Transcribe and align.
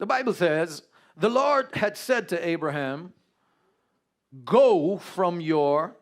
The 0.00 0.06
Bible 0.06 0.32
says, 0.32 0.82
The 1.18 1.28
Lord 1.28 1.68
had 1.74 1.94
said 1.94 2.30
to 2.30 2.48
Abraham, 2.48 3.12
Go 4.44 4.96
from 4.96 5.42
your 5.42 5.94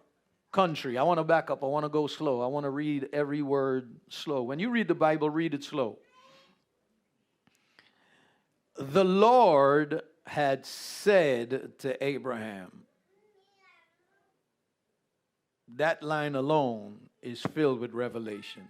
country. 0.53 0.97
I 0.97 1.03
want 1.03 1.19
to 1.19 1.25
back 1.25 1.51
up. 1.51 1.65
I 1.65 1.67
want 1.67 1.85
to 1.85 1.89
go 1.89 2.07
slow. 2.07 2.41
I 2.41 2.47
want 2.47 2.63
to 2.63 2.71
read 2.71 3.09
every 3.13 3.43
word 3.43 3.97
slow. 4.09 4.43
When 4.43 4.61
you 4.61 4.71
read 4.71 4.87
the 4.87 4.95
Bible, 4.95 5.29
read 5.29 5.53
it 5.53 5.65
slow. 5.65 5.99
The 8.79 9.05
Lord 9.05 10.03
had 10.27 10.65
said 10.65 11.73
to 11.81 12.05
Abraham, 12.05 12.71
that 15.75 16.05
line 16.05 16.37
alone 16.37 17.01
is 17.21 17.43
filled 17.43 17.81
with 17.81 17.93
revelation. 17.93 18.69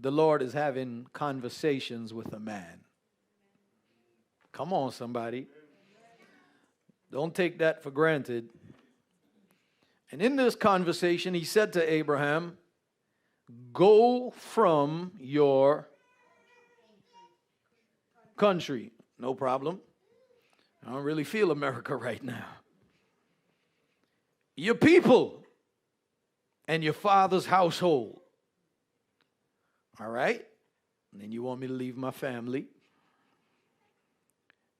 The 0.00 0.10
Lord 0.10 0.40
is 0.40 0.54
having 0.54 1.06
conversations 1.12 2.14
with 2.14 2.32
a 2.32 2.40
man. 2.40 2.80
Come 4.52 4.72
on, 4.72 4.92
somebody. 4.92 5.46
Don't 7.12 7.34
take 7.34 7.58
that 7.58 7.82
for 7.82 7.90
granted. 7.90 8.48
And 10.10 10.22
in 10.22 10.36
this 10.36 10.56
conversation, 10.56 11.34
he 11.34 11.44
said 11.44 11.74
to 11.74 11.92
Abraham, 11.92 12.56
Go 13.72 14.30
from 14.30 15.12
your 15.18 15.88
country. 18.36 18.92
No 19.18 19.34
problem. 19.34 19.80
I 20.86 20.92
don't 20.92 21.04
really 21.04 21.24
feel 21.24 21.50
America 21.50 21.94
right 22.08 22.22
now. 22.22 22.46
Your 24.56 24.74
people 24.74 25.44
and 26.66 26.82
your 26.82 26.92
father's 26.92 27.46
household. 27.46 28.19
All 30.00 30.08
right? 30.08 30.44
And 31.12 31.20
then 31.20 31.30
you 31.30 31.42
want 31.42 31.60
me 31.60 31.66
to 31.66 31.72
leave 31.72 31.96
my 31.96 32.10
family 32.10 32.66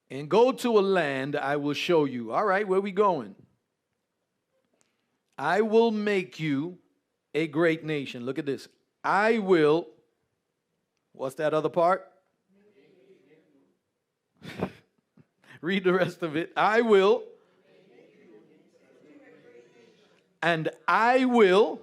and 0.09 0.29
go 0.29 0.51
to 0.51 0.79
a 0.79 0.81
land 0.81 1.35
I 1.35 1.55
will 1.57 1.73
show 1.73 2.05
you. 2.05 2.31
All 2.33 2.45
right, 2.45 2.67
where 2.67 2.81
we 2.81 2.91
going? 2.91 3.35
I 5.37 5.61
will 5.61 5.91
make 5.91 6.39
you 6.39 6.77
a 7.33 7.47
great 7.47 7.83
nation. 7.83 8.25
Look 8.25 8.37
at 8.37 8.45
this. 8.45 8.67
I 9.03 9.39
will, 9.39 9.87
what's 11.13 11.35
that 11.35 11.53
other 11.53 11.69
part? 11.69 12.07
Read 15.61 15.83
the 15.83 15.93
rest 15.93 16.23
of 16.23 16.35
it. 16.35 16.51
I 16.57 16.81
will, 16.81 17.23
and 20.41 20.69
I 20.87 21.25
will, 21.25 21.79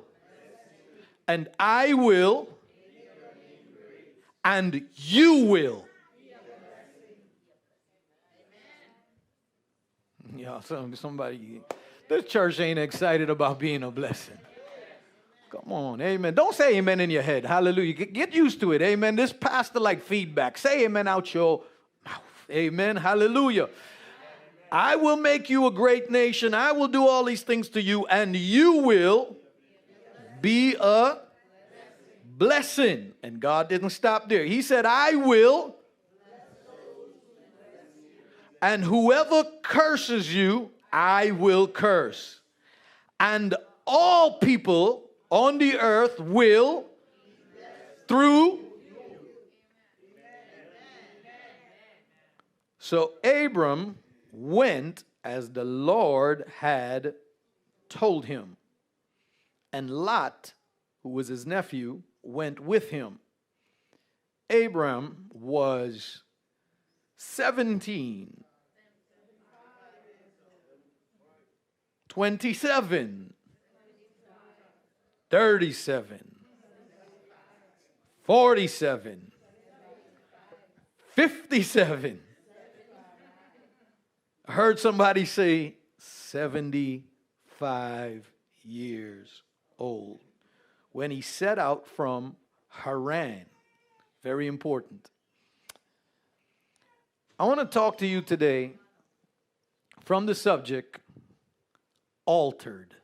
and 1.26 1.48
I 1.58 1.94
will, 1.94 2.48
and 4.48 4.86
you 4.94 5.44
will. 5.44 5.84
Yeah, 10.34 10.60
somebody, 10.94 11.60
this 12.08 12.24
church 12.24 12.58
ain't 12.58 12.78
excited 12.78 13.28
about 13.28 13.58
being 13.58 13.82
a 13.82 13.90
blessing. 13.90 14.38
Come 15.50 15.72
on, 15.72 16.00
amen. 16.00 16.34
Don't 16.34 16.54
say 16.54 16.76
amen 16.76 17.00
in 17.00 17.10
your 17.10 17.22
head. 17.22 17.44
Hallelujah. 17.44 17.92
Get 17.92 18.34
used 18.34 18.60
to 18.60 18.72
it. 18.72 18.80
Amen. 18.80 19.16
This 19.16 19.32
pastor 19.32 19.80
like 19.80 20.02
feedback. 20.02 20.56
Say 20.56 20.84
amen 20.84 21.08
out 21.08 21.32
your 21.34 21.62
mouth. 22.04 22.22
Amen. 22.50 22.96
Hallelujah. 22.96 23.68
I 24.72 24.96
will 24.96 25.16
make 25.16 25.50
you 25.50 25.66
a 25.66 25.70
great 25.70 26.10
nation. 26.10 26.54
I 26.54 26.72
will 26.72 26.88
do 26.88 27.06
all 27.06 27.24
these 27.24 27.42
things 27.42 27.68
to 27.70 27.82
you, 27.82 28.06
and 28.06 28.34
you 28.36 28.78
will 28.78 29.36
be 30.40 30.74
a 30.78 31.18
blessing. 32.38 33.12
And 33.22 33.40
God 33.40 33.68
didn't 33.68 33.90
stop 33.90 34.28
there. 34.28 34.44
He 34.44 34.62
said, 34.62 34.86
I 34.86 35.16
will. 35.16 35.74
And 38.62 38.82
whoever 38.82 39.44
curses 39.62 40.34
you, 40.34 40.70
I 40.92 41.32
will 41.32 41.68
curse. 41.68 42.40
And 43.20 43.54
all 43.86 44.38
people 44.38 45.04
on 45.30 45.58
the 45.58 45.78
earth 45.78 46.18
will, 46.18 46.86
through. 48.08 48.60
So 52.78 53.12
Abram 53.22 53.98
went 54.32 55.04
as 55.22 55.50
the 55.50 55.64
Lord 55.64 56.50
had 56.58 57.14
told 57.88 58.24
him. 58.24 58.56
And 59.72 59.90
Lot, 59.90 60.54
who 61.02 61.10
was 61.10 61.28
his 61.28 61.46
nephew, 61.46 62.02
went 62.28 62.60
with 62.60 62.90
him. 62.90 63.18
Abram 64.50 65.26
was 65.32 66.22
17, 67.16 68.44
27, 72.08 73.34
37, 75.30 76.36
47, 78.24 79.32
57. 81.14 82.20
I 84.46 84.52
heard 84.52 84.78
somebody 84.78 85.24
say 85.24 85.76
75 85.98 88.30
years 88.62 89.42
old 89.78 90.27
when 90.98 91.12
he 91.12 91.20
set 91.20 91.60
out 91.60 91.86
from 91.86 92.34
Haran. 92.70 93.46
Very 94.24 94.48
important. 94.48 95.08
I 97.38 97.44
want 97.44 97.60
to 97.60 97.66
talk 97.66 97.98
to 97.98 98.06
you 98.06 98.20
today 98.20 98.72
from 100.04 100.26
the 100.26 100.34
subject 100.34 100.98
altered. 102.26 102.96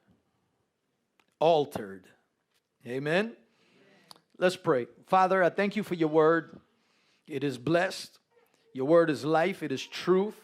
Altered. 1.39 2.09
Amen. 2.85 3.35
Let's 4.39 4.57
pray. 4.57 4.89
Father, 5.07 5.45
I 5.45 5.51
thank 5.51 5.77
you 5.77 5.85
for 5.85 5.95
your 5.95 6.09
word. 6.09 6.59
It 7.29 7.45
is 7.45 7.59
blessed. 7.59 8.19
Your 8.73 8.89
word 8.89 9.09
is 9.09 9.25
life, 9.25 9.63
it 9.63 9.71
is 9.71 9.87
truth. 9.87 10.35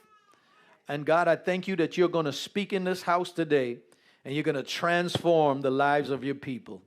And 0.86 1.04
God, 1.04 1.26
I 1.26 1.34
thank 1.34 1.66
you 1.66 1.74
that 1.76 1.98
you're 1.98 2.08
going 2.08 2.26
to 2.26 2.32
speak 2.32 2.72
in 2.72 2.84
this 2.84 3.02
house 3.02 3.32
today 3.32 3.78
and 4.24 4.36
you're 4.36 4.44
going 4.44 4.54
to 4.54 4.62
transform 4.62 5.62
the 5.62 5.72
lives 5.72 6.10
of 6.10 6.22
your 6.22 6.36
people. 6.36 6.82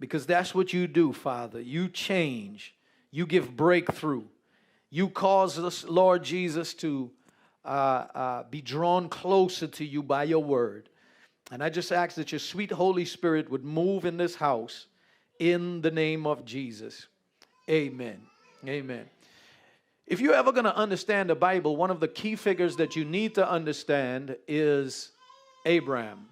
Because 0.00 0.26
that's 0.26 0.54
what 0.54 0.72
you 0.72 0.86
do, 0.86 1.12
Father. 1.12 1.60
You 1.60 1.88
change, 1.88 2.74
you 3.10 3.26
give 3.26 3.56
breakthrough. 3.56 4.24
You 4.90 5.08
cause 5.08 5.58
us, 5.58 5.84
Lord 5.84 6.24
Jesus, 6.24 6.72
to 6.74 7.10
uh, 7.64 7.68
uh, 7.68 8.42
be 8.50 8.62
drawn 8.62 9.08
closer 9.08 9.66
to 9.66 9.84
you 9.84 10.02
by 10.02 10.24
your 10.24 10.42
word. 10.42 10.88
And 11.50 11.62
I 11.62 11.68
just 11.68 11.92
ask 11.92 12.16
that 12.16 12.32
your 12.32 12.38
sweet 12.38 12.70
Holy 12.70 13.04
Spirit 13.04 13.50
would 13.50 13.64
move 13.64 14.04
in 14.04 14.16
this 14.16 14.34
house 14.34 14.86
in 15.38 15.80
the 15.80 15.90
name 15.90 16.26
of 16.26 16.44
Jesus. 16.44 17.06
Amen. 17.68 18.20
Amen. 18.66 19.06
If 20.06 20.20
you're 20.20 20.34
ever 20.34 20.52
going 20.52 20.64
to 20.64 20.74
understand 20.74 21.28
the 21.28 21.34
Bible, 21.34 21.76
one 21.76 21.90
of 21.90 22.00
the 22.00 22.08
key 22.08 22.34
figures 22.34 22.76
that 22.76 22.96
you 22.96 23.04
need 23.04 23.34
to 23.34 23.48
understand 23.48 24.36
is 24.46 25.10
Abraham. 25.66 26.28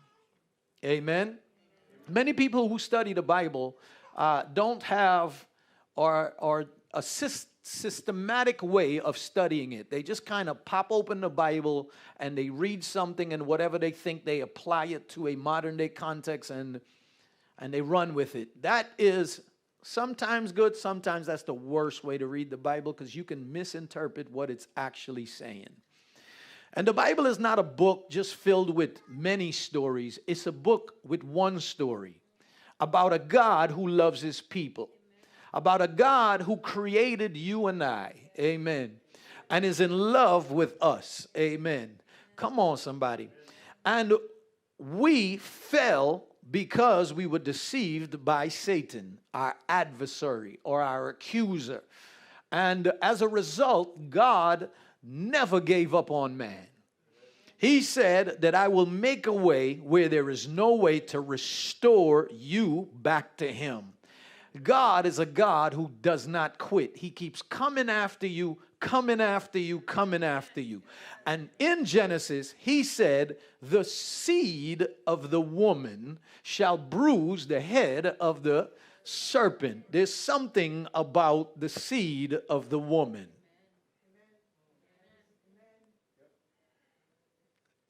Amen. 0.84 1.38
Many 2.08 2.32
people 2.32 2.68
who 2.68 2.78
study 2.78 3.12
the 3.12 3.22
Bible 3.22 3.76
uh, 4.16 4.44
don't 4.52 4.82
have 4.82 5.46
or, 5.94 6.34
or 6.38 6.66
a 6.94 7.02
systematic 7.02 8.62
way 8.62 9.00
of 9.00 9.18
studying 9.18 9.72
it. 9.72 9.90
They 9.90 10.02
just 10.02 10.24
kind 10.24 10.48
of 10.48 10.64
pop 10.64 10.88
open 10.90 11.20
the 11.20 11.30
Bible 11.30 11.90
and 12.18 12.36
they 12.36 12.50
read 12.50 12.84
something 12.84 13.32
and 13.32 13.46
whatever 13.46 13.78
they 13.78 13.90
think 13.90 14.24
they 14.24 14.40
apply 14.40 14.86
it 14.86 15.08
to 15.10 15.28
a 15.28 15.36
modern 15.36 15.76
day 15.76 15.88
context 15.88 16.50
and 16.50 16.80
and 17.58 17.72
they 17.72 17.80
run 17.80 18.14
with 18.14 18.36
it. 18.36 18.62
That 18.62 18.90
is 18.98 19.40
sometimes 19.82 20.52
good, 20.52 20.76
sometimes 20.76 21.26
that's 21.26 21.42
the 21.42 21.54
worst 21.54 22.04
way 22.04 22.18
to 22.18 22.26
read 22.26 22.50
the 22.50 22.56
Bible 22.56 22.92
because 22.92 23.14
you 23.14 23.24
can 23.24 23.52
misinterpret 23.52 24.30
what 24.30 24.50
it's 24.50 24.68
actually 24.76 25.26
saying. 25.26 25.70
And 26.76 26.86
the 26.86 26.92
Bible 26.92 27.24
is 27.24 27.38
not 27.38 27.58
a 27.58 27.62
book 27.62 28.10
just 28.10 28.34
filled 28.34 28.74
with 28.74 29.00
many 29.08 29.50
stories, 29.50 30.18
it's 30.26 30.46
a 30.46 30.52
book 30.52 30.96
with 31.02 31.24
one 31.24 31.58
story 31.58 32.20
about 32.78 33.14
a 33.14 33.18
God 33.18 33.70
who 33.70 33.88
loves 33.88 34.20
his 34.20 34.42
people, 34.42 34.90
about 35.54 35.80
a 35.80 35.88
God 35.88 36.42
who 36.42 36.58
created 36.58 37.34
you 37.34 37.68
and 37.68 37.82
I. 37.82 38.12
Amen. 38.38 38.96
And 39.48 39.64
is 39.64 39.80
in 39.80 39.90
love 39.90 40.50
with 40.50 40.76
us. 40.82 41.26
Amen. 41.34 41.98
Come 42.34 42.58
on, 42.58 42.76
somebody. 42.76 43.30
And 43.86 44.12
we 44.78 45.38
fell 45.38 46.24
because 46.50 47.14
we 47.14 47.26
were 47.26 47.38
deceived 47.38 48.22
by 48.22 48.48
Satan, 48.48 49.18
our 49.32 49.56
adversary 49.68 50.58
or 50.62 50.82
our 50.82 51.08
accuser. 51.08 51.82
And 52.52 52.92
as 53.00 53.22
a 53.22 53.28
result, 53.28 54.10
God 54.10 54.68
never 55.02 55.60
gave 55.60 55.94
up 55.94 56.10
on 56.10 56.36
man. 56.36 56.66
He 57.58 57.80
said 57.80 58.42
that 58.42 58.54
I 58.54 58.68
will 58.68 58.86
make 58.86 59.26
a 59.26 59.32
way 59.32 59.74
where 59.76 60.08
there 60.08 60.28
is 60.28 60.46
no 60.46 60.74
way 60.74 61.00
to 61.00 61.20
restore 61.20 62.28
you 62.30 62.88
back 62.92 63.36
to 63.38 63.50
Him. 63.50 63.94
God 64.62 65.06
is 65.06 65.18
a 65.18 65.26
God 65.26 65.72
who 65.74 65.90
does 66.02 66.26
not 66.26 66.58
quit. 66.58 66.96
He 66.96 67.10
keeps 67.10 67.42
coming 67.42 67.88
after 67.88 68.26
you, 68.26 68.58
coming 68.80 69.20
after 69.20 69.58
you, 69.58 69.80
coming 69.80 70.22
after 70.22 70.60
you. 70.60 70.82
And 71.26 71.48
in 71.58 71.84
Genesis, 71.84 72.54
he 72.58 72.82
said, 72.82 73.36
The 73.62 73.84
seed 73.84 74.86
of 75.06 75.30
the 75.30 75.40
woman 75.40 76.18
shall 76.42 76.78
bruise 76.78 77.46
the 77.46 77.60
head 77.60 78.06
of 78.20 78.42
the 78.42 78.70
serpent. 79.04 79.84
There's 79.90 80.14
something 80.14 80.86
about 80.94 81.58
the 81.58 81.68
seed 81.68 82.38
of 82.48 82.70
the 82.70 82.78
woman. 82.78 83.28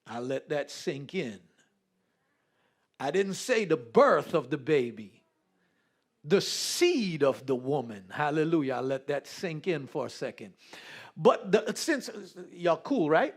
I 0.06 0.20
let 0.20 0.49
that 0.50 0.70
sink 0.70 1.14
in. 1.14 1.38
I 2.99 3.11
didn't 3.11 3.35
say 3.35 3.64
the 3.64 3.76
birth 3.76 4.35
of 4.35 4.50
the 4.50 4.56
baby, 4.56 5.23
the 6.25 6.41
seed 6.41 7.23
of 7.23 7.47
the 7.47 7.55
woman. 7.55 8.05
Hallelujah. 8.11 8.75
I 8.75 8.81
let 8.81 9.06
that 9.08 9.26
sink 9.26 9.67
in 9.67 9.87
for 9.87 10.06
a 10.06 10.11
second. 10.11 10.55
But 11.17 11.53
the, 11.53 11.73
since 11.75 12.11
y'all 12.53 12.76
cool, 12.79 13.11
right? 13.11 13.35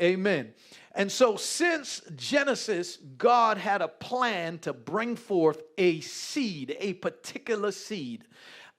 Amen. 0.00 0.54
And 0.94 1.12
so, 1.12 1.36
since 1.36 2.00
Genesis, 2.16 2.96
God 3.18 3.58
had 3.58 3.82
a 3.82 3.88
plan 3.88 4.58
to 4.60 4.72
bring 4.72 5.14
forth 5.14 5.62
a 5.76 6.00
seed, 6.00 6.76
a 6.80 6.94
particular 6.94 7.70
seed. 7.70 8.24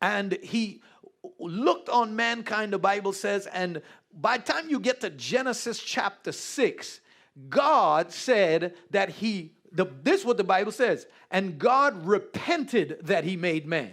And 0.01 0.33
He 0.41 0.81
looked 1.39 1.89
on 1.89 2.15
mankind, 2.15 2.73
the 2.73 2.79
Bible 2.79 3.13
says, 3.13 3.45
and 3.47 3.81
by 4.13 4.37
the 4.37 4.51
time 4.51 4.69
you 4.69 4.79
get 4.79 5.01
to 5.01 5.09
Genesis 5.09 5.79
chapter 5.79 6.31
6, 6.31 6.99
God 7.49 8.11
said 8.11 8.75
that 8.91 9.09
He, 9.09 9.53
the, 9.71 9.85
this 10.03 10.21
is 10.21 10.25
what 10.25 10.37
the 10.37 10.43
Bible 10.43 10.71
says, 10.71 11.07
and 11.29 11.57
God 11.57 12.05
repented 12.05 12.99
that 13.03 13.23
He 13.23 13.37
made 13.37 13.65
man. 13.65 13.91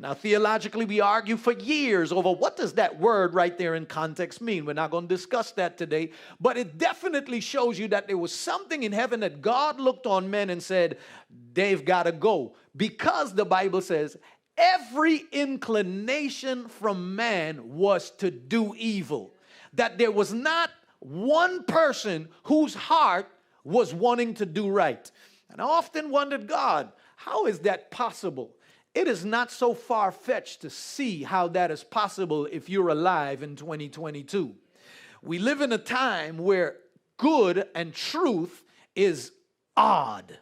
Now, 0.00 0.14
theologically, 0.14 0.84
we 0.84 1.00
argue 1.00 1.36
for 1.36 1.52
years 1.52 2.12
over 2.12 2.30
what 2.30 2.56
does 2.56 2.74
that 2.74 3.00
word 3.00 3.34
right 3.34 3.58
there 3.58 3.74
in 3.74 3.84
context 3.84 4.40
mean. 4.40 4.64
We're 4.64 4.74
not 4.74 4.92
going 4.92 5.08
to 5.08 5.14
discuss 5.14 5.50
that 5.52 5.76
today, 5.76 6.12
but 6.40 6.56
it 6.56 6.78
definitely 6.78 7.40
shows 7.40 7.80
you 7.80 7.88
that 7.88 8.06
there 8.06 8.16
was 8.16 8.32
something 8.32 8.84
in 8.84 8.92
heaven 8.92 9.18
that 9.20 9.42
God 9.42 9.80
looked 9.80 10.06
on 10.06 10.30
men 10.30 10.50
and 10.50 10.62
said, 10.62 10.98
they've 11.52 11.84
got 11.84 12.04
to 12.04 12.12
go. 12.12 12.54
Because 12.76 13.34
the 13.34 13.44
Bible 13.44 13.80
says, 13.80 14.16
every 14.56 15.24
inclination 15.32 16.68
from 16.68 17.16
man 17.16 17.74
was 17.74 18.10
to 18.18 18.30
do 18.30 18.76
evil. 18.78 19.34
That 19.78 19.96
there 19.96 20.10
was 20.10 20.32
not 20.32 20.70
one 20.98 21.62
person 21.64 22.28
whose 22.44 22.74
heart 22.74 23.30
was 23.62 23.94
wanting 23.94 24.34
to 24.34 24.46
do 24.46 24.68
right. 24.68 25.10
And 25.50 25.60
I 25.60 25.64
often 25.64 26.10
wondered, 26.10 26.48
God, 26.48 26.92
how 27.16 27.46
is 27.46 27.60
that 27.60 27.90
possible? 27.90 28.54
It 28.94 29.06
is 29.06 29.24
not 29.24 29.52
so 29.52 29.74
far 29.74 30.10
fetched 30.10 30.62
to 30.62 30.70
see 30.70 31.22
how 31.22 31.46
that 31.48 31.70
is 31.70 31.84
possible 31.84 32.46
if 32.46 32.68
you're 32.68 32.88
alive 32.88 33.42
in 33.44 33.54
2022. 33.54 34.54
We 35.22 35.38
live 35.38 35.60
in 35.60 35.72
a 35.72 35.78
time 35.78 36.38
where 36.38 36.76
good 37.16 37.68
and 37.74 37.94
truth 37.94 38.64
is 38.96 39.30
odd. 39.76 40.38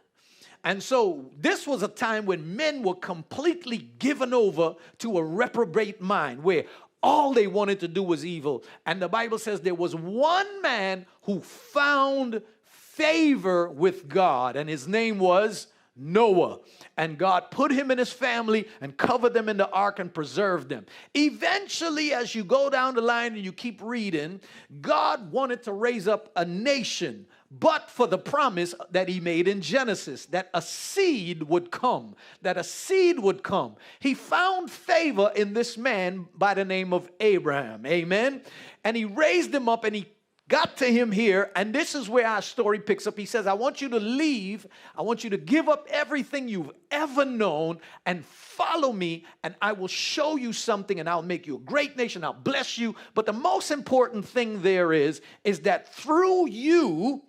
And 0.63 0.81
so 0.81 1.29
this 1.37 1.67
was 1.67 1.83
a 1.83 1.87
time 1.87 2.25
when 2.25 2.55
men 2.55 2.81
were 2.81 2.95
completely 2.95 3.77
given 3.77 4.33
over 4.33 4.75
to 4.97 5.17
a 5.17 5.23
reprobate 5.23 6.01
mind 6.01 6.43
where 6.43 6.65
all 7.03 7.33
they 7.33 7.47
wanted 7.47 7.79
to 7.81 7.87
do 7.87 8.03
was 8.03 8.25
evil. 8.25 8.63
And 8.85 9.01
the 9.01 9.07
Bible 9.07 9.39
says 9.39 9.61
there 9.61 9.75
was 9.75 9.95
one 9.95 10.61
man 10.61 11.05
who 11.23 11.41
found 11.41 12.41
favor 12.63 13.69
with 13.69 14.07
God, 14.07 14.55
and 14.55 14.69
his 14.69 14.87
name 14.87 15.19
was 15.19 15.67
Noah. 15.97 16.59
And 16.95 17.17
God 17.17 17.51
put 17.51 17.71
him 17.71 17.91
and 17.91 17.99
his 17.99 18.11
family 18.11 18.67
and 18.81 18.95
covered 18.95 19.33
them 19.33 19.49
in 19.49 19.57
the 19.57 19.69
ark 19.69 19.99
and 19.99 20.13
preserved 20.13 20.69
them. 20.69 20.85
Eventually, 21.13 22.13
as 22.13 22.33
you 22.33 22.43
go 22.43 22.69
down 22.69 22.95
the 22.95 23.01
line 23.01 23.33
and 23.33 23.43
you 23.43 23.51
keep 23.51 23.81
reading, 23.81 24.41
God 24.81 25.31
wanted 25.31 25.63
to 25.63 25.73
raise 25.73 26.07
up 26.07 26.31
a 26.35 26.45
nation 26.45 27.25
but 27.49 27.89
for 27.89 28.07
the 28.07 28.17
promise 28.17 28.75
that 28.91 29.07
he 29.07 29.19
made 29.19 29.47
in 29.47 29.61
Genesis 29.61 30.25
that 30.27 30.49
a 30.53 30.61
seed 30.61 31.43
would 31.43 31.71
come, 31.71 32.15
that 32.41 32.57
a 32.57 32.63
seed 32.63 33.19
would 33.19 33.41
come. 33.41 33.75
He 33.99 34.13
found 34.13 34.69
favor 34.69 35.31
in 35.33 35.53
this 35.53 35.77
man 35.77 36.27
by 36.35 36.53
the 36.53 36.65
name 36.65 36.91
of 36.91 37.09
Abraham. 37.21 37.85
Amen. 37.85 38.41
And 38.83 38.97
he 38.97 39.05
raised 39.05 39.53
him 39.53 39.69
up 39.69 39.85
and 39.85 39.95
he 39.95 40.07
got 40.47 40.77
to 40.77 40.85
him 40.85 41.11
here, 41.11 41.51
and 41.55 41.73
this 41.73 41.95
is 41.95 42.07
where 42.07 42.25
our 42.25 42.41
story 42.41 42.79
picks 42.79 43.05
up. 43.07 43.17
He 43.17 43.25
says, 43.25 43.47
I 43.47 43.53
want 43.53 43.81
you 43.81 43.89
to 43.89 43.99
leave, 43.99 44.65
I 44.95 45.01
want 45.01 45.23
you 45.23 45.29
to 45.31 45.37
give 45.37 45.67
up 45.67 45.87
everything 45.89 46.47
you've 46.47 46.71
ever 46.89 47.25
known 47.25 47.79
and 48.05 48.23
follow 48.25 48.93
me, 48.93 49.25
and 49.43 49.55
I 49.61 49.73
will 49.73 49.87
show 49.87 50.35
you 50.35 50.53
something, 50.53 50.99
and 50.99 51.09
I'll 51.09 51.21
make 51.21 51.47
you 51.47 51.55
a 51.55 51.59
great 51.59 51.97
nation, 51.97 52.23
I'll 52.23 52.33
bless 52.33 52.77
you. 52.77 52.95
But 53.13 53.25
the 53.25 53.33
most 53.33 53.71
important 53.71 54.25
thing 54.25 54.61
there 54.61 54.93
is, 54.93 55.21
is 55.43 55.61
that 55.61 55.93
through 55.93 56.49
you, 56.49 57.23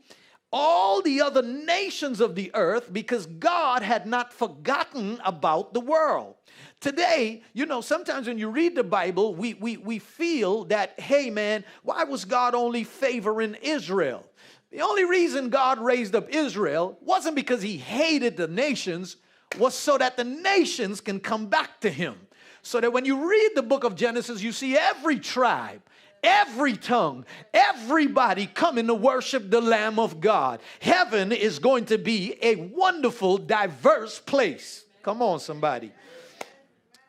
all 0.51 1.03
the 1.03 1.21
other 1.21 1.43
nations 1.43 2.21
of 2.21 2.35
the 2.35 2.51
earth 2.55 2.91
because 2.93 3.27
God 3.27 3.83
had 3.83 4.07
not 4.07 4.33
forgotten 4.33 5.21
about 5.25 5.75
the 5.75 5.81
world. 5.81 6.37
Today, 6.81 7.43
you 7.55 7.67
know, 7.67 7.81
sometimes 7.81 8.29
when 8.29 8.39
you 8.39 8.51
read 8.51 8.77
the 8.77 8.85
Bible, 8.85 9.35
we, 9.35 9.55
we, 9.55 9.77
we 9.79 9.99
feel 9.99 10.65
that, 10.67 10.99
hey 11.01 11.29
man, 11.29 11.65
why 11.83 12.05
was 12.05 12.25
God 12.25 12.55
only 12.55 12.85
favoring 12.85 13.57
Israel? 13.63 14.25
The 14.71 14.83
only 14.83 15.05
reason 15.05 15.49
God 15.49 15.81
raised 15.81 16.15
up 16.15 16.29
Israel 16.29 16.97
wasn't 17.01 17.35
because 17.35 17.63
he 17.63 17.79
hated 17.79 18.37
the 18.37 18.47
nations, 18.47 19.17
was 19.59 19.75
so 19.75 19.99
that 19.99 20.17
the 20.17 20.25
nations 20.25 21.01
can 21.01 21.19
come 21.19 21.47
back 21.47 21.81
to 21.81 21.91
him. 21.91 22.15
So 22.63 22.81
that 22.81 22.93
when 22.93 23.05
you 23.05 23.29
read 23.29 23.53
the 23.57 23.63
book 23.63 23.83
of 23.83 23.97
Genesis, 23.97 24.41
you 24.43 24.53
see 24.53 24.77
every 24.77 25.19
tribe, 25.19 25.81
every 26.23 26.77
tongue, 26.77 27.25
everybody 27.53 28.47
coming 28.47 28.87
to 28.87 28.95
worship 28.95 29.51
the 29.51 29.61
Lamb 29.61 29.99
of 29.99 30.21
God. 30.21 30.61
Heaven 30.81 31.33
is 31.33 31.59
going 31.59 31.87
to 31.87 31.99
be 31.99 32.37
a 32.41 32.55
wonderful, 32.57 33.39
diverse 33.39 34.21
place. 34.21 34.85
Come 35.03 35.23
on, 35.23 35.41
somebody 35.41 35.93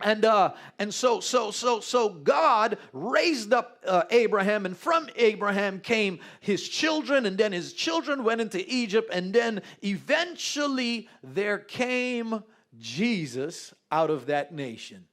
and 0.01 0.24
uh 0.24 0.54
and 0.80 0.94
so 0.94 1.19
so 1.19 1.51
so 1.51 1.80
so 1.80 2.10
god 2.10 2.78
raised 2.94 3.54
up 3.54 3.80
uh, 3.86 4.04
abraham 4.12 4.66
and 4.66 4.78
from 4.78 5.10
abraham 5.16 5.80
came 5.80 6.19
his 6.40 6.68
children 6.68 7.25
and 7.25 7.38
then 7.38 7.51
his 7.51 7.74
children 7.74 8.24
went 8.24 8.40
into 8.40 8.63
egypt 8.68 9.10
and 9.12 9.34
then 9.34 9.62
eventually 9.84 11.10
there 11.22 11.57
came 11.57 12.44
jesus 12.78 13.74
out 13.92 14.10
of 14.10 14.28
that 14.28 14.54
nation. 14.54 15.06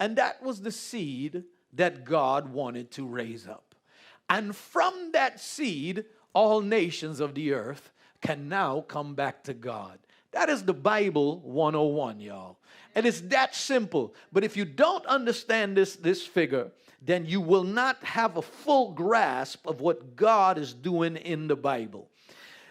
And 0.00 0.16
that 0.16 0.42
was 0.42 0.60
the 0.60 0.72
seed 0.72 1.44
that 1.72 2.04
god 2.04 2.48
wanted 2.48 2.90
to 2.92 3.06
raise 3.06 3.46
up. 3.46 3.74
And 4.28 4.54
from 4.54 5.10
that 5.12 5.40
seed 5.40 6.04
all 6.32 6.60
nations 6.60 7.20
of 7.20 7.34
the 7.34 7.52
earth 7.52 7.92
can 8.20 8.48
now 8.48 8.80
come 8.80 9.14
back 9.14 9.44
to 9.44 9.54
god. 9.54 9.98
That 10.32 10.48
is 10.48 10.64
the 10.64 10.74
bible 10.74 11.40
101 11.40 12.20
y'all 12.20 12.58
and 12.94 13.06
it's 13.06 13.20
that 13.22 13.54
simple. 13.54 14.14
But 14.32 14.44
if 14.44 14.56
you 14.56 14.64
don't 14.64 15.04
understand 15.06 15.76
this, 15.76 15.96
this 15.96 16.26
figure, 16.26 16.70
then 17.02 17.26
you 17.26 17.40
will 17.40 17.64
not 17.64 18.02
have 18.04 18.36
a 18.36 18.42
full 18.42 18.92
grasp 18.92 19.66
of 19.66 19.80
what 19.80 20.16
God 20.16 20.58
is 20.58 20.72
doing 20.72 21.16
in 21.16 21.48
the 21.48 21.56
Bible. 21.56 22.08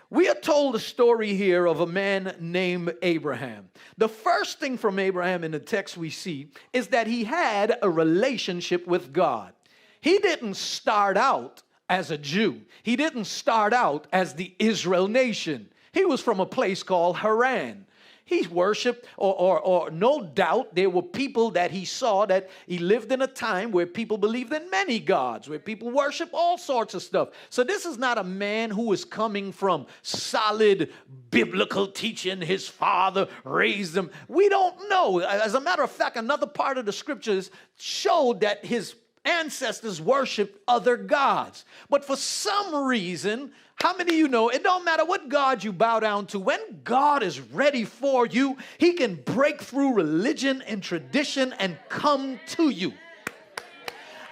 We 0.10 0.30
are 0.30 0.36
told 0.36 0.76
a 0.76 0.80
story 0.80 1.36
here 1.36 1.66
of 1.66 1.80
a 1.80 1.88
man 1.88 2.36
named 2.40 2.94
Abraham. 3.02 3.70
The 3.98 4.08
first 4.08 4.60
thing 4.60 4.78
from 4.78 5.00
Abraham 5.00 5.44
in 5.44 5.52
the 5.52 5.60
text 5.60 5.98
we 5.98 6.12
see 6.12 6.52
is 6.72 6.90
that 6.90 7.08
he 7.08 7.24
had 7.24 7.80
a 7.82 7.90
relationship 7.90 8.86
with 8.86 9.12
God. 9.12 9.54
He 10.02 10.20
didn't 10.20 10.56
start 10.56 11.18
out 11.18 11.64
as 11.90 12.12
a 12.12 12.18
Jew, 12.18 12.62
he 12.84 12.96
didn't 12.96 13.26
start 13.26 13.74
out 13.74 14.08
as 14.14 14.36
the 14.36 14.54
Israel 14.60 15.08
nation. 15.08 15.70
He 15.94 16.06
was 16.06 16.22
from 16.22 16.40
a 16.40 16.46
place 16.46 16.82
called 16.82 17.18
Haran. 17.18 17.86
He 18.26 18.48
worshiped, 18.48 19.06
or, 19.18 19.34
or, 19.36 19.60
or 19.60 19.92
no 19.92 20.24
doubt, 20.24 20.76
there 20.76 20.90
were 20.90 21.02
people 21.02 21.52
that 21.52 21.72
he 21.72 21.84
saw 21.84 22.26
that 22.26 22.50
he 22.66 22.78
lived 22.78 23.12
in 23.12 23.22
a 23.22 23.28
time 23.28 23.72
where 23.72 23.86
people 23.86 24.18
believed 24.18 24.54
in 24.54 24.70
many 24.70 25.00
gods, 25.00 25.50
where 25.50 25.60
people 25.60 25.90
worship 25.90 26.30
all 26.34 26.58
sorts 26.58 26.94
of 26.94 27.04
stuff. 27.04 27.30
So 27.50 27.64
this 27.64 27.86
is 27.86 27.98
not 27.98 28.18
a 28.18 28.24
man 28.24 28.70
who 28.70 28.94
is 28.94 29.04
coming 29.04 29.52
from 29.52 29.88
solid 30.04 30.92
biblical 31.32 31.88
teaching. 31.88 32.42
His 32.42 32.68
father 32.68 33.28
raised 33.44 33.96
him. 33.96 34.10
We 34.30 34.48
don't 34.48 34.90
know. 34.90 35.20
As 35.20 35.54
a 35.54 35.62
matter 35.62 35.84
of 35.84 35.92
fact, 35.92 36.16
another 36.16 36.48
part 36.48 36.78
of 36.78 36.86
the 36.86 36.94
scriptures 36.94 37.52
showed 37.76 38.40
that 38.42 38.64
his 38.66 38.96
ancestors 39.26 40.02
worshiped 40.02 40.60
other 40.68 40.98
gods. 40.98 41.66
But 41.90 42.06
for 42.06 42.16
some 42.16 42.86
reason, 42.86 43.52
how 43.76 43.96
many 43.96 44.14
of 44.14 44.18
you 44.18 44.28
know 44.28 44.50
it 44.50 44.64
don't 44.64 44.86
matter 44.86 45.06
what 45.06 45.30
God 45.30 45.64
you 45.64 45.74
bow 45.74 46.00
down 46.00 46.28
to, 46.28 46.40
when 46.40 46.82
God 46.84 47.24
is 47.24 47.40
ready 47.40 47.86
for 47.86 48.26
you, 48.26 48.58
He 48.78 48.94
can 48.94 49.16
break 49.16 49.62
through 49.62 49.94
religion 49.94 50.62
and 50.64 50.82
tradition 50.82 51.54
and 51.60 51.78
come 51.90 52.40
to 52.50 52.70
you. 52.70 52.94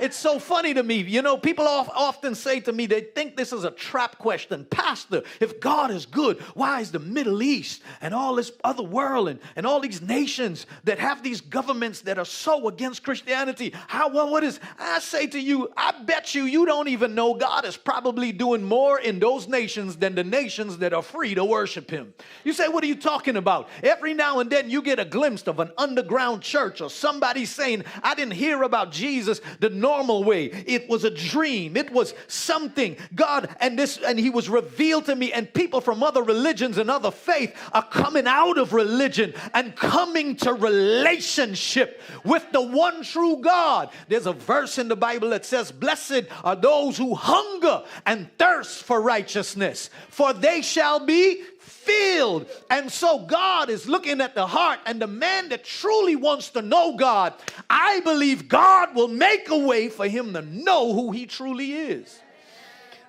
It's 0.02 0.18
so 0.18 0.40
funny 0.40 0.74
to 0.74 0.82
me. 0.82 0.96
You 1.02 1.22
know, 1.22 1.38
people 1.38 1.68
often 1.68 2.34
say 2.34 2.60
to 2.62 2.74
me, 2.74 2.88
they 2.88 3.02
think 3.02 3.38
this 3.38 3.54
is 3.54 3.64
a 3.64 3.72
trap 3.72 4.18
question. 4.18 4.66
Pastor, 4.66 5.22
if 5.40 5.60
God 5.60 5.92
is 5.92 6.06
good, 6.08 6.42
why 6.56 6.82
is 6.82 6.92
the 6.92 7.00
Middle 7.00 7.44
East 7.44 7.84
and 8.02 8.14
all 8.14 8.36
this 8.36 8.52
other 8.64 8.84
world 8.84 9.30
and, 9.30 9.40
and 9.56 9.66
all 9.66 9.80
these 9.80 10.02
nations 10.02 10.66
that 10.86 10.98
have 10.98 11.22
these 11.22 11.40
governments 11.40 12.02
that 12.02 12.18
are 12.18 12.26
so 12.26 12.68
against 12.68 13.04
Christianity? 13.04 13.74
How, 13.88 14.10
well, 14.10 14.32
what 14.32 14.44
is, 14.44 14.60
I 14.80 15.00
say 15.00 15.28
to 15.28 15.40
you, 15.40 15.72
I 15.78 15.92
bet 16.04 16.34
you, 16.34 16.46
you 16.46 16.66
don't 16.66 16.88
even 16.88 17.14
know 17.14 17.36
God 17.36 17.66
is 17.66 17.78
probably 17.78 18.32
doing 18.32 18.64
more 18.64 19.00
in 19.00 19.20
those 19.20 19.48
nations 19.48 19.98
than 19.98 20.16
the 20.16 20.24
nations 20.24 20.80
that 20.80 20.94
are 20.94 21.04
free 21.04 21.36
to 21.36 21.46
worship 21.46 21.92
Him. 21.92 22.14
You 22.44 22.54
say, 22.54 22.68
what 22.68 22.84
are 22.84 22.88
you 22.88 22.96
talking 22.96 23.38
about? 23.38 23.70
Every 23.84 24.16
now 24.16 24.40
and 24.40 24.50
then 24.50 24.70
you 24.70 24.82
get 24.82 24.98
a 24.98 25.06
glimpse 25.06 25.44
of 25.44 25.60
an 25.60 25.72
underground 25.78 26.42
church 26.42 26.82
or 26.82 26.90
somebody 26.90 27.46
saying, 27.46 27.84
I 28.02 28.16
didn't 28.16 28.34
hear 28.34 28.64
about 28.64 28.92
Jesus 28.92 29.42
the 29.60 29.70
normal 29.92 30.24
way. 30.24 30.46
It 30.46 30.88
was 30.88 31.04
a 31.04 31.10
dream. 31.10 31.76
It 31.76 31.92
was 31.92 32.14
something. 32.28 32.96
God 33.14 33.50
and 33.60 33.78
this 33.78 33.98
and 33.98 34.18
he 34.18 34.30
was 34.30 34.48
revealed 34.48 35.06
to 35.06 35.16
me 35.16 35.34
and 35.34 35.54
people 35.54 35.82
from 35.82 36.02
other 36.02 36.24
religions 36.24 36.78
and 36.78 36.90
other 36.90 37.12
faith 37.12 37.54
are 37.74 37.84
coming 37.84 38.26
out 38.26 38.58
of 38.58 38.72
religion 38.72 39.34
and 39.54 39.76
coming 39.76 40.38
to 40.38 40.54
relationship 40.54 42.02
with 42.24 42.46
the 42.54 42.62
one 42.62 43.04
true 43.04 43.38
God. 43.42 43.90
There's 44.08 44.28
a 44.28 44.34
verse 44.34 44.78
in 44.78 44.88
the 44.88 44.96
Bible 44.96 45.30
that 45.32 45.46
says, 45.46 45.72
"Blessed 45.72 46.24
are 46.44 46.56
those 46.56 46.98
who 46.98 47.14
hunger 47.16 47.84
and 48.06 48.30
thirst 48.38 48.84
for 48.84 49.02
righteousness, 49.02 49.90
for 50.10 50.32
they 50.32 50.62
shall 50.62 51.06
be 51.06 51.44
filled. 51.84 52.48
And 52.70 52.92
so 52.92 53.20
God 53.20 53.70
is 53.70 53.88
looking 53.88 54.22
at 54.22 54.36
the 54.36 54.48
heart, 54.48 54.80
and 54.86 55.02
the 55.02 55.08
man 55.08 55.50
that 55.50 55.64
truly 55.64 56.16
wants 56.16 56.50
to 56.52 56.62
know 56.62 56.96
God, 56.96 57.34
I 57.70 58.00
believe 58.02 58.48
God 58.48 58.96
will 58.96 59.08
make 59.08 59.50
a 59.50 59.58
way 59.58 59.90
for 59.90 60.08
him 60.08 60.34
to 60.34 60.42
know 60.42 60.94
who 60.94 61.12
he 61.12 61.26
truly 61.26 61.74
is. 61.74 62.20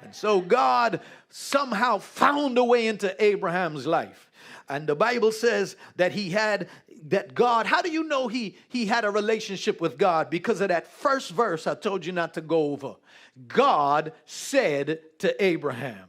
And 0.03 0.15
so 0.15 0.41
God 0.41 1.01
somehow 1.31 1.99
found 1.99 2.59
a 2.59 2.65
way 2.65 2.87
into 2.87 3.23
Abraham's 3.23 3.87
life. 3.87 4.31
And 4.69 4.87
the 4.87 4.97
Bible 4.97 5.33
says 5.33 5.77
that 5.97 6.13
he 6.13 6.31
had 6.31 6.69
that 7.09 7.35
God, 7.35 7.67
how 7.67 7.83
do 7.83 7.91
you 7.91 8.05
know 8.05 8.29
he 8.29 8.57
he 8.69 8.87
had 8.87 9.05
a 9.05 9.11
relationship 9.11 9.81
with 9.81 9.99
God? 9.99 10.31
Because 10.31 10.61
of 10.61 10.69
that 10.69 10.87
first 10.87 11.33
verse 11.33 11.67
I 11.67 11.75
told 11.75 12.07
you 12.07 12.13
not 12.13 12.35
to 12.35 12.41
go 12.41 12.73
over. 12.73 12.95
God 13.49 14.13
said 14.25 15.01
to 15.19 15.45
Abraham, 15.45 16.09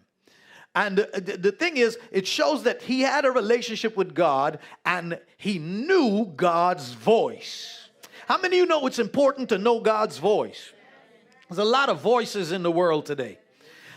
and 0.75 0.97
the, 0.97 1.51
thing 1.51 1.77
is, 1.77 1.99
it 2.11 2.25
shows 2.25 2.63
that 2.63 2.81
he 2.81 3.01
had 3.01 3.25
a 3.25 3.31
relationship 3.31 3.95
with 3.95 4.15
God 4.15 4.57
and 4.85 5.19
he 5.37 5.59
knew 5.59 6.25
God's 6.35 6.93
voice. 6.93 7.89
How 8.27 8.39
many 8.39 8.57
of 8.57 8.61
you 8.61 8.65
know 8.65 8.87
it's 8.87 8.99
important 8.99 9.49
to 9.49 9.59
know 9.59 9.79
God's 9.79 10.17
voice? 10.17 10.71
There's 11.47 11.59
a 11.59 11.63
lot 11.63 11.89
of 11.89 12.01
voices 12.01 12.51
in 12.51 12.63
the 12.63 12.71
world 12.71 13.05
today. 13.05 13.37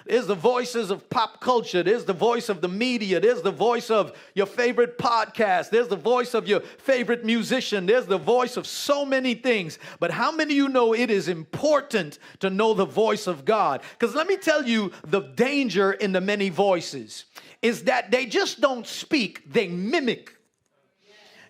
There's 0.08 0.26
the 0.26 0.34
voices 0.34 0.90
of 0.90 1.08
pop 1.10 1.40
culture. 1.40 1.82
There's 1.82 2.04
the 2.04 2.12
voice 2.12 2.48
of 2.48 2.60
the 2.60 2.68
media. 2.68 3.18
There's 3.20 3.42
the 3.42 3.50
voice 3.50 3.90
of 3.90 4.16
your 4.34 4.46
favorite 4.46 4.98
podcast. 4.98 5.70
There's 5.70 5.88
the 5.88 5.96
voice 5.96 6.34
of 6.34 6.46
your 6.46 6.60
favorite 6.60 7.24
musician. 7.24 7.86
There's 7.86 8.06
the 8.06 8.18
voice 8.18 8.56
of 8.56 8.66
so 8.66 9.04
many 9.04 9.34
things. 9.34 9.78
But 9.98 10.10
how 10.10 10.30
many 10.30 10.54
of 10.54 10.56
you 10.56 10.68
know 10.68 10.94
it 10.94 11.10
is 11.10 11.28
important 11.28 12.18
to 12.40 12.50
know 12.50 12.74
the 12.74 12.84
voice 12.84 13.26
of 13.26 13.44
God? 13.44 13.82
Because 13.98 14.14
let 14.14 14.28
me 14.28 14.36
tell 14.36 14.66
you 14.66 14.92
the 15.06 15.20
danger 15.20 15.92
in 15.92 16.12
the 16.12 16.20
many 16.20 16.48
voices 16.48 17.24
is 17.62 17.84
that 17.84 18.10
they 18.10 18.26
just 18.26 18.60
don't 18.60 18.86
speak, 18.86 19.52
they 19.52 19.66
mimic 19.66 20.35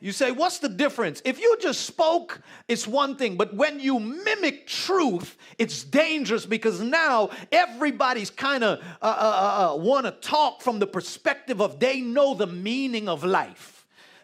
you 0.06 0.12
say, 0.12 0.30
what's 0.30 0.58
the 0.60 0.68
difference? 0.68 1.20
If 1.24 1.40
you 1.40 1.56
just 1.60 1.80
spoke, 1.80 2.40
it's 2.68 2.86
one 2.86 3.16
thing, 3.16 3.36
but 3.36 3.52
when 3.56 3.80
you 3.80 3.98
mimic 3.98 4.68
truth, 4.68 5.36
it's 5.58 5.82
dangerous 5.82 6.46
because 6.46 6.80
now 6.80 7.30
everybody's 7.50 8.30
kind 8.30 8.62
of 8.62 8.78
uh, 8.78 8.84
uh, 9.02 9.08
uh, 9.08 9.72
uh 9.74 9.76
want 9.76 10.06
to 10.06 10.12
talk 10.12 10.62
from 10.62 10.78
the 10.78 10.86
perspective 10.86 11.60
of 11.60 11.80
they 11.80 12.00
know 12.00 12.34
the 12.34 12.46
meaning 12.46 13.08
of 13.08 13.24
life. 13.24 13.75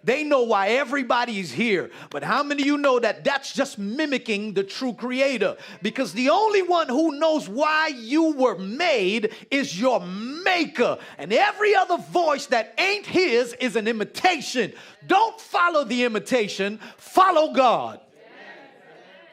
They 0.04 0.25
know 0.25 0.42
why 0.42 0.71
everybody 0.71 1.38
is 1.38 1.52
here. 1.52 1.90
But 2.11 2.25
how 2.25 2.42
many 2.42 2.62
of 2.62 2.66
you 2.66 2.76
know 2.76 2.99
that 2.99 3.25
that's 3.25 3.52
just 3.52 3.78
mimicking 3.78 4.54
the 4.54 4.64
true 4.64 4.94
creator? 4.94 5.56
Because 5.80 6.12
the 6.12 6.30
only 6.30 6.62
one 6.62 6.88
who 6.88 7.18
knows 7.18 7.49
why 7.49 7.88
you 7.88 8.32
were 8.32 8.59
made 8.59 9.32
is 9.50 9.78
your 9.78 10.00
maker. 10.00 10.99
And 11.18 11.32
every 11.32 11.75
other 11.75 11.99
voice 11.99 12.47
that 12.47 12.75
ain't 12.78 13.06
his 13.06 13.52
is 13.54 13.76
an 13.76 13.87
imitation. 13.87 14.73
Don't 15.06 15.40
follow 15.40 15.85
the 15.85 16.04
imitation, 16.04 16.78
follow 16.97 17.52
God. 17.52 18.00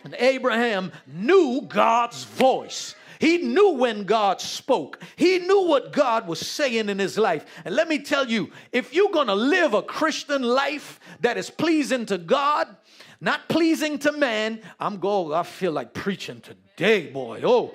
And 0.04 0.16
Abraham 0.18 0.92
knew 1.08 1.62
God's 1.68 2.24
voice. 2.24 2.96
He 3.20 3.38
knew 3.40 3.72
when 3.72 4.06
God 4.06 4.40
spoke. 4.40 5.00
He 5.18 5.40
knew 5.40 5.68
what 5.68 5.92
God 5.92 6.26
was 6.26 6.40
saying 6.40 6.88
in 6.88 6.98
his 6.98 7.18
life. 7.18 7.46
And 7.66 7.76
let 7.76 7.90
me 7.90 8.00
tell 8.00 8.28
you, 8.28 8.50
if 8.72 8.94
you're 8.94 9.12
going 9.12 9.28
to 9.28 9.36
live 9.36 9.74
a 9.74 9.84
Christian 9.84 10.42
life 10.42 11.02
that 11.20 11.38
is 11.38 11.50
pleasing 11.50 12.06
to 12.08 12.18
God, 12.18 12.74
not 13.20 13.50
pleasing 13.50 14.00
to 14.00 14.14
man, 14.14 14.62
I'm 14.80 15.00
going, 15.00 15.34
I 15.34 15.44
feel 15.44 15.74
like 15.74 15.94
preaching 15.94 16.42
today, 16.42 17.08
boy. 17.08 17.42
Oh, 17.44 17.74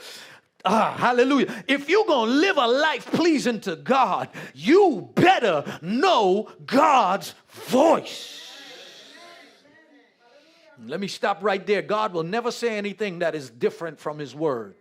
Ah, 0.67 0.97
hallelujah. 0.97 1.63
If 1.69 1.91
you're 1.91 2.07
going 2.07 2.31
to 2.31 2.37
live 2.37 2.57
a 2.57 2.67
life 2.67 3.05
pleasing 3.13 3.61
to 3.61 3.77
God, 3.77 4.31
you 4.55 5.11
better 5.15 5.79
know 5.83 6.49
God's 6.65 7.35
voice. 7.51 8.41
Let 10.87 11.01
me 11.01 11.09
stop 11.09 11.43
right 11.43 11.65
there. 11.67 11.83
God 11.83 12.15
will 12.15 12.23
never 12.23 12.51
say 12.51 12.79
anything 12.79 13.19
that 13.19 13.35
is 13.35 13.51
different 13.51 14.01
from 14.01 14.19
His 14.19 14.35
word. 14.35 14.75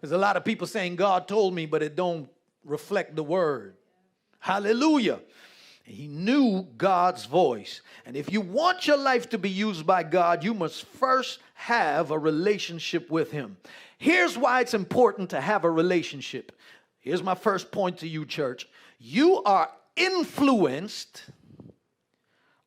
There's 0.00 0.12
a 0.12 0.18
lot 0.18 0.36
of 0.36 0.44
people 0.44 0.66
saying 0.66 0.96
God 0.96 1.26
told 1.26 1.54
me, 1.54 1.66
but 1.66 1.82
it 1.82 1.96
don't 1.96 2.28
reflect 2.64 3.16
the 3.16 3.22
word. 3.22 3.74
Hallelujah. 4.38 5.20
He 5.82 6.06
knew 6.06 6.66
God's 6.76 7.24
voice. 7.24 7.80
And 8.04 8.14
if 8.14 8.30
you 8.30 8.40
want 8.40 8.86
your 8.86 8.98
life 8.98 9.30
to 9.30 9.38
be 9.38 9.48
used 9.48 9.86
by 9.86 10.02
God, 10.02 10.44
you 10.44 10.52
must 10.52 10.84
first 10.84 11.40
have 11.54 12.10
a 12.10 12.18
relationship 12.18 13.10
with 13.10 13.30
Him. 13.30 13.56
Here's 13.96 14.36
why 14.36 14.60
it's 14.60 14.74
important 14.74 15.30
to 15.30 15.40
have 15.40 15.64
a 15.64 15.70
relationship. 15.70 16.52
Here's 17.00 17.22
my 17.22 17.34
first 17.34 17.72
point 17.72 17.98
to 17.98 18.08
you, 18.08 18.26
church. 18.26 18.68
You 18.98 19.42
are 19.44 19.70
influenced 19.96 21.24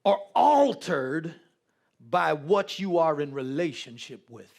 or 0.04 0.18
altered 0.36 1.36
by 2.10 2.34
what 2.34 2.80
you 2.80 2.98
are 2.98 3.22
in 3.22 3.34
relationship 3.34 4.30
with. 4.30 4.52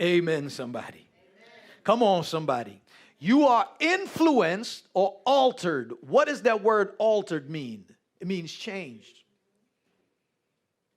Amen, 0.00 0.50
somebody. 0.50 1.06
Amen. 1.06 1.50
Come 1.84 2.02
on, 2.02 2.24
somebody. 2.24 2.80
You 3.18 3.46
are 3.46 3.68
influenced 3.78 4.88
or 4.94 5.20
altered. 5.24 5.92
What 6.00 6.26
does 6.26 6.42
that 6.42 6.62
word 6.62 6.94
altered 6.98 7.48
mean? 7.48 7.84
It 8.20 8.26
means 8.26 8.52
changed. 8.52 9.22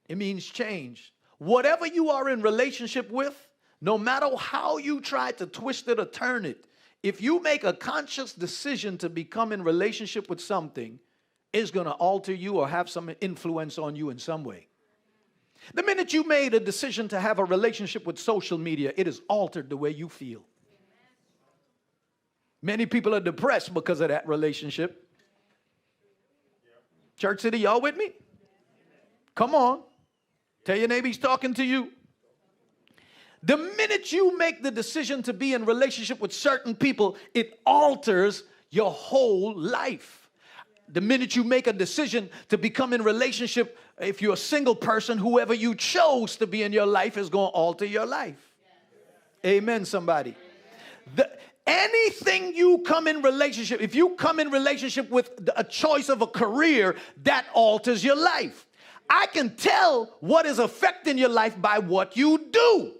It 0.07 0.17
means 0.17 0.45
changed. 0.45 1.11
Whatever 1.37 1.85
you 1.85 2.09
are 2.09 2.29
in 2.29 2.41
relationship 2.41 3.11
with, 3.11 3.47
no 3.81 3.97
matter 3.97 4.27
how 4.37 4.77
you 4.77 5.01
try 5.01 5.31
to 5.33 5.45
twist 5.45 5.87
it 5.87 5.99
or 5.99 6.05
turn 6.05 6.45
it, 6.45 6.65
if 7.03 7.21
you 7.21 7.41
make 7.41 7.63
a 7.63 7.73
conscious 7.73 8.33
decision 8.33 8.97
to 8.99 9.09
become 9.09 9.51
in 9.51 9.61
relationship 9.63 10.29
with 10.29 10.41
something, 10.41 10.99
it's 11.53 11.71
going 11.71 11.85
to 11.85 11.91
alter 11.93 12.33
you 12.33 12.57
or 12.57 12.67
have 12.67 12.89
some 12.89 13.11
influence 13.21 13.77
on 13.77 13.95
you 13.95 14.09
in 14.09 14.17
some 14.17 14.43
way. 14.43 14.67
The 15.73 15.83
minute 15.83 16.13
you 16.13 16.23
made 16.23 16.53
a 16.53 16.59
decision 16.59 17.07
to 17.09 17.19
have 17.19 17.39
a 17.39 17.45
relationship 17.45 18.05
with 18.05 18.19
social 18.19 18.57
media, 18.57 18.93
it 18.95 19.07
has 19.07 19.21
altered 19.27 19.69
the 19.69 19.77
way 19.77 19.89
you 19.89 20.09
feel. 20.09 20.43
Many 22.61 22.85
people 22.85 23.13
are 23.15 23.19
depressed 23.19 23.73
because 23.73 24.01
of 24.01 24.09
that 24.09 24.27
relationship. 24.27 25.07
Church 27.17 27.41
City, 27.41 27.59
y'all 27.59 27.81
with 27.81 27.95
me? 27.95 28.11
Come 29.33 29.55
on. 29.55 29.81
Tell 30.63 30.77
your 30.77 30.87
neighbor 30.87 31.07
he's 31.07 31.17
talking 31.17 31.53
to 31.55 31.63
you. 31.63 31.91
The 33.43 33.57
minute 33.57 34.11
you 34.11 34.37
make 34.37 34.63
the 34.63 34.71
decision 34.71 35.21
to 35.23 35.33
be 35.33 35.53
in 35.53 35.65
relationship 35.65 36.19
with 36.19 36.33
certain 36.33 36.75
people, 36.75 37.17
it 37.33 37.59
alters 37.65 38.43
your 38.71 38.91
whole 38.91 39.55
life 39.55 40.25
the 40.89 41.01
minute 41.01 41.35
you 41.35 41.43
make 41.43 41.67
a 41.67 41.73
decision 41.73 42.29
to 42.49 42.57
become 42.57 42.93
in 42.93 43.03
relationship 43.03 43.77
if 43.99 44.21
you're 44.21 44.33
a 44.33 44.37
single 44.37 44.75
person 44.75 45.17
whoever 45.17 45.53
you 45.53 45.75
chose 45.75 46.35
to 46.37 46.47
be 46.47 46.63
in 46.63 46.73
your 46.73 46.85
life 46.85 47.17
is 47.17 47.29
going 47.29 47.49
to 47.51 47.55
alter 47.55 47.85
your 47.85 48.05
life. 48.05 48.53
Amen 49.45 49.85
somebody. 49.85 50.35
The, 51.15 51.29
anything 51.67 52.55
you 52.55 52.79
come 52.79 53.07
in 53.07 53.21
relationship 53.21 53.81
if 53.81 53.95
you 53.95 54.11
come 54.15 54.39
in 54.39 54.49
relationship 54.49 55.09
with 55.09 55.49
a 55.55 55.63
choice 55.63 56.09
of 56.09 56.21
a 56.21 56.27
career 56.27 56.95
that 57.23 57.45
alters 57.53 58.03
your 58.03 58.15
life. 58.15 58.65
I 59.09 59.27
can 59.27 59.55
tell 59.55 60.15
what 60.19 60.45
is 60.47 60.57
affecting 60.57 61.17
your 61.17 61.29
life 61.29 61.59
by 61.61 61.79
what 61.79 62.17
you 62.17 62.43
do. 62.51 62.93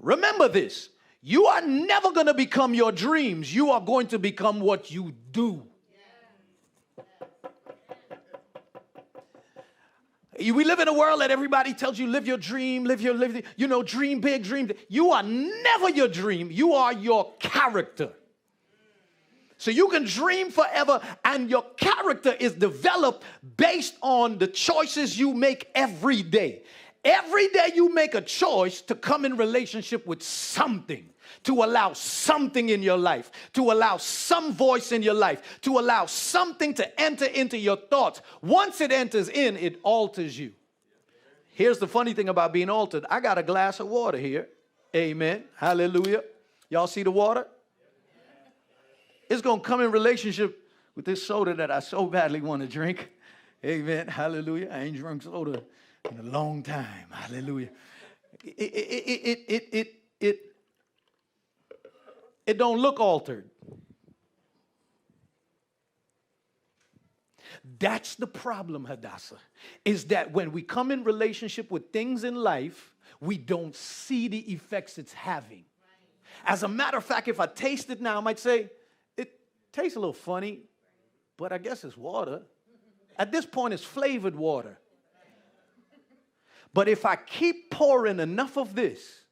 Remember 0.00 0.48
this. 0.48 0.90
You 1.22 1.46
are 1.46 1.62
never 1.62 2.12
going 2.12 2.26
to 2.26 2.34
become 2.34 2.74
your 2.74 2.92
dreams. 2.92 3.54
You 3.54 3.70
are 3.70 3.80
going 3.80 4.08
to 4.08 4.18
become 4.18 4.60
what 4.60 4.90
you 4.90 5.14
do. 5.30 5.66
We 10.38 10.64
live 10.64 10.80
in 10.80 10.88
a 10.88 10.92
world 10.92 11.20
that 11.20 11.30
everybody 11.30 11.74
tells 11.74 11.98
you 11.98 12.06
live 12.06 12.26
your 12.26 12.38
dream, 12.38 12.84
live 12.84 13.00
your 13.00 13.14
live, 13.14 13.40
you 13.56 13.68
know, 13.68 13.82
dream 13.82 14.20
big, 14.20 14.42
dream. 14.42 14.72
You 14.88 15.12
are 15.12 15.22
never 15.22 15.90
your 15.90 16.08
dream. 16.08 16.50
You 16.50 16.72
are 16.72 16.92
your 16.92 17.32
character. 17.38 18.10
So 19.58 19.70
you 19.70 19.88
can 19.88 20.04
dream 20.04 20.50
forever, 20.50 21.00
and 21.24 21.48
your 21.48 21.64
character 21.76 22.32
is 22.32 22.52
developed 22.52 23.24
based 23.56 23.94
on 24.02 24.38
the 24.38 24.46
choices 24.46 25.18
you 25.18 25.32
make 25.32 25.70
every 25.74 26.22
day. 26.22 26.64
Every 27.04 27.48
day 27.48 27.70
you 27.74 27.94
make 27.94 28.14
a 28.14 28.20
choice 28.20 28.80
to 28.82 28.94
come 28.94 29.24
in 29.24 29.36
relationship 29.36 30.06
with 30.06 30.22
something, 30.22 31.08
to 31.42 31.64
allow 31.64 31.92
something 31.92 32.68
in 32.68 32.82
your 32.82 32.96
life, 32.96 33.30
to 33.52 33.72
allow 33.72 33.96
some 33.96 34.52
voice 34.52 34.92
in 34.92 35.02
your 35.02 35.14
life, 35.14 35.60
to 35.62 35.78
allow 35.78 36.06
something 36.06 36.72
to 36.74 37.00
enter 37.00 37.26
into 37.26 37.58
your 37.58 37.76
thoughts. 37.76 38.22
Once 38.40 38.80
it 38.80 38.92
enters 38.92 39.28
in, 39.28 39.56
it 39.56 39.80
alters 39.82 40.38
you. 40.38 40.52
Here's 41.48 41.78
the 41.78 41.88
funny 41.88 42.14
thing 42.14 42.28
about 42.28 42.52
being 42.52 42.70
altered 42.70 43.04
I 43.10 43.20
got 43.20 43.38
a 43.38 43.42
glass 43.42 43.80
of 43.80 43.88
water 43.88 44.18
here. 44.18 44.48
Amen. 44.94 45.44
Hallelujah. 45.56 46.22
Y'all 46.68 46.86
see 46.86 47.02
the 47.02 47.10
water? 47.10 47.46
It's 49.28 49.42
going 49.42 49.60
to 49.60 49.66
come 49.66 49.80
in 49.80 49.90
relationship 49.90 50.58
with 50.94 51.04
this 51.04 51.26
soda 51.26 51.54
that 51.54 51.70
I 51.70 51.80
so 51.80 52.06
badly 52.06 52.40
want 52.40 52.62
to 52.62 52.68
drink. 52.68 53.10
Amen. 53.64 54.08
Hallelujah. 54.08 54.68
I 54.70 54.82
ain't 54.82 54.96
drunk 54.96 55.22
soda 55.22 55.62
in 56.10 56.18
a 56.18 56.22
long 56.22 56.62
time. 56.62 57.06
Hallelujah. 57.10 57.70
It, 58.44 58.50
it, 58.50 58.58
it, 58.58 59.44
it, 59.48 59.68
it, 59.72 59.94
it, 60.20 60.53
it 62.46 62.58
don't 62.58 62.78
look 62.78 63.00
altered. 63.00 63.50
That's 67.78 68.14
the 68.16 68.26
problem, 68.26 68.84
Hadassah, 68.84 69.38
is 69.84 70.06
that 70.06 70.32
when 70.32 70.52
we 70.52 70.62
come 70.62 70.90
in 70.90 71.04
relationship 71.04 71.70
with 71.70 71.90
things 71.92 72.24
in 72.24 72.34
life, 72.34 72.94
we 73.20 73.38
don't 73.38 73.74
see 73.74 74.28
the 74.28 74.52
effects 74.52 74.98
it's 74.98 75.12
having. 75.12 75.64
As 76.44 76.62
a 76.62 76.68
matter 76.68 76.98
of 76.98 77.04
fact, 77.04 77.28
if 77.28 77.40
I 77.40 77.46
taste 77.46 77.88
it 77.88 78.00
now, 78.00 78.18
I 78.18 78.20
might 78.20 78.38
say, 78.38 78.68
it 79.16 79.40
tastes 79.72 79.96
a 79.96 80.00
little 80.00 80.12
funny, 80.12 80.60
but 81.36 81.52
I 81.52 81.58
guess 81.58 81.84
it's 81.84 81.96
water. 81.96 82.42
At 83.16 83.32
this 83.32 83.46
point, 83.46 83.72
it's 83.72 83.84
flavored 83.84 84.36
water. 84.36 84.78
But 86.74 86.88
if 86.88 87.06
I 87.06 87.16
keep 87.16 87.70
pouring 87.70 88.18
enough 88.18 88.58
of 88.58 88.74
this, 88.74 89.22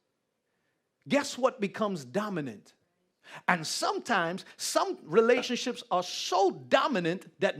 guess 1.07 1.37
what 1.37 1.59
becomes 1.59 2.05
dominant? 2.05 2.73
And 3.47 3.65
sometimes 3.65 4.45
some 4.57 4.97
relationships 5.03 5.83
are 5.91 6.03
so 6.03 6.51
dominant 6.69 7.31
that 7.39 7.57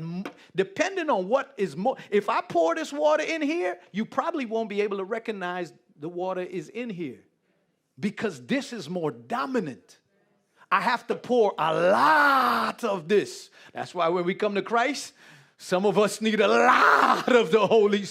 depending 0.55 1.09
on 1.09 1.27
what 1.27 1.53
is 1.57 1.75
more, 1.75 1.97
if 2.09 2.29
I 2.29 2.41
pour 2.41 2.75
this 2.75 2.93
water 2.93 3.23
in 3.23 3.41
here, 3.41 3.79
you 3.91 4.05
probably 4.05 4.45
won't 4.45 4.69
be 4.69 4.81
able 4.81 4.97
to 4.97 5.03
recognize 5.03 5.73
the 5.99 6.09
water 6.09 6.41
is 6.41 6.69
in 6.69 6.89
here 6.89 7.23
because 7.99 8.45
this 8.45 8.73
is 8.73 8.89
more 8.89 9.11
dominant. 9.11 9.99
I 10.71 10.81
have 10.81 11.05
to 11.07 11.15
pour 11.15 11.53
a 11.57 11.73
lot 11.73 12.83
of 12.83 13.07
this. 13.07 13.49
That's 13.73 13.93
why 13.93 14.07
when 14.09 14.25
we 14.25 14.33
come 14.33 14.55
to 14.55 14.61
Christ, 14.61 15.13
some 15.57 15.85
of 15.85 15.99
us 15.99 16.19
need 16.19 16.39
a 16.39 16.47
lot 16.47 17.31
of 17.31 17.51
the 17.51 17.65
Holy 17.65 18.05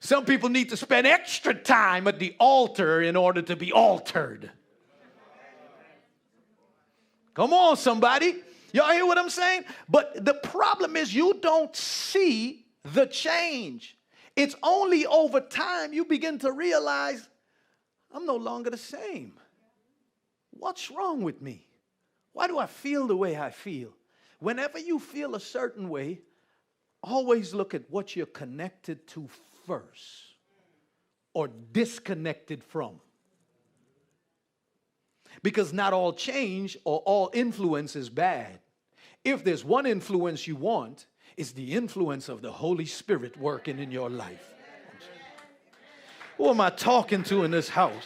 Some 0.00 0.24
people 0.24 0.48
need 0.48 0.68
to 0.70 0.76
spend 0.76 1.06
extra 1.06 1.52
time 1.52 2.06
at 2.06 2.18
the 2.18 2.34
altar 2.38 3.02
in 3.02 3.16
order 3.16 3.42
to 3.42 3.56
be 3.56 3.72
altered. 3.72 4.50
Come 7.38 7.52
on, 7.52 7.76
somebody. 7.76 8.34
Y'all 8.72 8.90
hear 8.90 9.06
what 9.06 9.16
I'm 9.16 9.30
saying? 9.30 9.62
But 9.88 10.24
the 10.24 10.34
problem 10.34 10.96
is 10.96 11.14
you 11.14 11.38
don't 11.40 11.74
see 11.76 12.66
the 12.82 13.06
change. 13.06 13.96
It's 14.34 14.56
only 14.60 15.06
over 15.06 15.38
time 15.38 15.92
you 15.92 16.04
begin 16.04 16.40
to 16.40 16.50
realize 16.50 17.28
I'm 18.12 18.26
no 18.26 18.34
longer 18.34 18.70
the 18.70 18.76
same. 18.76 19.34
What's 20.50 20.90
wrong 20.90 21.22
with 21.22 21.40
me? 21.40 21.64
Why 22.32 22.48
do 22.48 22.58
I 22.58 22.66
feel 22.66 23.06
the 23.06 23.16
way 23.16 23.38
I 23.38 23.50
feel? 23.50 23.92
Whenever 24.40 24.80
you 24.80 24.98
feel 24.98 25.36
a 25.36 25.40
certain 25.40 25.88
way, 25.88 26.22
always 27.04 27.54
look 27.54 27.72
at 27.72 27.88
what 27.88 28.16
you're 28.16 28.26
connected 28.26 29.06
to 29.10 29.28
first 29.64 30.34
or 31.34 31.46
disconnected 31.46 32.64
from. 32.64 32.98
Because 35.42 35.72
not 35.72 35.92
all 35.92 36.12
change 36.12 36.76
or 36.84 36.98
all 37.04 37.30
influence 37.32 37.96
is 37.96 38.08
bad. 38.08 38.58
If 39.24 39.44
there's 39.44 39.64
one 39.64 39.86
influence 39.86 40.46
you 40.46 40.56
want, 40.56 41.06
it's 41.36 41.52
the 41.52 41.72
influence 41.74 42.28
of 42.28 42.42
the 42.42 42.50
Holy 42.50 42.86
Spirit 42.86 43.36
working 43.38 43.78
in 43.78 43.90
your 43.90 44.10
life. 44.10 44.54
Who 46.36 46.48
am 46.48 46.60
I 46.60 46.70
talking 46.70 47.22
to 47.24 47.44
in 47.44 47.50
this 47.50 47.68
house? 47.68 48.04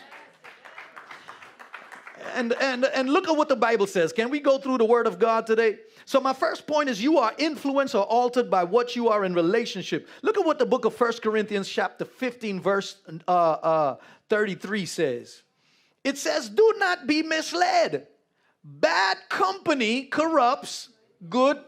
And, 2.34 2.54
and, 2.60 2.84
and 2.86 3.10
look 3.10 3.28
at 3.28 3.36
what 3.36 3.48
the 3.48 3.56
Bible 3.56 3.86
says. 3.86 4.12
Can 4.12 4.30
we 4.30 4.40
go 4.40 4.58
through 4.58 4.78
the 4.78 4.84
Word 4.84 5.06
of 5.06 5.18
God 5.18 5.46
today? 5.46 5.78
So, 6.04 6.20
my 6.20 6.32
first 6.32 6.66
point 6.66 6.88
is 6.88 7.02
you 7.02 7.18
are 7.18 7.32
influenced 7.38 7.94
or 7.94 8.04
altered 8.04 8.50
by 8.50 8.64
what 8.64 8.96
you 8.96 9.08
are 9.08 9.24
in 9.24 9.34
relationship. 9.34 10.08
Look 10.22 10.38
at 10.38 10.44
what 10.44 10.58
the 10.58 10.66
book 10.66 10.84
of 10.84 10.94
First 10.94 11.22
Corinthians, 11.22 11.68
chapter 11.68 12.04
15, 12.04 12.60
verse 12.60 12.96
uh, 13.28 13.30
uh, 13.30 13.96
33 14.28 14.86
says. 14.86 15.42
It 16.04 16.18
says, 16.18 16.48
Do 16.48 16.74
not 16.78 17.06
be 17.06 17.22
misled. 17.22 18.06
Bad 18.64 19.18
company 19.28 20.04
corrupts 20.04 20.88
good. 21.28 21.58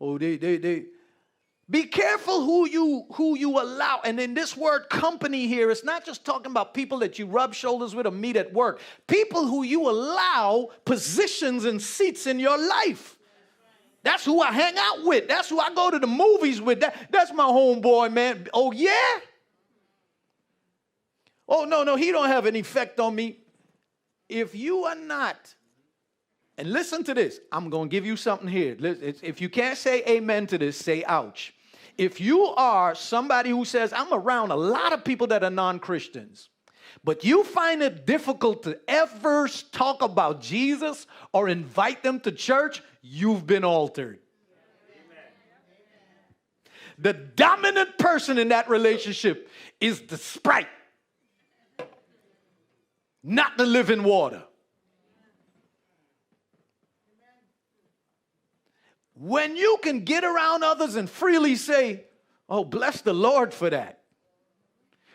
Oh, 0.00 0.18
they, 0.18 0.36
they, 0.36 0.56
they, 0.56 0.86
be 1.70 1.84
careful 1.84 2.44
who 2.44 2.68
you 2.68 3.06
who 3.12 3.38
you 3.38 3.60
allow. 3.60 4.00
And 4.04 4.18
in 4.18 4.34
this 4.34 4.56
word 4.56 4.90
company 4.90 5.46
here, 5.46 5.70
it's 5.70 5.84
not 5.84 6.04
just 6.04 6.24
talking 6.24 6.50
about 6.50 6.74
people 6.74 6.98
that 6.98 7.20
you 7.20 7.26
rub 7.26 7.54
shoulders 7.54 7.94
with 7.94 8.06
or 8.06 8.10
meet 8.10 8.36
at 8.36 8.52
work. 8.52 8.80
People 9.06 9.46
who 9.46 9.62
you 9.62 9.88
allow 9.88 10.70
positions 10.84 11.64
and 11.64 11.80
seats 11.80 12.26
in 12.26 12.40
your 12.40 12.58
life. 12.58 13.16
That's 14.02 14.24
who 14.24 14.40
I 14.40 14.50
hang 14.50 14.74
out 14.76 15.04
with. 15.04 15.28
That's 15.28 15.48
who 15.48 15.60
I 15.60 15.72
go 15.72 15.90
to 15.90 16.00
the 16.00 16.08
movies 16.08 16.60
with. 16.60 16.80
That, 16.80 17.08
that's 17.10 17.32
my 17.32 17.44
homeboy, 17.44 18.12
man. 18.12 18.48
Oh, 18.52 18.72
yeah? 18.72 19.20
Oh, 21.48 21.64
no, 21.64 21.82
no, 21.82 21.96
he 21.96 22.12
don't 22.12 22.28
have 22.28 22.46
an 22.46 22.56
effect 22.56 23.00
on 23.00 23.14
me. 23.14 23.38
If 24.28 24.54
you 24.54 24.84
are 24.84 24.94
not, 24.94 25.54
and 26.56 26.72
listen 26.72 27.04
to 27.04 27.14
this, 27.14 27.40
I'm 27.50 27.70
going 27.70 27.88
to 27.88 27.90
give 27.90 28.06
you 28.06 28.16
something 28.16 28.48
here. 28.48 28.76
If 28.80 29.40
you 29.40 29.48
can't 29.48 29.76
say 29.76 30.02
amen 30.06 30.46
to 30.48 30.58
this, 30.58 30.76
say 30.76 31.04
ouch. 31.04 31.54
If 31.98 32.20
you 32.20 32.46
are 32.46 32.94
somebody 32.94 33.50
who 33.50 33.64
says, 33.64 33.92
I'm 33.92 34.12
around 34.12 34.50
a 34.50 34.56
lot 34.56 34.92
of 34.92 35.04
people 35.04 35.26
that 35.28 35.44
are 35.44 35.50
non 35.50 35.78
Christians, 35.78 36.48
but 37.04 37.24
you 37.24 37.44
find 37.44 37.82
it 37.82 38.06
difficult 38.06 38.62
to 38.64 38.78
ever 38.88 39.48
talk 39.72 40.02
about 40.02 40.40
Jesus 40.40 41.06
or 41.32 41.48
invite 41.48 42.02
them 42.02 42.20
to 42.20 42.32
church, 42.32 42.82
you've 43.02 43.46
been 43.46 43.64
altered. 43.64 44.18
The 46.98 47.12
dominant 47.12 47.98
person 47.98 48.38
in 48.38 48.48
that 48.50 48.68
relationship 48.68 49.50
is 49.80 50.02
the 50.02 50.16
sprite, 50.16 50.68
not 53.22 53.56
the 53.56 53.66
living 53.66 54.02
water. 54.02 54.42
When 59.14 59.56
you 59.56 59.78
can 59.82 60.00
get 60.00 60.24
around 60.24 60.64
others 60.64 60.96
and 60.96 61.08
freely 61.08 61.54
say, 61.54 62.04
Oh, 62.48 62.64
bless 62.64 63.00
the 63.00 63.14
Lord 63.14 63.54
for 63.54 63.70
that. 63.70 64.00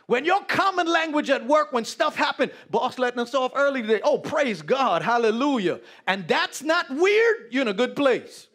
When 0.08 0.24
your 0.24 0.44
common 0.46 0.88
language 0.88 1.30
at 1.30 1.46
work, 1.46 1.74
when 1.74 1.86
stuff 1.86 2.16
happened, 2.16 2.52
boss 2.72 2.98
letting 2.98 3.20
us 3.20 3.36
off 3.36 3.52
early 3.56 3.82
today, 3.82 4.00
oh, 4.04 4.18
praise 4.18 4.62
God, 4.62 5.02
hallelujah. 5.02 5.82
And 6.08 6.28
that's 6.28 6.64
not 6.64 6.90
weird, 6.90 7.50
you're 7.52 7.62
in 7.62 7.68
a 7.68 7.74
good 7.74 7.96
place. 7.96 8.48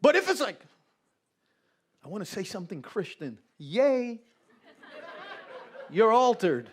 But 0.00 0.16
if 0.16 0.28
it's 0.28 0.40
like, 0.40 0.58
I 2.04 2.08
want 2.08 2.24
to 2.24 2.30
say 2.30 2.42
something 2.42 2.82
Christian, 2.82 3.38
yay, 3.58 4.20
you're 5.90 6.12
altered. 6.12 6.70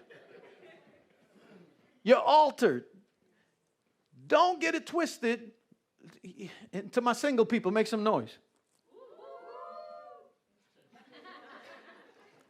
You're 2.04 2.18
altered. 2.18 2.86
Don't 4.28 4.60
get 4.60 4.76
it 4.76 4.86
twisted 4.88 5.52
to 6.92 7.02
my 7.02 7.14
single 7.14 7.46
people, 7.46 7.72
make 7.72 7.88
some 7.88 8.04
noise. 8.04 8.38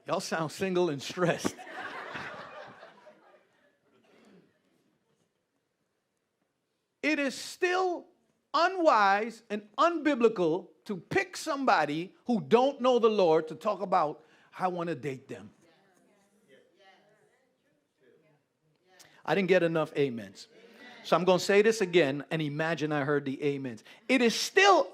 Y'all 0.07 0.19
sound 0.19 0.51
single 0.51 0.89
and 0.89 1.01
stressed. 1.01 1.55
it 7.03 7.19
is 7.19 7.35
still 7.35 8.05
unwise 8.53 9.43
and 9.49 9.61
unbiblical 9.77 10.67
to 10.85 10.97
pick 10.97 11.37
somebody 11.37 12.13
who 12.25 12.41
don't 12.41 12.81
know 12.81 12.99
the 12.99 13.09
Lord 13.09 13.47
to 13.49 13.55
talk 13.55 13.81
about 13.81 14.21
I 14.57 14.67
want 14.67 14.89
to 14.89 14.95
date 14.95 15.27
them. 15.27 15.49
I 19.25 19.35
didn't 19.35 19.49
get 19.49 19.63
enough 19.63 19.91
amens. 19.97 20.47
So 21.03 21.15
I'm 21.15 21.25
going 21.25 21.39
to 21.39 21.45
say 21.45 21.61
this 21.61 21.81
again 21.81 22.23
and 22.31 22.41
imagine 22.41 22.91
I 22.91 23.03
heard 23.03 23.25
the 23.25 23.55
amens. 23.55 23.83
It 24.07 24.21
is 24.21 24.35
still 24.35 24.87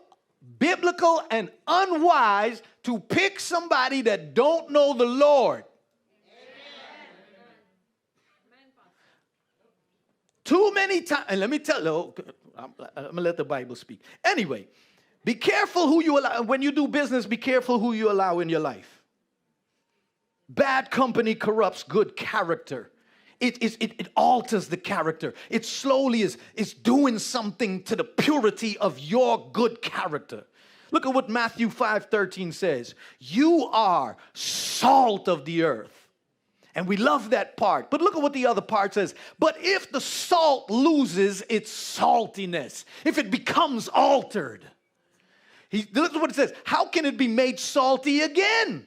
biblical 0.60 1.22
and 1.30 1.52
unwise 1.68 2.62
to 2.84 3.00
pick 3.00 3.40
somebody 3.40 4.02
that 4.04 4.34
don't 4.34 4.72
know 4.72 4.94
the 4.94 5.06
Lord. 5.06 5.64
Too 10.44 10.74
many 10.74 11.02
times, 11.02 11.26
and 11.28 11.42
let 11.42 11.50
me 11.50 11.60
tell 11.60 11.84
you, 11.84 12.14
I'm, 12.58 12.74
I'm 12.96 13.04
gonna 13.08 13.22
let 13.22 13.36
the 13.36 13.44
Bible 13.44 13.76
speak. 13.76 14.02
Anyway, 14.24 14.68
be 15.26 15.36
careful 15.36 15.88
who 15.88 16.02
you 16.02 16.18
allow. 16.18 16.42
When 16.42 16.62
you 16.62 16.72
do 16.72 16.88
business, 16.88 17.26
be 17.26 17.36
careful 17.36 17.80
who 17.80 17.92
you 17.92 18.10
allow 18.10 18.40
in 18.40 18.48
your 18.48 18.62
life. 18.62 19.04
Bad 20.48 20.90
company 20.90 21.36
corrupts 21.36 21.84
good 21.84 22.16
character. 22.16 22.92
It, 23.40 23.62
it, 23.62 23.78
it, 23.80 23.94
it, 24.00 24.08
alters 24.16 24.68
the 24.68 24.78
character. 24.78 25.34
It 25.50 25.64
slowly 25.64 26.24
is, 26.24 26.38
is 26.56 26.74
doing 26.74 27.20
something 27.20 27.84
to 27.84 27.96
the 27.96 28.04
purity 28.04 28.78
of 28.80 28.98
your 29.00 29.50
good 29.52 29.82
character. 29.82 30.46
Look 30.92 31.06
at 31.06 31.14
what 31.14 31.30
Matthew 31.30 31.70
5 31.70 32.06
13 32.06 32.52
says. 32.52 32.96
You 33.20 33.68
are 33.72 34.18
salt 34.34 35.28
of 35.28 35.46
the 35.46 35.64
earth. 35.64 36.08
And 36.74 36.88
we 36.88 36.96
love 36.96 37.32
that 37.32 37.58
part. 37.58 37.90
But 37.90 38.02
look 38.02 38.16
at 38.16 38.22
what 38.22 38.34
the 38.34 38.46
other 38.46 38.62
part 38.62 38.94
says. 38.94 39.16
But 39.40 39.58
if 39.60 39.92
the 39.92 40.00
salt 40.00 40.70
loses 40.70 41.44
its 41.50 41.72
saltiness, 41.72 42.86
if 43.04 43.18
it 43.18 43.32
becomes 43.32 43.88
altered, 43.88 44.64
he, 45.70 45.88
look 45.94 46.14
at 46.14 46.22
what 46.22 46.30
it 46.30 46.36
says. 46.36 46.54
How 46.66 46.86
can 46.86 47.06
it 47.06 47.18
be 47.18 47.28
made 47.28 47.60
salty 47.60 48.22
again? 48.22 48.86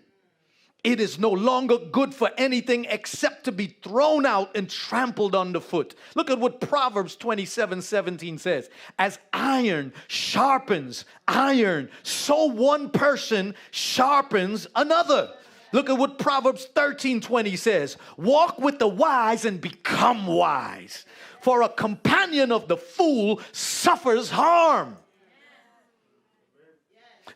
It 0.82 0.98
is 0.98 1.18
no 1.18 1.30
longer 1.30 1.76
good 1.76 2.14
for 2.14 2.30
anything 2.38 2.86
except 2.88 3.44
to 3.44 3.52
be 3.52 3.76
thrown 3.82 4.24
out 4.24 4.56
and 4.56 4.68
trampled 4.68 5.34
underfoot. 5.34 5.94
Look 6.14 6.30
at 6.30 6.38
what 6.38 6.60
Proverbs 6.60 7.16
27 7.16 7.82
17 7.82 8.38
says. 8.38 8.70
As 8.98 9.18
iron 9.32 9.92
sharpens 10.08 11.04
iron, 11.28 11.90
so 12.02 12.46
one 12.46 12.88
person 12.90 13.54
sharpens 13.70 14.66
another. 14.74 15.34
Look 15.72 15.90
at 15.90 15.98
what 15.98 16.18
Proverbs 16.18 16.66
13 16.74 17.20
20 17.20 17.56
says 17.56 17.98
Walk 18.16 18.58
with 18.58 18.78
the 18.78 18.88
wise 18.88 19.44
and 19.44 19.60
become 19.60 20.26
wise, 20.26 21.04
for 21.42 21.60
a 21.60 21.68
companion 21.68 22.52
of 22.52 22.68
the 22.68 22.78
fool 22.78 23.40
suffers 23.52 24.30
harm. 24.30 24.96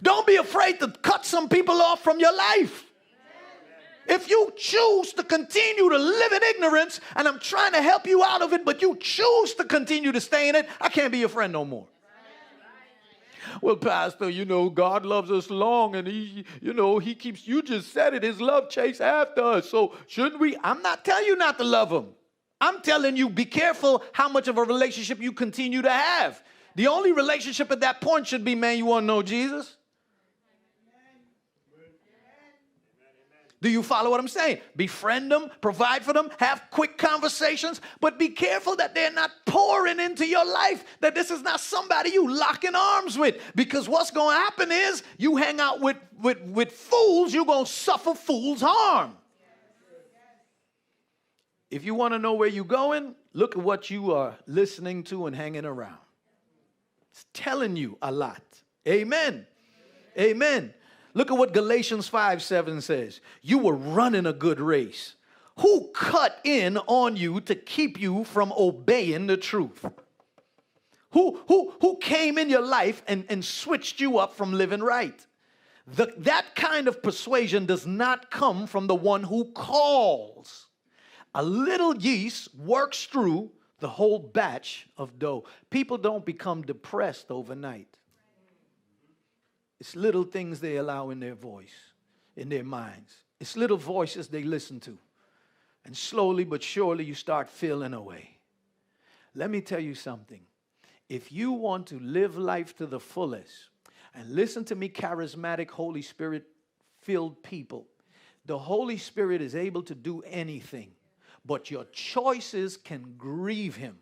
Don't 0.03 0.27
be 0.27 0.37
afraid 0.37 0.81
to 0.81 0.89
cut 0.89 1.27
some 1.27 1.49
people 1.49 1.81
off 1.81 2.03
from 2.03 2.19
your 2.19 2.35
life. 2.35 2.84
If 4.07 4.29
you 4.29 4.53
choose 4.57 5.13
to 5.15 5.23
continue 5.23 5.89
to 5.89 5.99
live 5.99 6.33
in 6.33 6.43
ignorance, 6.43 7.01
and 7.17 7.27
I'm 7.27 7.39
trying 7.39 7.73
to 7.73 7.83
help 7.83 8.07
you 8.07 8.23
out 8.23 8.43
of 8.43 8.53
it, 8.53 8.65
but 8.65 8.83
you 8.83 8.97
choose 8.97 9.55
to 9.55 9.65
continue 9.65 10.13
to 10.13 10.21
stay 10.21 10.49
in 10.49 10.55
it, 10.55 10.69
I 10.81 10.89
can't 10.89 11.11
be 11.11 11.19
your 11.19 11.29
friend 11.29 11.53
no 11.53 11.65
more. 11.65 11.87
Well, 13.61 13.77
Pastor, 13.77 14.29
you 14.29 14.45
know, 14.45 14.69
God 14.69 15.07
loves 15.07 15.31
us 15.31 15.51
long 15.51 15.97
and 15.97 16.07
He, 16.07 16.45
you 16.61 16.73
know, 16.73 16.99
He 16.99 17.15
keeps, 17.15 17.47
you 17.47 17.63
just 17.63 17.93
said 17.93 18.15
it, 18.15 18.23
His 18.23 18.41
love 18.41 18.69
chase 18.69 19.01
after 19.01 19.43
us. 19.43 19.71
So 19.71 19.95
shouldn't 20.07 20.41
we? 20.41 20.57
I'm 20.63 20.83
not 20.83 21.05
telling 21.05 21.27
you 21.27 21.37
not 21.37 21.59
to 21.59 21.65
love 21.65 21.91
Him. 21.91 22.09
I'm 22.61 22.81
telling 22.83 23.17
you, 23.17 23.29
be 23.29 23.45
careful 23.45 24.03
how 24.13 24.29
much 24.29 24.49
of 24.49 24.59
a 24.59 24.65
relationship 24.65 25.21
you 25.21 25.33
continue 25.33 25.83
to 25.83 25.91
have. 25.91 26.43
The 26.77 26.87
only 26.89 27.13
relationship 27.13 27.71
at 27.71 27.81
that 27.81 28.01
point 28.01 28.27
should 28.27 28.45
be, 28.45 28.55
man, 28.55 28.79
you 28.79 28.87
want 28.87 29.05
to 29.05 29.07
know 29.07 29.23
Jesus? 29.23 29.77
Do 33.65 33.71
you 33.71 33.83
follow 33.83 34.11
what 34.11 34.21
I'm 34.21 34.29
saying? 34.29 34.59
Befriend 34.77 35.33
them, 35.33 35.51
provide 35.63 36.05
for 36.05 36.13
them, 36.13 36.29
have 36.39 36.65
quick 36.71 36.99
conversations, 36.99 37.81
but 37.99 38.19
be 38.19 38.29
careful 38.29 38.77
that 38.77 38.95
they're 38.95 39.11
not 39.11 39.31
pouring 39.47 40.01
into 40.01 40.27
your 40.27 40.45
life, 40.45 40.85
that 41.01 41.15
this 41.15 41.31
is 41.31 41.41
not 41.41 41.61
somebody 41.61 42.11
you 42.11 42.31
lock 42.31 42.65
in 42.65 42.77
arms 42.77 43.17
with. 43.17 43.41
Because 43.55 43.89
what's 43.89 44.11
going 44.11 44.37
to 44.37 44.39
happen 44.39 44.71
is 44.71 45.03
you 45.17 45.37
hang 45.37 45.61
out 45.61 45.81
with, 45.81 45.97
with, 46.21 46.43
with 46.43 46.73
fools, 46.73 47.33
you're 47.33 47.47
going 47.47 47.65
to 47.65 47.73
suffer 47.73 48.15
fools' 48.15 48.61
harm. 48.61 49.17
If 51.71 51.87
you 51.87 51.95
want 51.95 52.13
to 52.13 52.19
know 52.19 52.35
where 52.35 52.51
you're 52.51 52.67
going, 52.67 53.15
look 53.33 53.57
at 53.57 53.63
what 53.63 53.89
you 53.89 54.13
are 54.13 54.37
listening 54.47 55.05
to 55.05 55.25
and 55.25 55.35
hanging 55.35 55.65
around. 55.65 55.97
It's 57.13 57.25
telling 57.33 57.77
you 57.77 57.97
a 58.03 58.13
lot. 58.13 58.43
Amen. 58.87 59.47
Amen. 60.19 60.75
Look 61.15 61.31
at 61.31 61.39
what 61.39 61.55
Galatians 61.55 62.09
5 62.09 62.43
7 62.43 62.81
says. 62.81 63.21
You 63.41 63.59
were 63.59 63.75
running 63.75 64.27
a 64.27 64.33
good 64.33 64.61
race. 64.61 65.15
Who 65.61 65.89
cut 65.95 66.41
in 66.43 66.79
on 66.79 67.17
you 67.17 67.41
to 67.43 67.55
keep 67.55 68.01
you 68.01 68.25
from 68.25 68.53
obeying 68.59 69.29
the 69.29 69.37
truth? 69.37 69.85
Who, 71.13 71.41
who, 71.47 71.73
who 71.81 71.97
came 71.99 72.39
in 72.39 72.51
your 72.51 72.67
life 72.67 73.05
and, 73.07 73.25
and 73.29 73.45
switched 73.45 74.01
you 74.01 74.19
up 74.19 74.37
from 74.37 74.53
living 74.53 74.83
right? 74.83 75.25
The, 75.87 76.13
that 76.19 76.57
kind 76.57 76.89
of 76.89 77.05
persuasion 77.05 77.67
does 77.67 77.87
not 77.87 78.33
come 78.33 78.67
from 78.67 78.89
the 78.89 78.97
one 78.97 79.23
who 79.23 79.53
calls. 79.53 80.67
A 81.35 81.43
little 81.43 81.97
yeast 81.97 82.53
works 82.57 83.05
through 83.05 83.53
the 83.79 83.89
whole 83.89 84.19
batch 84.19 84.89
of 84.97 85.19
dough. 85.21 85.45
People 85.71 85.99
don't 85.99 86.25
become 86.25 86.63
depressed 86.63 87.31
overnight. 87.31 87.97
It's 89.85 89.95
little 89.95 90.25
things 90.25 90.61
they 90.61 90.77
allow 90.77 91.11
in 91.11 91.21
their 91.21 91.35
voice, 91.35 91.93
in 92.37 92.49
their 92.49 92.65
minds. 92.65 93.17
It's 93.39 93.55
little 93.55 93.77
voices 93.77 94.29
they 94.29 94.43
listen 94.43 94.81
to. 94.81 94.97
And 95.85 95.95
slowly 95.95 96.45
but 96.45 96.63
surely 96.63 97.05
you 97.05 97.13
start 97.13 97.51
feeling 97.51 97.93
away. 97.93 98.39
Let 99.35 99.51
me 99.51 99.61
tell 99.61 99.81
you 99.81 99.95
something. 99.95 100.41
If 101.11 101.31
you 101.31 101.53
want 101.53 101.89
to 101.89 101.99
live 101.99 102.39
life 102.39 102.75
to 102.79 102.87
the 102.87 102.99
fullest, 102.99 103.53
and 104.15 104.35
listen 104.35 104.65
to 104.65 104.75
me, 104.75 104.89
charismatic, 104.89 105.69
Holy 105.69 106.01
Spirit 106.01 106.47
filled 107.03 107.43
people, 107.43 107.87
the 108.47 108.57
Holy 108.57 108.97
Spirit 108.97 109.43
is 109.43 109.55
able 109.55 109.83
to 109.83 109.95
do 109.95 110.23
anything, 110.23 110.93
but 111.45 111.71
your 111.71 111.85
choices 111.93 112.79
can 112.79 113.17
grieve 113.19 113.77
Him. 113.77 113.99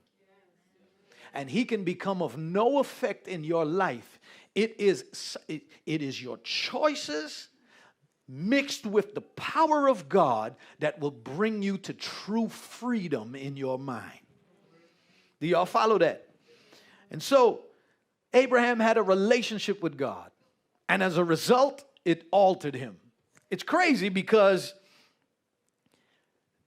And 1.35 1.51
He 1.51 1.65
can 1.65 1.83
become 1.83 2.23
of 2.23 2.39
no 2.39 2.79
effect 2.79 3.27
in 3.27 3.43
your 3.43 3.65
life 3.65 4.21
it 4.55 4.81
is, 4.81 5.37
it, 5.49 5.63
it 5.87 6.03
is 6.03 6.23
your 6.23 6.39
choices 6.39 7.49
mixed 8.29 8.87
with 8.87 9.15
the 9.15 9.21
power 9.21 9.89
of 9.89 10.09
God 10.09 10.57
that 10.79 11.01
will 11.01 11.11
bring 11.11 11.63
you 11.63 11.79
to 11.79 11.93
true 11.93 12.49
freedom 12.49 13.35
in 13.35 13.57
your 13.57 13.79
mind. 13.79 14.21
Do 15.41 15.47
y'all 15.47 15.67
follow 15.67 15.99
that? 15.99 16.29
And 17.11 17.23
so, 17.23 17.63
Abraham 18.33 18.81
had 18.81 18.97
a 18.97 19.03
relationship 19.03 19.83
with 19.83 19.99
God, 19.99 20.31
and 20.89 21.03
as 21.03 21.19
a 21.19 21.25
result, 21.25 21.85
it 22.05 22.27
altered 22.31 22.75
him. 22.75 22.97
It's 23.51 23.63
crazy 23.63 24.09
because 24.09 24.73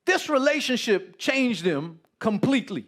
this 0.05 0.29
relationship 0.29 1.17
changed 1.17 1.65
him 1.65 1.99
completely. 2.19 2.85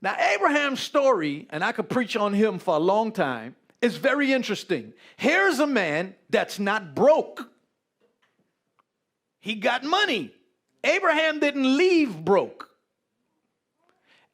Now, 0.00 0.16
Abraham's 0.34 0.80
story, 0.80 1.48
and 1.50 1.64
I 1.64 1.72
could 1.72 1.88
preach 1.88 2.16
on 2.16 2.32
him 2.32 2.58
for 2.58 2.76
a 2.76 2.80
long 2.80 3.10
time, 3.10 3.56
is 3.80 3.96
very 3.96 4.32
interesting. 4.32 4.92
Here's 5.16 5.58
a 5.58 5.66
man 5.66 6.14
that's 6.30 6.58
not 6.58 6.94
broke, 6.94 7.50
he 9.40 9.54
got 9.54 9.84
money. 9.84 10.32
Abraham 10.84 11.40
didn't 11.40 11.76
leave 11.76 12.24
broke. 12.24 12.70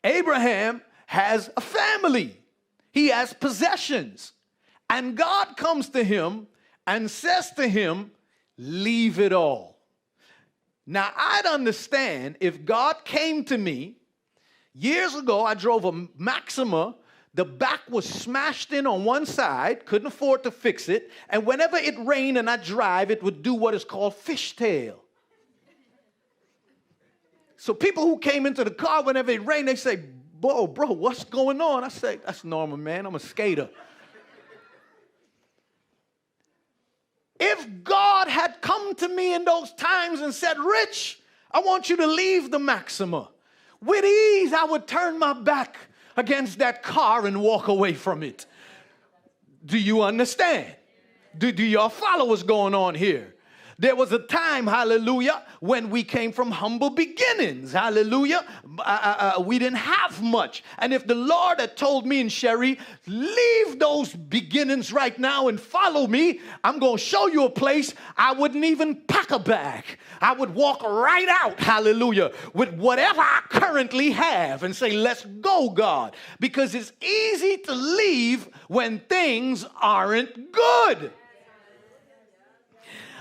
Abraham 0.04 0.82
has 1.06 1.50
a 1.56 1.60
family, 1.60 2.36
he 2.92 3.08
has 3.08 3.32
possessions. 3.32 4.32
And 4.90 5.16
God 5.16 5.56
comes 5.56 5.88
to 5.90 6.04
him 6.04 6.46
and 6.86 7.10
says 7.10 7.50
to 7.52 7.66
him, 7.66 8.12
Leave 8.58 9.18
it 9.18 9.32
all. 9.32 9.78
Now, 10.86 11.10
I'd 11.16 11.46
understand 11.46 12.36
if 12.40 12.64
God 12.64 13.04
came 13.04 13.44
to 13.46 13.56
me 13.56 13.96
Years 14.74 15.14
ago, 15.14 15.44
I 15.44 15.54
drove 15.54 15.84
a 15.84 15.92
Maxima. 16.18 16.96
The 17.34 17.44
back 17.44 17.80
was 17.88 18.08
smashed 18.08 18.72
in 18.72 18.86
on 18.86 19.04
one 19.04 19.26
side, 19.26 19.86
couldn't 19.86 20.06
afford 20.06 20.42
to 20.44 20.50
fix 20.50 20.88
it. 20.88 21.10
And 21.28 21.46
whenever 21.46 21.76
it 21.76 21.94
rained 21.98 22.38
and 22.38 22.50
I 22.50 22.56
drive, 22.56 23.10
it 23.10 23.22
would 23.22 23.42
do 23.42 23.54
what 23.54 23.74
is 23.74 23.84
called 23.84 24.14
fishtail. 24.14 24.96
So 27.56 27.72
people 27.72 28.04
who 28.04 28.18
came 28.18 28.46
into 28.46 28.62
the 28.62 28.70
car 28.70 29.02
whenever 29.02 29.30
it 29.30 29.44
rained, 29.46 29.68
they 29.68 29.76
say, 29.76 30.02
Bro, 30.40 30.68
bro, 30.68 30.92
what's 30.92 31.24
going 31.24 31.60
on? 31.60 31.84
I 31.84 31.88
say, 31.88 32.18
That's 32.24 32.44
normal, 32.44 32.76
man. 32.76 33.06
I'm 33.06 33.14
a 33.14 33.20
skater. 33.20 33.70
if 37.40 37.66
God 37.82 38.28
had 38.28 38.60
come 38.60 38.94
to 38.96 39.08
me 39.08 39.34
in 39.34 39.44
those 39.44 39.72
times 39.72 40.20
and 40.20 40.34
said, 40.34 40.58
Rich, 40.58 41.20
I 41.50 41.60
want 41.60 41.88
you 41.88 41.96
to 41.96 42.06
leave 42.06 42.50
the 42.50 42.58
Maxima 42.58 43.30
with 43.84 44.04
ease, 44.04 44.52
I 44.52 44.64
would 44.64 44.86
turn 44.86 45.18
my 45.18 45.32
back 45.32 45.76
against 46.16 46.58
that 46.58 46.82
car 46.82 47.26
and 47.26 47.40
walk 47.40 47.68
away 47.68 47.94
from 47.94 48.22
it. 48.22 48.46
Do 49.64 49.78
you 49.78 50.02
understand? 50.02 50.74
Do, 51.36 51.50
do 51.50 51.64
y'all 51.64 51.88
follow 51.88 52.26
what's 52.26 52.42
going 52.42 52.74
on 52.74 52.94
here? 52.94 53.34
There 53.78 53.96
was 53.96 54.12
a 54.12 54.20
time, 54.20 54.66
hallelujah, 54.66 55.42
when 55.60 55.90
we 55.90 56.04
came 56.04 56.30
from 56.30 56.52
humble 56.52 56.90
beginnings, 56.90 57.72
hallelujah. 57.72 58.44
Uh, 58.78 58.82
uh, 58.82 59.32
uh, 59.38 59.42
we 59.42 59.58
didn't 59.58 59.78
have 59.78 60.22
much. 60.22 60.62
And 60.78 60.94
if 60.94 61.06
the 61.06 61.16
Lord 61.16 61.58
had 61.58 61.76
told 61.76 62.06
me 62.06 62.20
and 62.20 62.30
Sherry, 62.30 62.78
leave 63.06 63.78
those 63.80 64.14
beginnings 64.14 64.92
right 64.92 65.18
now 65.18 65.48
and 65.48 65.60
follow 65.60 66.06
me, 66.06 66.40
I'm 66.62 66.78
going 66.78 66.98
to 66.98 67.02
show 67.02 67.26
you 67.26 67.46
a 67.46 67.50
place 67.50 67.94
I 68.16 68.32
wouldn't 68.32 68.64
even 68.64 69.02
pack 69.08 69.32
a 69.32 69.40
bag. 69.40 69.84
I 70.20 70.32
would 70.32 70.54
walk 70.54 70.82
right 70.82 71.28
out, 71.28 71.58
hallelujah, 71.60 72.32
with 72.52 72.72
whatever 72.74 73.20
I 73.20 73.42
currently 73.48 74.10
have 74.10 74.62
and 74.62 74.74
say, 74.74 74.92
let's 74.92 75.24
go, 75.24 75.70
God. 75.70 76.14
Because 76.40 76.74
it's 76.74 76.92
easy 77.00 77.58
to 77.58 77.74
leave 77.74 78.48
when 78.68 79.00
things 79.00 79.66
aren't 79.80 80.52
good. 80.52 81.12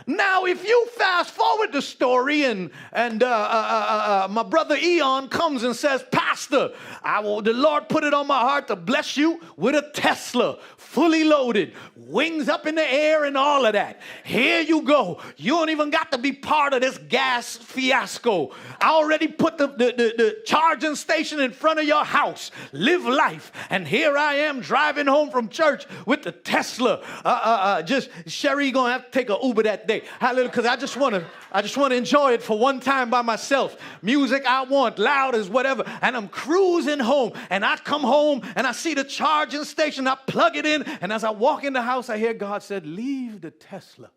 Now, 0.05 0.45
if 0.45 0.67
you 0.67 0.87
fast 0.87 1.31
forward 1.31 1.71
the 1.71 1.81
story 1.81 2.43
and, 2.43 2.71
and 2.91 3.23
uh, 3.23 3.27
uh, 3.27 3.29
uh, 3.29 4.25
uh, 4.25 4.27
my 4.27 4.43
brother 4.43 4.75
Eon 4.75 5.29
comes 5.29 5.63
and 5.63 5.75
says, 5.75 6.03
Pastor, 6.11 6.71
I 7.03 7.21
will, 7.21 7.41
the 7.41 7.53
Lord 7.53 7.87
put 7.87 8.03
it 8.03 8.13
on 8.13 8.27
my 8.27 8.39
heart 8.39 8.67
to 8.67 8.75
bless 8.75 9.15
you 9.15 9.39
with 9.55 9.75
a 9.75 9.89
Tesla, 9.93 10.59
fully 10.93 11.23
loaded, 11.23 11.73
wings 11.95 12.47
up 12.47 12.67
in 12.67 12.75
the 12.75 12.93
air 12.93 13.23
and 13.25 13.35
all 13.35 13.65
of 13.65 13.73
that. 13.73 13.99
Here 14.23 14.61
you 14.61 14.83
go. 14.83 15.19
You 15.37 15.53
don't 15.53 15.71
even 15.71 15.89
got 15.89 16.11
to 16.11 16.19
be 16.19 16.31
part 16.31 16.73
of 16.73 16.81
this 16.81 16.99
gas 16.99 17.57
fiasco. 17.57 18.51
I 18.79 18.89
already 18.91 19.27
put 19.27 19.57
the, 19.57 19.67
the, 19.67 19.85
the, 19.85 20.13
the 20.15 20.37
charging 20.45 20.95
station 20.95 21.39
in 21.39 21.49
front 21.49 21.79
of 21.79 21.85
your 21.85 22.05
house. 22.05 22.51
Live 22.73 23.05
life. 23.05 23.51
And 23.71 23.87
here 23.87 24.15
I 24.15 24.35
am 24.35 24.61
driving 24.61 25.07
home 25.07 25.31
from 25.31 25.49
church 25.49 25.87
with 26.05 26.21
the 26.21 26.31
Tesla. 26.31 27.01
Uh, 27.25 27.27
uh, 27.27 27.29
uh, 27.29 27.81
just, 27.81 28.09
Sherry, 28.27 28.65
you're 28.65 28.73
to 28.73 28.91
have 28.91 29.05
to 29.05 29.11
take 29.11 29.31
an 29.31 29.37
Uber 29.41 29.63
that 29.63 29.87
day. 29.87 30.03
Hallelujah. 30.19 30.49
Because 30.49 30.67
I 30.67 30.75
just 30.75 30.95
want 30.95 31.15
to, 31.15 31.25
I 31.51 31.63
just 31.63 31.75
want 31.75 31.91
to 31.91 31.97
enjoy 31.97 32.33
it 32.33 32.43
for 32.43 32.59
one 32.59 32.79
time 32.79 33.09
by 33.09 33.23
myself. 33.23 33.77
Music 34.03 34.45
I 34.45 34.63
want, 34.63 34.99
loud 34.99 35.33
as 35.33 35.49
whatever. 35.49 35.83
And 36.03 36.15
I'm 36.15 36.27
cruising 36.27 36.99
home. 36.99 37.33
And 37.49 37.65
I 37.65 37.77
come 37.77 38.03
home 38.03 38.41
and 38.55 38.67
I 38.67 38.73
see 38.73 38.93
the 38.93 39.03
charging 39.03 39.63
station. 39.63 40.05
I 40.07 40.15
plug 40.27 40.55
it 40.55 40.67
in. 40.67 40.82
And 41.01 41.11
as 41.11 41.23
I 41.23 41.29
walk 41.29 41.63
in 41.63 41.73
the 41.73 41.81
house, 41.81 42.09
I 42.09 42.17
hear 42.17 42.33
God 42.33 42.63
said, 42.63 42.85
Leave 42.85 43.41
the 43.41 43.51
Tesla. 43.51 44.09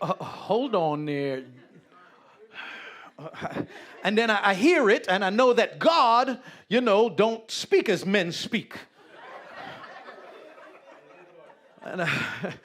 Uh, 0.00 0.06
hold 0.24 0.74
on 0.74 1.06
there. 1.06 1.44
and 4.02 4.18
then 4.18 4.30
I, 4.30 4.54
hear 4.54 4.90
it 4.90 5.06
and 5.08 5.24
I 5.24 5.30
know 5.30 5.52
that 5.52 5.78
God, 5.78 6.38
you 6.68 6.80
know, 6.80 7.08
don't 7.08 7.48
speak 7.50 7.88
as 7.88 8.04
men 8.04 8.32
speak. 8.32 8.74
and 11.82 12.00
uh, 12.02 12.06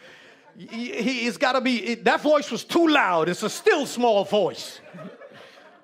he, 0.57 1.25
has 1.25 1.37
got 1.37 1.53
to 1.53 1.61
be, 1.61 1.95
that 1.95 2.21
voice 2.21 2.51
was 2.51 2.63
too 2.63 2.87
loud. 2.87 3.29
It's 3.29 3.43
a 3.43 3.49
still 3.49 3.85
small 3.85 4.23
voice. 4.25 4.81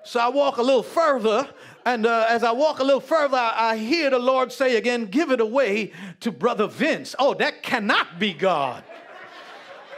So 0.06 0.20
I 0.20 0.28
walk 0.28 0.56
a 0.56 0.62
little 0.62 0.82
further 0.82 1.48
and 1.86 2.04
uh, 2.04 2.26
as 2.28 2.42
I 2.42 2.50
walk 2.50 2.80
a 2.80 2.84
little 2.84 3.00
further, 3.00 3.36
I, 3.36 3.70
I 3.70 3.76
hear 3.76 4.10
the 4.10 4.18
Lord 4.18 4.50
say 4.50 4.76
again, 4.76 5.06
Give 5.06 5.30
it 5.30 5.40
away 5.40 5.92
to 6.18 6.32
Brother 6.32 6.66
Vince. 6.66 7.14
Oh, 7.16 7.32
that 7.34 7.62
cannot 7.62 8.18
be 8.18 8.34
God. 8.34 8.82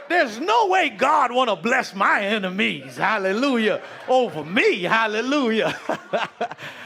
There's 0.07 0.39
no 0.39 0.67
way 0.67 0.89
God 0.89 1.31
want 1.31 1.49
to 1.49 1.55
bless 1.55 1.95
my 1.95 2.21
enemies, 2.21 2.97
hallelujah, 2.97 3.81
over 4.07 4.43
me, 4.43 4.81
hallelujah. 4.83 5.79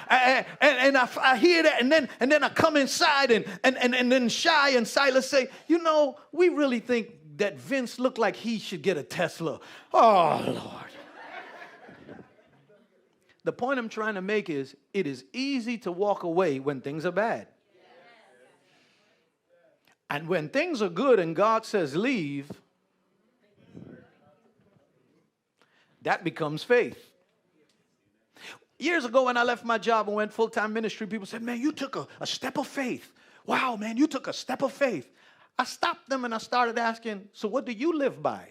and, 0.09 0.45
and, 0.61 0.77
and 0.77 0.97
I, 0.97 1.09
I, 1.21 1.37
hear 1.37 1.63
that, 1.63 1.81
and 1.81 1.89
then 1.89 2.09
and 2.19 2.29
then 2.29 2.43
I 2.43 2.49
come 2.49 2.75
inside, 2.75 3.31
and, 3.31 3.45
and, 3.63 3.77
and, 3.77 3.95
and 3.95 4.11
then 4.11 4.27
Shy 4.27 4.71
and 4.71 4.85
Silas 4.85 5.29
say, 5.29 5.47
you 5.67 5.81
know, 5.81 6.17
we 6.33 6.49
really 6.49 6.79
think 6.79 7.11
that 7.37 7.57
Vince 7.57 7.97
looked 7.97 8.17
like 8.17 8.35
he 8.35 8.59
should 8.59 8.81
get 8.81 8.97
a 8.97 9.03
Tesla. 9.03 9.59
Oh, 9.93 10.43
Lord. 10.45 10.92
The 13.43 13.51
point 13.51 13.79
I'm 13.79 13.89
trying 13.89 14.15
to 14.15 14.21
make 14.21 14.49
is 14.49 14.75
it 14.93 15.07
is 15.07 15.25
easy 15.33 15.77
to 15.79 15.91
walk 15.91 16.23
away 16.23 16.59
when 16.59 16.81
things 16.81 17.05
are 17.05 17.11
bad. 17.11 17.47
And 20.09 20.27
when 20.27 20.49
things 20.49 20.81
are 20.81 20.89
good 20.89 21.19
and 21.19 21.35
God 21.35 21.65
says 21.65 21.95
leave, 21.95 22.51
That 26.03 26.23
becomes 26.23 26.63
faith. 26.63 27.11
Years 28.77 29.05
ago, 29.05 29.25
when 29.25 29.37
I 29.37 29.43
left 29.43 29.63
my 29.63 29.77
job 29.77 30.07
and 30.07 30.15
went 30.15 30.33
full 30.33 30.49
time 30.49 30.73
ministry, 30.73 31.07
people 31.07 31.25
said, 31.25 31.41
Man, 31.41 31.59
you 31.59 31.71
took 31.71 31.95
a, 31.95 32.07
a 32.19 32.27
step 32.27 32.57
of 32.57 32.67
faith. 32.67 33.13
Wow, 33.45 33.75
man, 33.77 33.97
you 33.97 34.07
took 34.07 34.27
a 34.27 34.33
step 34.33 34.61
of 34.61 34.71
faith. 34.73 35.09
I 35.57 35.63
stopped 35.63 36.09
them 36.09 36.25
and 36.25 36.33
I 36.35 36.37
started 36.37 36.77
asking, 36.77 37.29
So 37.33 37.47
what 37.47 37.65
do 37.65 37.71
you 37.71 37.97
live 37.97 38.21
by? 38.21 38.49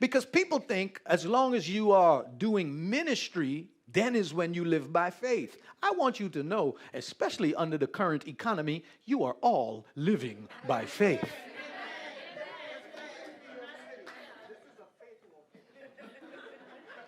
Because 0.00 0.24
people 0.24 0.58
think 0.58 1.00
as 1.06 1.26
long 1.26 1.54
as 1.54 1.68
you 1.68 1.92
are 1.92 2.24
doing 2.38 2.90
ministry, 2.90 3.68
then 3.92 4.16
is 4.16 4.32
when 4.32 4.54
you 4.54 4.64
live 4.64 4.92
by 4.92 5.10
faith. 5.10 5.56
I 5.82 5.90
want 5.92 6.18
you 6.20 6.28
to 6.30 6.42
know, 6.42 6.76
especially 6.94 7.54
under 7.54 7.76
the 7.76 7.86
current 7.86 8.26
economy, 8.26 8.84
you 9.04 9.24
are 9.24 9.36
all 9.40 9.86
living 9.96 10.48
by 10.66 10.86
faith. 10.86 11.28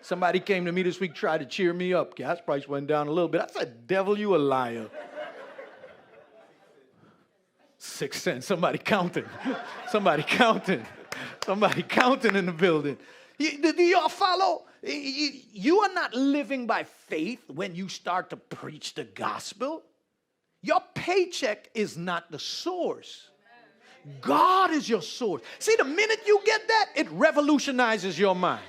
Somebody 0.01 0.39
came 0.39 0.65
to 0.65 0.71
me 0.71 0.83
this 0.83 0.99
week, 0.99 1.15
tried 1.15 1.39
to 1.39 1.47
cheer 1.47 1.73
me 1.73 1.91
up. 1.91 2.15
Gas 2.15 2.39
price 2.39 2.67
went 2.67 2.85
down 2.85 3.07
a 3.07 3.11
little 3.11 3.27
bit. 3.27 3.41
I 3.41 3.47
said, 3.47 3.87
Devil, 3.87 4.19
you 4.19 4.35
a 4.35 4.37
liar. 4.37 4.87
Six 7.79 8.21
cents. 8.21 8.45
Somebody 8.45 8.77
counting. 8.77 9.25
Somebody 9.89 10.21
counting. 10.21 10.85
Somebody 11.45 11.83
counting 11.87 12.35
in 12.35 12.45
the 12.45 12.51
building. 12.51 12.97
You, 13.37 13.73
do 13.73 13.83
y'all 13.83 14.09
follow? 14.09 14.65
You 14.81 15.79
are 15.79 15.93
not 15.93 16.13
living 16.13 16.67
by 16.67 16.83
faith 16.83 17.41
when 17.49 17.75
you 17.75 17.89
start 17.89 18.29
to 18.29 18.37
preach 18.37 18.93
the 18.93 19.03
gospel. 19.03 19.83
Your 20.61 20.81
paycheck 20.93 21.69
is 21.73 21.97
not 21.97 22.31
the 22.31 22.39
source. 22.39 23.29
God 24.21 24.71
is 24.71 24.87
your 24.87 25.01
source. 25.01 25.41
See, 25.59 25.75
the 25.77 25.83
minute 25.83 26.19
you 26.25 26.39
get 26.45 26.67
that, 26.67 26.85
it 26.95 27.09
revolutionizes 27.11 28.17
your 28.17 28.35
mind. 28.35 28.63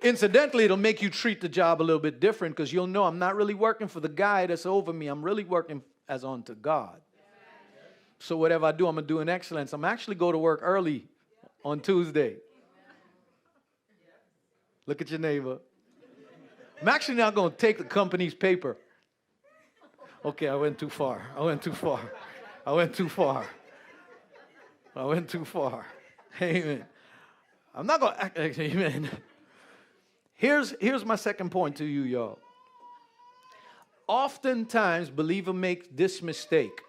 Incidentally, 0.00 0.64
it'll 0.64 0.76
make 0.76 1.02
you 1.02 1.10
treat 1.10 1.40
the 1.40 1.48
job 1.48 1.82
a 1.82 1.84
little 1.84 2.00
bit 2.00 2.20
different 2.20 2.56
because 2.56 2.72
you'll 2.72 2.86
know 2.86 3.04
I'm 3.04 3.18
not 3.18 3.36
really 3.36 3.54
working 3.54 3.88
for 3.88 4.00
the 4.00 4.08
guy 4.08 4.46
that's 4.46 4.64
over 4.64 4.92
me. 4.92 5.08
I'm 5.08 5.22
really 5.22 5.44
working 5.44 5.82
as 6.08 6.24
unto 6.24 6.54
God. 6.54 7.00
So 8.18 8.36
whatever 8.36 8.66
I 8.66 8.72
do, 8.72 8.86
I'm 8.86 8.96
gonna 8.96 9.06
do 9.06 9.20
in 9.20 9.28
excellence. 9.28 9.72
I'm 9.72 9.84
actually 9.84 10.16
go 10.16 10.32
to 10.32 10.38
work 10.38 10.60
early 10.62 11.06
on 11.64 11.80
Tuesday. 11.80 12.36
Look 14.86 15.00
at 15.00 15.10
your 15.10 15.20
neighbor. 15.20 15.58
I'm 16.80 16.88
actually 16.88 17.16
not 17.16 17.34
gonna 17.34 17.50
take 17.50 17.78
the 17.78 17.84
company's 17.84 18.34
paper. 18.34 18.76
Okay, 20.24 20.48
I 20.48 20.54
went 20.56 20.78
too 20.78 20.90
far. 20.90 21.22
I 21.36 21.42
went 21.42 21.62
too 21.62 21.72
far. 21.72 22.00
I 22.66 22.72
went 22.72 22.94
too 22.94 23.08
far. 23.08 23.46
I 24.96 25.04
went 25.04 25.28
too 25.28 25.44
far. 25.44 25.86
Amen. 26.40 26.84
I'm 27.74 27.86
not 27.86 28.00
gonna 28.00 28.32
amen. 28.38 29.10
Here's, 30.34 30.74
here's 30.80 31.04
my 31.04 31.16
second 31.16 31.50
point 31.50 31.76
to 31.76 31.84
you, 31.84 32.02
y'all. 32.02 32.38
Oftentimes, 34.06 35.10
believer 35.10 35.52
make 35.52 35.96
this 35.96 36.22
mistake. 36.22 36.80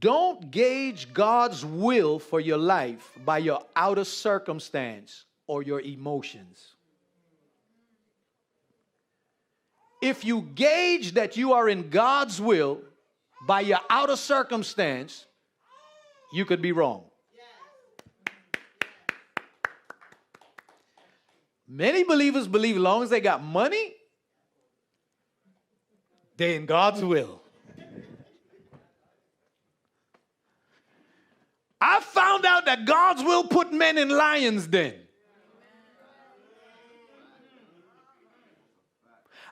Don't 0.00 0.50
gauge 0.50 1.12
God's 1.12 1.64
will 1.64 2.18
for 2.18 2.40
your 2.40 2.56
life 2.56 3.12
by 3.24 3.38
your 3.38 3.60
outer 3.76 4.04
circumstance 4.04 5.26
or 5.46 5.62
your 5.62 5.80
emotions. 5.80 6.74
If 10.00 10.24
you 10.24 10.40
gauge 10.54 11.12
that 11.12 11.36
you 11.36 11.52
are 11.52 11.68
in 11.68 11.90
God's 11.90 12.40
will 12.40 12.80
by 13.46 13.60
your 13.60 13.80
outer 13.90 14.16
circumstance, 14.16 15.26
you 16.32 16.46
could 16.46 16.62
be 16.62 16.72
wrong. 16.72 17.04
Many 21.68 22.04
believers 22.04 22.48
believe 22.48 22.76
as 22.76 22.82
long 22.82 23.02
as 23.02 23.10
they 23.10 23.20
got 23.20 23.44
money, 23.44 23.94
they're 26.36 26.56
in 26.56 26.64
God's 26.64 27.04
will. 27.04 27.42
I 32.00 32.02
found 32.02 32.46
out 32.46 32.64
that 32.64 32.86
God's 32.86 33.22
will 33.22 33.44
put 33.44 33.74
men 33.74 33.98
in 33.98 34.08
lions' 34.08 34.66
den. 34.66 34.94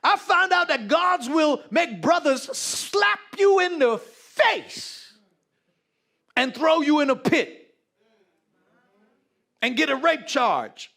I 0.03 0.17
found 0.17 0.53
out 0.53 0.69
that 0.69 0.89
God's 0.89 1.29
will 1.29 1.63
make 1.71 2.01
brothers 2.01 2.45
slap 2.57 3.19
you 3.37 3.61
in 3.61 3.79
the 3.81 3.99
face 3.99 5.13
and 6.37 6.55
throw 6.55 6.81
you 6.81 7.01
in 7.01 7.11
a 7.11 7.17
pit 7.17 7.75
and 9.61 9.77
get 9.77 9.91
a 9.91 9.97
rape 9.97 10.27
charge. 10.27 10.91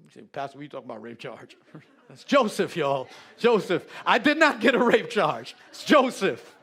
You 0.00 0.10
say, 0.10 0.20
Pastor, 0.22 0.58
we 0.58 0.68
talking 0.68 0.88
about 0.88 1.02
rape 1.02 1.18
charge. 1.18 1.56
That's 2.08 2.22
Joseph, 2.22 2.76
y'all. 2.76 3.08
Joseph. 3.36 3.84
I 4.06 4.18
did 4.18 4.38
not 4.38 4.60
get 4.60 4.76
a 4.76 4.78
rape 4.78 5.10
charge. 5.10 5.56
It's 5.70 5.82
Joseph. 5.82 6.54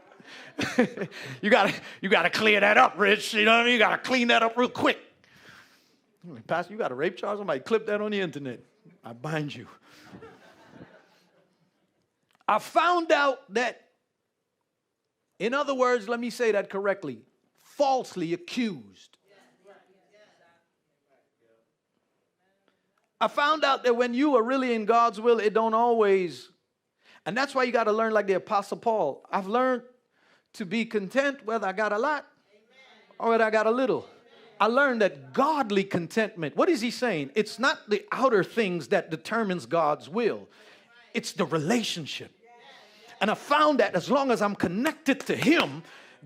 you 1.41 1.49
gotta 1.49 1.73
you 2.01 2.09
gotta 2.09 2.29
clear 2.29 2.59
that 2.59 2.77
up, 2.77 2.95
Rich. 2.97 3.33
You 3.33 3.45
know 3.45 3.51
what 3.51 3.61
I 3.61 3.63
mean? 3.65 3.73
You 3.73 3.79
gotta 3.79 3.97
clean 3.97 4.29
that 4.29 4.43
up 4.43 4.57
real 4.57 4.69
quick. 4.69 4.99
Pastor, 6.47 6.73
you 6.73 6.79
got 6.79 6.91
a 6.91 6.95
rape 6.95 7.15
charge? 7.17 7.37
Somebody 7.37 7.59
clip 7.59 7.85
that 7.87 8.01
on 8.01 8.11
the 8.11 8.19
internet. 8.19 8.59
I 9.03 9.13
bind 9.13 9.55
you. 9.55 9.67
I 12.47 12.59
found 12.59 13.11
out 13.11 13.53
that, 13.53 13.87
in 15.39 15.53
other 15.53 15.73
words, 15.73 16.07
let 16.07 16.19
me 16.19 16.29
say 16.29 16.53
that 16.53 16.69
correctly, 16.69 17.19
falsely 17.59 18.33
accused. 18.33 19.17
I 23.19 23.27
found 23.27 23.63
out 23.63 23.83
that 23.83 23.95
when 23.95 24.13
you 24.13 24.35
are 24.35 24.43
really 24.43 24.75
in 24.75 24.85
God's 24.85 25.19
will, 25.19 25.39
it 25.39 25.53
don't 25.53 25.73
always, 25.73 26.49
and 27.25 27.35
that's 27.35 27.55
why 27.55 27.63
you 27.63 27.71
got 27.71 27.85
to 27.85 27.91
learn 27.91 28.13
like 28.13 28.27
the 28.27 28.35
Apostle 28.35 28.77
Paul. 28.77 29.25
I've 29.31 29.47
learned 29.47 29.81
to 30.57 30.65
be 30.65 30.85
content 30.85 31.45
whether 31.45 31.67
I 31.67 31.71
got 31.71 31.93
a 31.93 31.97
lot 31.97 32.25
or 33.19 33.29
whether 33.29 33.43
I 33.43 33.49
got 33.49 33.67
a 33.67 33.71
little. 33.71 34.07
I 34.59 34.65
learned 34.65 35.01
that 35.01 35.33
godly 35.33 35.83
contentment, 35.83 36.55
what 36.55 36.67
is 36.67 36.81
he 36.81 36.89
saying? 36.89 37.31
It's 37.35 37.59
not 37.59 37.89
the 37.89 38.03
outer 38.11 38.43
things 38.43 38.87
that 38.87 39.11
determines 39.11 39.67
God's 39.67 40.09
will. 40.09 40.47
It's 41.13 41.31
the 41.31 41.45
relationship. 41.45 42.31
And 43.21 43.29
I 43.29 43.35
found 43.35 43.79
that 43.79 43.95
as 43.95 44.09
long 44.09 44.31
as 44.31 44.41
I'm 44.41 44.55
connected 44.55 45.19
to 45.21 45.35
him, 45.35 45.83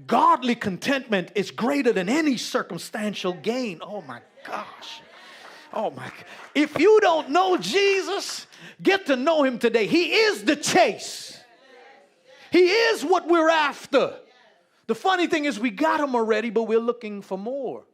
godly 0.07 0.55
contentment 0.55 1.31
is 1.35 1.51
greater 1.51 1.91
than 1.91 2.09
any 2.09 2.37
circumstantial 2.37 3.33
gain. 3.33 3.79
Oh 3.81 4.01
my 4.01 4.21
gosh. 4.45 5.01
Oh 5.73 5.91
my. 5.91 6.09
If 6.55 6.79
you 6.79 6.99
don't 7.01 7.29
know 7.29 7.57
Jesus, 7.57 8.47
get 8.81 9.05
to 9.07 9.15
know 9.15 9.43
him 9.43 9.59
today. 9.59 9.87
He 9.87 10.13
is 10.13 10.43
the 10.43 10.55
chase. 10.55 11.40
He 12.51 12.67
is 12.69 13.03
what 13.03 13.27
we're 13.27 13.49
after. 13.49 14.13
The 14.87 14.95
funny 14.95 15.27
thing 15.27 15.45
is, 15.45 15.59
we 15.59 15.71
got 15.71 16.01
him 16.01 16.15
already, 16.15 16.49
but 16.49 16.63
we're 16.63 16.79
looking 16.79 17.21
for 17.21 17.37
more. 17.37 17.85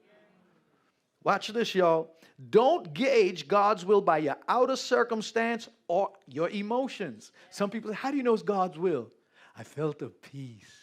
Watch 1.24 1.50
this, 1.50 1.76
y'all. 1.76 2.12
Don't 2.50 2.94
gauge 2.94 3.48
God's 3.48 3.86
will 3.86 4.02
by 4.02 4.20
your 4.20 4.38
outer 4.48 4.76
circumstance 4.76 5.70
or 5.88 6.10
your 6.28 6.50
emotions. 6.50 7.32
Some 7.52 7.70
people 7.70 7.92
say, 7.92 7.98
How 7.98 8.12
do 8.12 8.18
you 8.18 8.24
know 8.24 8.34
it's 8.34 8.44
God's 8.44 8.78
will? 8.78 9.12
I 9.56 9.64
felt 9.64 10.02
a 10.02 10.10
peace. 10.10 10.74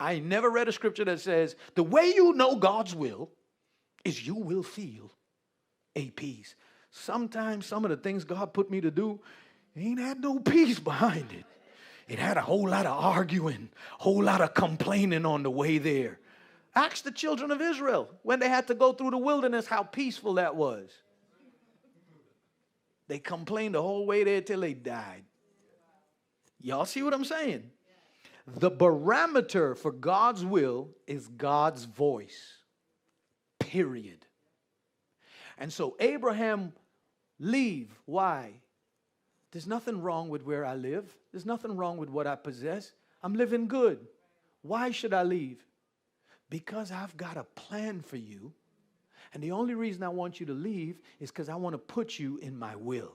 I 0.00 0.20
never 0.20 0.50
read 0.50 0.68
a 0.68 0.72
scripture 0.72 1.04
that 1.04 1.20
says 1.20 1.56
the 1.74 1.82
way 1.82 2.12
you 2.14 2.32
know 2.32 2.56
God's 2.56 2.94
will 2.94 3.30
is 4.04 4.24
you 4.24 4.36
will 4.36 4.62
feel 4.62 5.12
a 5.96 6.10
peace. 6.10 6.54
Sometimes 6.90 7.66
some 7.66 7.84
of 7.84 7.90
the 7.90 7.96
things 7.96 8.24
God 8.24 8.52
put 8.52 8.70
me 8.70 8.80
to 8.80 8.90
do 8.90 9.20
ain't 9.80 10.00
had 10.00 10.20
no 10.20 10.38
peace 10.38 10.78
behind 10.78 11.32
it. 11.32 11.44
It 12.08 12.18
had 12.18 12.36
a 12.36 12.42
whole 12.42 12.68
lot 12.68 12.86
of 12.86 13.04
arguing, 13.04 13.68
whole 13.98 14.22
lot 14.22 14.40
of 14.40 14.54
complaining 14.54 15.26
on 15.26 15.42
the 15.42 15.50
way 15.50 15.78
there. 15.78 16.18
Ask 16.74 17.04
the 17.04 17.10
children 17.10 17.50
of 17.50 17.60
Israel 17.60 18.08
when 18.22 18.38
they 18.38 18.48
had 18.48 18.66
to 18.68 18.74
go 18.74 18.92
through 18.92 19.10
the 19.10 19.18
wilderness 19.18 19.66
how 19.66 19.82
peaceful 19.82 20.34
that 20.34 20.56
was. 20.56 20.90
They 23.08 23.18
complained 23.18 23.74
the 23.74 23.82
whole 23.82 24.06
way 24.06 24.24
there 24.24 24.40
till 24.40 24.60
they 24.60 24.74
died. 24.74 25.24
Y'all 26.60 26.84
see 26.84 27.02
what 27.02 27.14
I'm 27.14 27.24
saying? 27.24 27.70
The 28.46 28.70
barometer 28.70 29.74
for 29.74 29.92
God's 29.92 30.44
will 30.44 30.90
is 31.06 31.28
God's 31.28 31.84
voice. 31.84 32.58
Period. 33.58 34.26
And 35.58 35.72
so 35.72 35.96
Abraham 36.00 36.72
leave. 37.38 37.90
Why? 38.06 38.60
There's 39.50 39.66
nothing 39.66 40.02
wrong 40.02 40.28
with 40.28 40.44
where 40.44 40.64
I 40.64 40.74
live. 40.74 41.16
There's 41.32 41.46
nothing 41.46 41.76
wrong 41.76 41.96
with 41.96 42.10
what 42.10 42.26
I 42.26 42.34
possess. 42.34 42.92
I'm 43.22 43.34
living 43.34 43.66
good. 43.66 44.06
Why 44.62 44.90
should 44.90 45.14
I 45.14 45.22
leave? 45.22 45.64
Because 46.50 46.92
I've 46.92 47.16
got 47.16 47.36
a 47.36 47.44
plan 47.44 48.00
for 48.00 48.16
you. 48.16 48.52
And 49.34 49.42
the 49.42 49.52
only 49.52 49.74
reason 49.74 50.02
I 50.02 50.08
want 50.08 50.40
you 50.40 50.46
to 50.46 50.54
leave 50.54 51.00
is 51.20 51.30
because 51.30 51.48
I 51.48 51.54
want 51.54 51.74
to 51.74 51.78
put 51.78 52.18
you 52.18 52.38
in 52.38 52.58
my 52.58 52.76
will. 52.76 53.12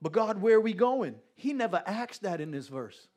But 0.00 0.12
God, 0.12 0.40
where 0.40 0.56
are 0.56 0.60
we 0.60 0.74
going? 0.74 1.16
He 1.34 1.52
never 1.52 1.82
asked 1.86 2.22
that 2.22 2.40
in 2.40 2.50
this 2.50 2.68
verse. 2.68 3.08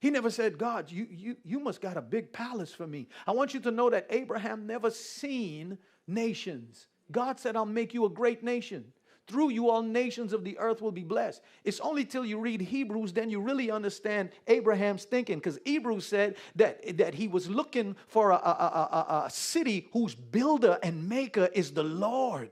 He 0.00 0.10
never 0.10 0.30
said, 0.30 0.58
God, 0.58 0.90
you, 0.90 1.06
you, 1.10 1.36
you 1.44 1.60
must 1.60 1.80
got 1.80 1.96
a 1.96 2.02
big 2.02 2.32
palace 2.32 2.72
for 2.72 2.86
me. 2.86 3.08
I 3.26 3.32
want 3.32 3.54
you 3.54 3.60
to 3.60 3.70
know 3.70 3.88
that 3.90 4.06
Abraham 4.10 4.66
never 4.66 4.90
seen 4.90 5.78
nations. 6.08 6.88
God 7.10 7.38
said, 7.38 7.56
I'll 7.56 7.66
make 7.66 7.94
you 7.94 8.04
a 8.06 8.10
great 8.10 8.42
nation. 8.42 8.92
Through 9.28 9.50
you, 9.50 9.70
all 9.70 9.82
nations 9.82 10.32
of 10.32 10.42
the 10.42 10.58
earth 10.58 10.82
will 10.82 10.92
be 10.92 11.04
blessed. 11.04 11.42
It's 11.64 11.80
only 11.80 12.04
till 12.04 12.24
you 12.24 12.38
read 12.38 12.60
Hebrews 12.60 13.12
then 13.12 13.30
you 13.30 13.40
really 13.40 13.70
understand 13.70 14.30
Abraham's 14.48 15.04
thinking, 15.04 15.38
because 15.38 15.58
Hebrews 15.64 16.06
said 16.06 16.36
that, 16.56 16.98
that 16.98 17.14
he 17.14 17.28
was 17.28 17.48
looking 17.48 17.96
for 18.08 18.30
a, 18.30 18.36
a, 18.36 18.38
a, 18.38 19.22
a 19.26 19.30
city 19.30 19.88
whose 19.92 20.14
builder 20.14 20.78
and 20.82 21.08
maker 21.08 21.48
is 21.52 21.72
the 21.72 21.84
Lord. 21.84 22.50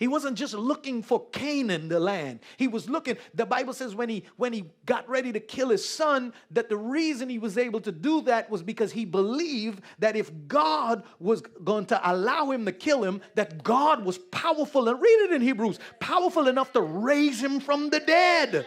He 0.00 0.08
wasn't 0.08 0.38
just 0.38 0.54
looking 0.54 1.02
for 1.02 1.26
Canaan, 1.26 1.88
the 1.88 2.00
land. 2.00 2.40
He 2.56 2.68
was 2.68 2.88
looking, 2.88 3.18
the 3.34 3.44
Bible 3.44 3.74
says 3.74 3.94
when 3.94 4.08
he 4.08 4.24
when 4.38 4.50
he 4.50 4.64
got 4.86 5.06
ready 5.10 5.30
to 5.30 5.40
kill 5.40 5.68
his 5.68 5.86
son, 5.86 6.32
that 6.52 6.70
the 6.70 6.76
reason 6.76 7.28
he 7.28 7.38
was 7.38 7.58
able 7.58 7.80
to 7.82 7.92
do 7.92 8.22
that 8.22 8.48
was 8.48 8.62
because 8.62 8.90
he 8.90 9.04
believed 9.04 9.82
that 9.98 10.16
if 10.16 10.32
God 10.48 11.04
was 11.18 11.42
going 11.42 11.84
to 11.86 12.10
allow 12.10 12.50
him 12.50 12.64
to 12.64 12.72
kill 12.72 13.04
him, 13.04 13.20
that 13.34 13.62
God 13.62 14.02
was 14.02 14.16
powerful. 14.16 14.88
And 14.88 15.00
read 15.00 15.26
it 15.26 15.32
in 15.32 15.42
Hebrews, 15.42 15.78
powerful 16.00 16.48
enough 16.48 16.72
to 16.72 16.80
raise 16.80 17.38
him 17.42 17.60
from 17.60 17.90
the 17.90 18.00
dead. 18.00 18.66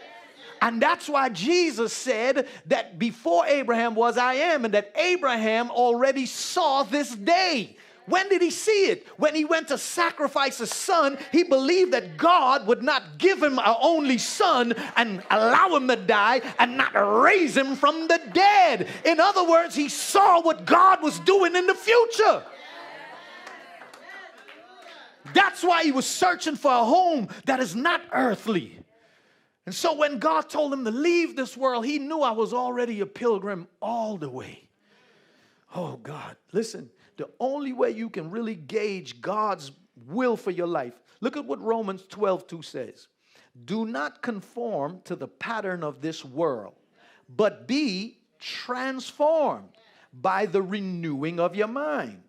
And 0.62 0.80
that's 0.80 1.10
why 1.10 1.30
Jesus 1.30 1.94
said 1.94 2.48
that 2.68 3.00
before 3.00 3.48
Abraham 3.48 3.96
was, 3.96 4.20
I 4.20 4.36
am, 4.36 4.66
and 4.66 4.74
that 4.76 4.94
Abraham 4.96 5.72
already 5.72 6.28
saw 6.28 6.84
this 6.84 7.14
day. 7.14 7.76
When 8.06 8.28
did 8.28 8.42
he 8.42 8.50
see 8.50 8.88
it? 8.88 9.08
When 9.18 9.34
he 9.34 9.46
went 9.46 9.70
to 9.70 9.78
sacrifice 9.78 10.58
his 10.58 10.74
son, 10.74 11.18
he 11.32 11.44
believed 11.44 11.94
that 11.94 12.18
God 12.18 12.68
would 12.68 12.84
not 12.84 13.18
give 13.18 13.42
him 13.42 13.60
an 13.60 13.76
only 13.82 14.18
son 14.18 14.74
and 14.98 15.24
allow 15.32 15.76
him 15.76 15.88
to 15.88 15.96
die 15.96 16.42
and 16.60 16.76
not 16.76 16.94
raise 16.94 17.56
him 17.56 17.76
from 17.76 18.08
the 18.08 18.20
dead. 18.34 18.90
In 19.06 19.20
other 19.20 19.48
words, 19.48 19.74
he 19.74 19.88
saw 19.88 20.42
what 20.42 20.66
God 20.66 21.02
was 21.02 21.20
doing 21.22 21.56
in 21.56 21.66
the 21.66 21.76
future. 21.76 22.44
That's 25.34 25.64
why 25.64 25.84
he 25.84 25.94
was 25.94 26.06
searching 26.06 26.58
for 26.58 26.72
a 26.72 26.84
home 26.84 27.30
that 27.46 27.62
is 27.62 27.74
not 27.74 28.02
earthly. 28.12 28.80
And 29.66 29.74
so 29.74 29.96
when 29.96 30.20
God 30.20 30.50
told 30.50 30.74
him 30.74 30.84
to 30.84 30.92
leave 30.92 31.38
this 31.38 31.56
world, 31.56 31.86
he 31.86 32.00
knew 32.00 32.20
I 32.20 32.32
was 32.32 32.54
already 32.54 33.00
a 33.00 33.06
pilgrim 33.06 33.70
all 33.82 34.18
the 34.18 34.30
way. 34.30 34.68
Oh, 35.74 35.96
God, 35.96 36.36
listen 36.52 36.90
the 37.18 37.30
only 37.40 37.74
way 37.74 37.92
you 37.92 38.10
can 38.10 38.32
really 38.32 38.56
gauge 38.56 39.22
God's 39.22 39.72
will 40.08 40.36
for 40.36 40.52
your 40.52 40.68
life. 40.68 41.00
Look 41.22 41.38
at 41.38 41.46
what 41.46 41.62
Romans 41.62 42.04
12 42.10 42.48
2 42.48 42.62
says. 42.62 43.08
Do 43.66 43.86
not 43.86 44.22
conform 44.22 45.02
to 45.06 45.16
the 45.16 45.28
pattern 45.28 45.84
of 45.84 46.02
this 46.02 46.26
world, 46.26 46.74
but 47.30 47.68
be 47.68 48.18
transformed 48.40 49.70
by 50.12 50.46
the 50.46 50.62
renewing 50.62 51.40
of 51.40 51.56
your 51.56 51.68
mind. 51.68 52.24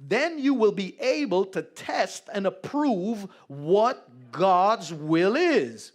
Then 0.00 0.38
you 0.38 0.54
will 0.54 0.72
be 0.72 1.00
able 1.00 1.44
to 1.46 1.62
test 1.62 2.28
and 2.32 2.46
approve 2.46 3.28
what 3.46 4.08
God's 4.32 4.92
will 4.92 5.36
is 5.36 5.92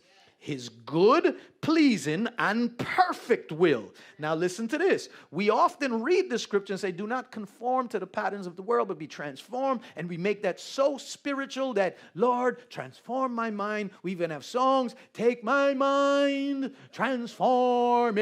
his 0.47 0.69
good, 0.69 1.35
pleasing, 1.59 2.29
and 2.39 2.77
perfect 2.77 3.51
will. 3.51 3.93
Now, 4.17 4.33
listen 4.33 4.69
to 4.69 4.77
this. 4.77 5.09
We 5.29 5.49
often 5.49 6.01
read 6.01 6.29
the 6.29 6.39
scripture 6.39 6.71
and 6.71 6.79
say, 6.79 6.93
Do 6.93 7.05
not 7.05 7.31
conform 7.31 7.89
to 7.89 7.99
the 7.99 8.07
patterns 8.07 8.47
of 8.47 8.55
the 8.55 8.61
world, 8.61 8.87
but 8.87 8.97
be 8.97 9.07
transformed. 9.07 9.81
And 9.97 10.07
we 10.07 10.15
make 10.15 10.41
that 10.43 10.61
so 10.61 10.97
spiritual 10.97 11.73
that, 11.73 11.97
Lord, 12.15 12.69
transform 12.69 13.35
my 13.35 13.51
mind. 13.51 13.89
We 14.03 14.13
even 14.13 14.29
have 14.29 14.45
songs, 14.45 14.95
Take 15.11 15.43
my 15.43 15.73
mind, 15.73 16.73
transform 16.93 18.17
it. 18.17 18.21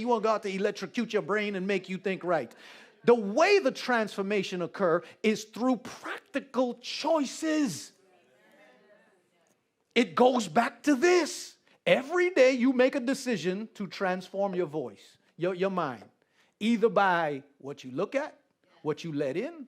You 0.00 0.08
want 0.08 0.24
God 0.24 0.42
to 0.42 0.52
electrocute 0.52 1.12
your 1.12 1.22
brain 1.22 1.54
and 1.54 1.68
make 1.68 1.88
you 1.88 1.98
think 1.98 2.24
right. 2.24 2.52
The 3.04 3.14
way 3.14 3.60
the 3.60 3.70
transformation 3.70 4.60
occur 4.62 5.04
is 5.22 5.44
through 5.44 5.76
practical 5.76 6.74
choices. 6.82 7.92
It 9.96 10.14
goes 10.14 10.46
back 10.46 10.84
to 10.84 10.94
this. 10.94 11.56
Every 11.84 12.30
day 12.30 12.52
you 12.52 12.72
make 12.72 12.94
a 12.94 13.00
decision 13.00 13.68
to 13.74 13.88
transform 13.88 14.54
your 14.54 14.66
voice, 14.66 15.18
your, 15.36 15.54
your 15.54 15.70
mind, 15.70 16.04
either 16.60 16.88
by 16.88 17.42
what 17.58 17.82
you 17.82 17.90
look 17.90 18.14
at, 18.14 18.36
what 18.82 19.02
you 19.02 19.12
let 19.12 19.36
in, 19.36 19.66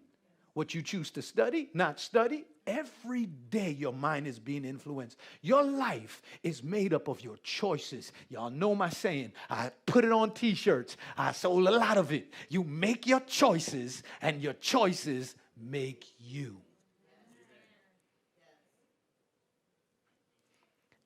What 0.59 0.75
you 0.75 0.83
choose 0.83 1.13
to 1.13 1.23
study, 1.23 1.71
not 1.73 2.01
study, 2.01 2.45
every 2.67 3.27
day 3.27 3.71
your 3.71 3.93
mind 3.93 4.27
is 4.27 4.41
being 4.41 4.65
influenced. 4.65 5.17
Your 5.41 5.63
life 5.63 6.21
is 6.43 6.65
made 6.65 6.93
up 6.93 7.07
of 7.07 7.23
your 7.23 7.37
choices. 7.45 8.11
Y'all 8.29 8.51
know 8.51 8.75
my 8.75 8.91
saying. 8.91 9.31
I 9.49 9.71
put 9.87 10.05
it 10.05 10.11
on 10.11 10.33
t 10.33 10.55
shirts, 10.57 10.97
I 11.17 11.31
sold 11.31 11.69
a 11.69 11.71
lot 11.71 11.97
of 11.97 12.11
it. 12.11 12.33
You 12.49 12.65
make 12.65 13.07
your 13.07 13.21
choices, 13.21 14.03
and 14.21 14.43
your 14.43 14.55
choices 14.55 15.37
make 15.57 16.13
you. 16.19 16.57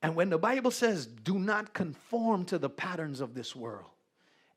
And 0.03 0.17
when 0.17 0.29
the 0.29 0.37
Bible 0.37 0.69
says, 0.69 1.05
do 1.05 1.39
not 1.39 1.73
conform 1.73 2.43
to 2.45 2.59
the 2.59 2.69
patterns 2.69 3.21
of 3.21 3.33
this 3.33 3.55
world, 3.55 3.89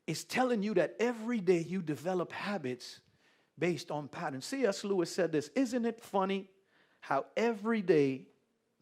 it's 0.05 0.25
telling 0.25 0.61
you 0.61 0.73
that 0.73 0.95
every 0.99 1.39
day 1.39 1.59
you 1.59 1.81
develop 1.81 2.33
habits 2.33 2.99
based 3.57 3.89
on 3.89 4.09
patterns. 4.09 4.45
C.S. 4.45 4.83
Lewis 4.83 5.09
said 5.09 5.31
this 5.31 5.49
Isn't 5.55 5.85
it 5.85 6.01
funny 6.01 6.49
how 6.99 7.25
every 7.37 7.81
day 7.81 8.27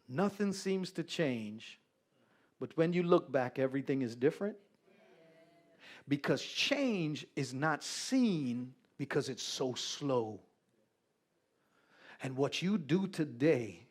nothing 0.08 0.52
seems 0.52 0.90
to 0.92 1.04
change, 1.04 1.78
but 2.58 2.76
when 2.76 2.92
you 2.92 3.04
look 3.04 3.30
back, 3.30 3.60
everything 3.60 4.02
is 4.02 4.16
different? 4.16 4.56
Because 6.08 6.42
change 6.42 7.26
is 7.36 7.54
not 7.54 7.84
seen 7.84 8.74
because 8.98 9.28
it's 9.28 9.42
so 9.42 9.74
slow. 9.74 10.40
And 12.22 12.36
what 12.36 12.60
you 12.60 12.76
do 12.76 13.06
today 13.06 13.85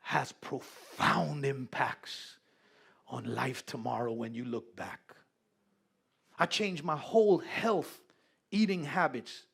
has 0.00 0.32
profound 0.32 1.44
impacts 1.44 2.36
on 3.08 3.24
life 3.34 3.64
tomorrow 3.66 4.12
when 4.12 4.34
you 4.34 4.44
look 4.44 4.76
back. 4.76 5.14
I 6.38 6.46
changed 6.46 6.84
my 6.84 6.96
whole 6.96 7.38
health 7.38 8.00
eating 8.50 8.84
habits 8.84 9.44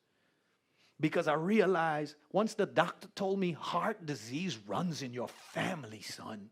because 1.00 1.28
I 1.28 1.34
realized 1.34 2.14
once 2.32 2.54
the 2.54 2.66
doctor 2.66 3.08
told 3.14 3.38
me 3.38 3.52
heart 3.52 4.06
disease 4.06 4.58
runs 4.66 5.02
in 5.02 5.12
your 5.12 5.28
family, 5.28 6.00
son. 6.00 6.50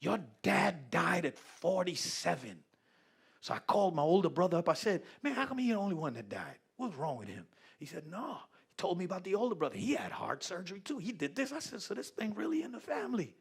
Your 0.00 0.18
dad 0.42 0.90
died 0.90 1.26
at 1.26 1.38
47. 1.38 2.58
So 3.40 3.54
I 3.54 3.58
called 3.58 3.94
my 3.94 4.02
older 4.02 4.28
brother 4.28 4.58
up. 4.58 4.68
I 4.68 4.74
said, 4.74 5.02
Man, 5.22 5.34
how 5.34 5.46
come 5.46 5.58
he's 5.58 5.70
the 5.70 5.78
only 5.78 5.94
one 5.94 6.14
that 6.14 6.28
died? 6.28 6.58
What's 6.76 6.96
wrong 6.96 7.18
with 7.18 7.28
him? 7.28 7.46
He 7.78 7.86
said, 7.86 8.06
No. 8.06 8.38
Told 8.76 8.98
me 8.98 9.06
about 9.06 9.24
the 9.24 9.34
older 9.34 9.54
brother. 9.54 9.76
He 9.76 9.94
had 9.94 10.12
heart 10.12 10.44
surgery 10.44 10.80
too. 10.80 10.98
He 10.98 11.12
did 11.12 11.34
this. 11.34 11.52
I 11.52 11.60
said, 11.60 11.80
So 11.80 11.94
this 11.94 12.10
thing 12.10 12.34
really 12.34 12.62
in 12.62 12.72
the 12.72 12.80
family. 12.80 13.34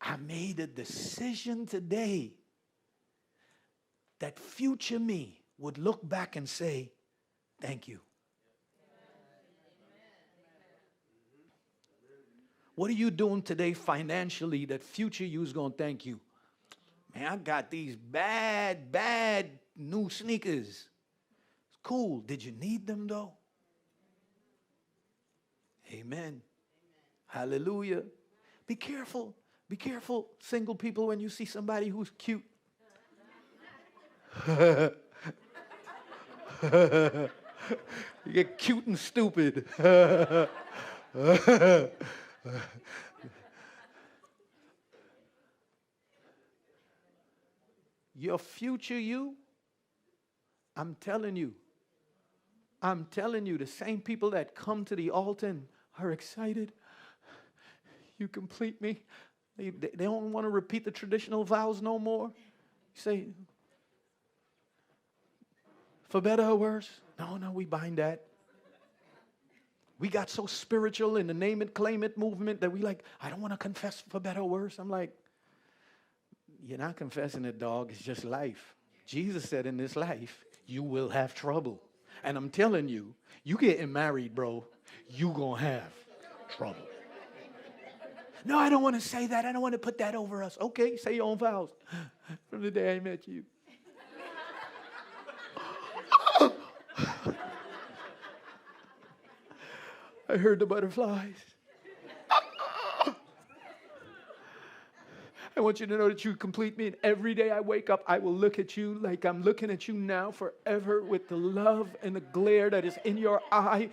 I 0.00 0.16
made 0.16 0.58
a 0.60 0.66
decision 0.66 1.66
today 1.66 2.32
that 4.20 4.38
future 4.38 4.98
me 4.98 5.40
would 5.58 5.78
look 5.78 6.06
back 6.08 6.36
and 6.36 6.48
say, 6.48 6.90
Thank 7.60 7.86
you. 7.88 8.00
What 12.74 12.90
are 12.90 12.94
you 12.94 13.10
doing 13.10 13.42
today 13.42 13.72
financially 13.72 14.64
that 14.66 14.84
future 14.84 15.24
you 15.24 15.42
is 15.42 15.52
going 15.52 15.72
to 15.72 15.76
thank 15.76 16.06
you? 16.06 16.20
Man, 17.12 17.26
I 17.26 17.36
got 17.36 17.72
these 17.72 17.96
bad, 17.96 18.92
bad 18.92 19.50
new 19.76 20.08
sneakers. 20.08 20.68
It's 20.68 21.78
cool. 21.82 22.20
Did 22.20 22.44
you 22.44 22.52
need 22.52 22.86
them 22.86 23.08
though? 23.08 23.32
Amen. 25.92 26.18
Amen. 26.18 26.42
Hallelujah. 27.26 28.02
Be 28.66 28.76
careful. 28.76 29.34
Be 29.68 29.76
careful, 29.76 30.28
single 30.40 30.74
people, 30.74 31.06
when 31.08 31.20
you 31.20 31.28
see 31.28 31.44
somebody 31.44 31.88
who's 31.88 32.10
cute. 32.16 32.42
you 34.48 34.90
get 38.32 38.56
cute 38.56 38.86
and 38.86 38.98
stupid. 38.98 39.66
Your 48.14 48.38
future 48.38 48.98
you, 48.98 49.36
I'm 50.74 50.96
telling 50.98 51.36
you, 51.36 51.52
I'm 52.80 53.06
telling 53.10 53.44
you, 53.44 53.58
the 53.58 53.66
same 53.66 54.00
people 54.00 54.30
that 54.30 54.54
come 54.54 54.84
to 54.86 54.96
the 54.96 55.10
altar 55.10 55.48
and 55.48 55.66
are 55.98 56.12
excited, 56.12 56.72
you 58.18 58.28
complete 58.28 58.80
me. 58.80 59.02
They, 59.56 59.70
they 59.70 60.04
don't 60.04 60.32
want 60.32 60.44
to 60.44 60.50
repeat 60.50 60.84
the 60.84 60.90
traditional 60.90 61.44
vows 61.44 61.82
no 61.82 61.98
more. 61.98 62.28
You 62.94 63.00
say, 63.00 63.28
for 66.08 66.20
better 66.20 66.44
or 66.44 66.56
worse? 66.56 66.88
No, 67.18 67.36
no, 67.36 67.50
we 67.50 67.64
bind 67.64 67.98
that. 67.98 68.24
We 69.98 70.08
got 70.08 70.30
so 70.30 70.46
spiritual 70.46 71.16
in 71.16 71.26
the 71.26 71.34
name 71.34 71.60
it, 71.60 71.74
claim 71.74 72.04
it 72.04 72.16
movement 72.16 72.60
that 72.60 72.70
we 72.70 72.80
like, 72.80 73.02
I 73.20 73.30
don't 73.30 73.40
want 73.40 73.52
to 73.52 73.58
confess 73.58 74.04
for 74.08 74.20
better 74.20 74.40
or 74.40 74.48
worse. 74.48 74.78
I'm 74.78 74.88
like, 74.88 75.12
you're 76.64 76.78
not 76.78 76.96
confessing 76.96 77.44
it, 77.44 77.58
dog. 77.58 77.90
It's 77.90 78.00
just 78.00 78.24
life. 78.24 78.74
Jesus 79.06 79.48
said 79.48 79.66
in 79.66 79.76
this 79.76 79.96
life, 79.96 80.44
you 80.66 80.82
will 80.82 81.08
have 81.08 81.34
trouble. 81.34 81.82
And 82.22 82.36
I'm 82.36 82.50
telling 82.50 82.88
you, 82.88 83.14
you 83.42 83.56
getting 83.56 83.92
married, 83.92 84.34
bro, 84.34 84.66
you 85.08 85.30
gonna 85.32 85.60
have 85.60 85.92
trouble. 86.56 86.86
No, 88.44 88.58
I 88.58 88.70
don't 88.70 88.82
want 88.82 88.94
to 88.94 89.00
say 89.06 89.26
that. 89.26 89.44
I 89.44 89.52
don't 89.52 89.62
want 89.62 89.72
to 89.72 89.78
put 89.78 89.98
that 89.98 90.14
over 90.14 90.42
us. 90.42 90.56
Okay, 90.60 90.96
say 90.96 91.16
your 91.16 91.24
own 91.24 91.38
vows. 91.38 91.70
From 92.50 92.62
the 92.62 92.70
day 92.70 92.96
I 92.96 93.00
met 93.00 93.26
you. 93.26 93.44
I 100.30 100.36
heard 100.36 100.58
the 100.58 100.66
butterflies. 100.66 101.36
I 105.56 105.60
want 105.60 105.80
you 105.80 105.86
to 105.86 105.96
know 105.96 106.08
that 106.08 106.24
you 106.24 106.36
complete 106.36 106.78
me. 106.78 106.86
And 106.88 106.96
every 107.02 107.34
day 107.34 107.50
I 107.50 107.58
wake 107.60 107.90
up, 107.90 108.04
I 108.06 108.18
will 108.18 108.34
look 108.34 108.60
at 108.60 108.76
you 108.76 108.98
like 109.02 109.24
I'm 109.24 109.42
looking 109.42 109.70
at 109.70 109.88
you 109.88 109.94
now 109.94 110.30
forever 110.30 111.02
with 111.02 111.28
the 111.28 111.36
love 111.36 111.88
and 112.02 112.14
the 112.14 112.20
glare 112.20 112.70
that 112.70 112.84
is 112.84 112.96
in 113.04 113.16
your 113.16 113.40
eye. 113.50 113.90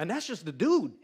And 0.00 0.08
that's 0.08 0.26
just 0.26 0.46
the 0.46 0.52
dude. 0.52 0.94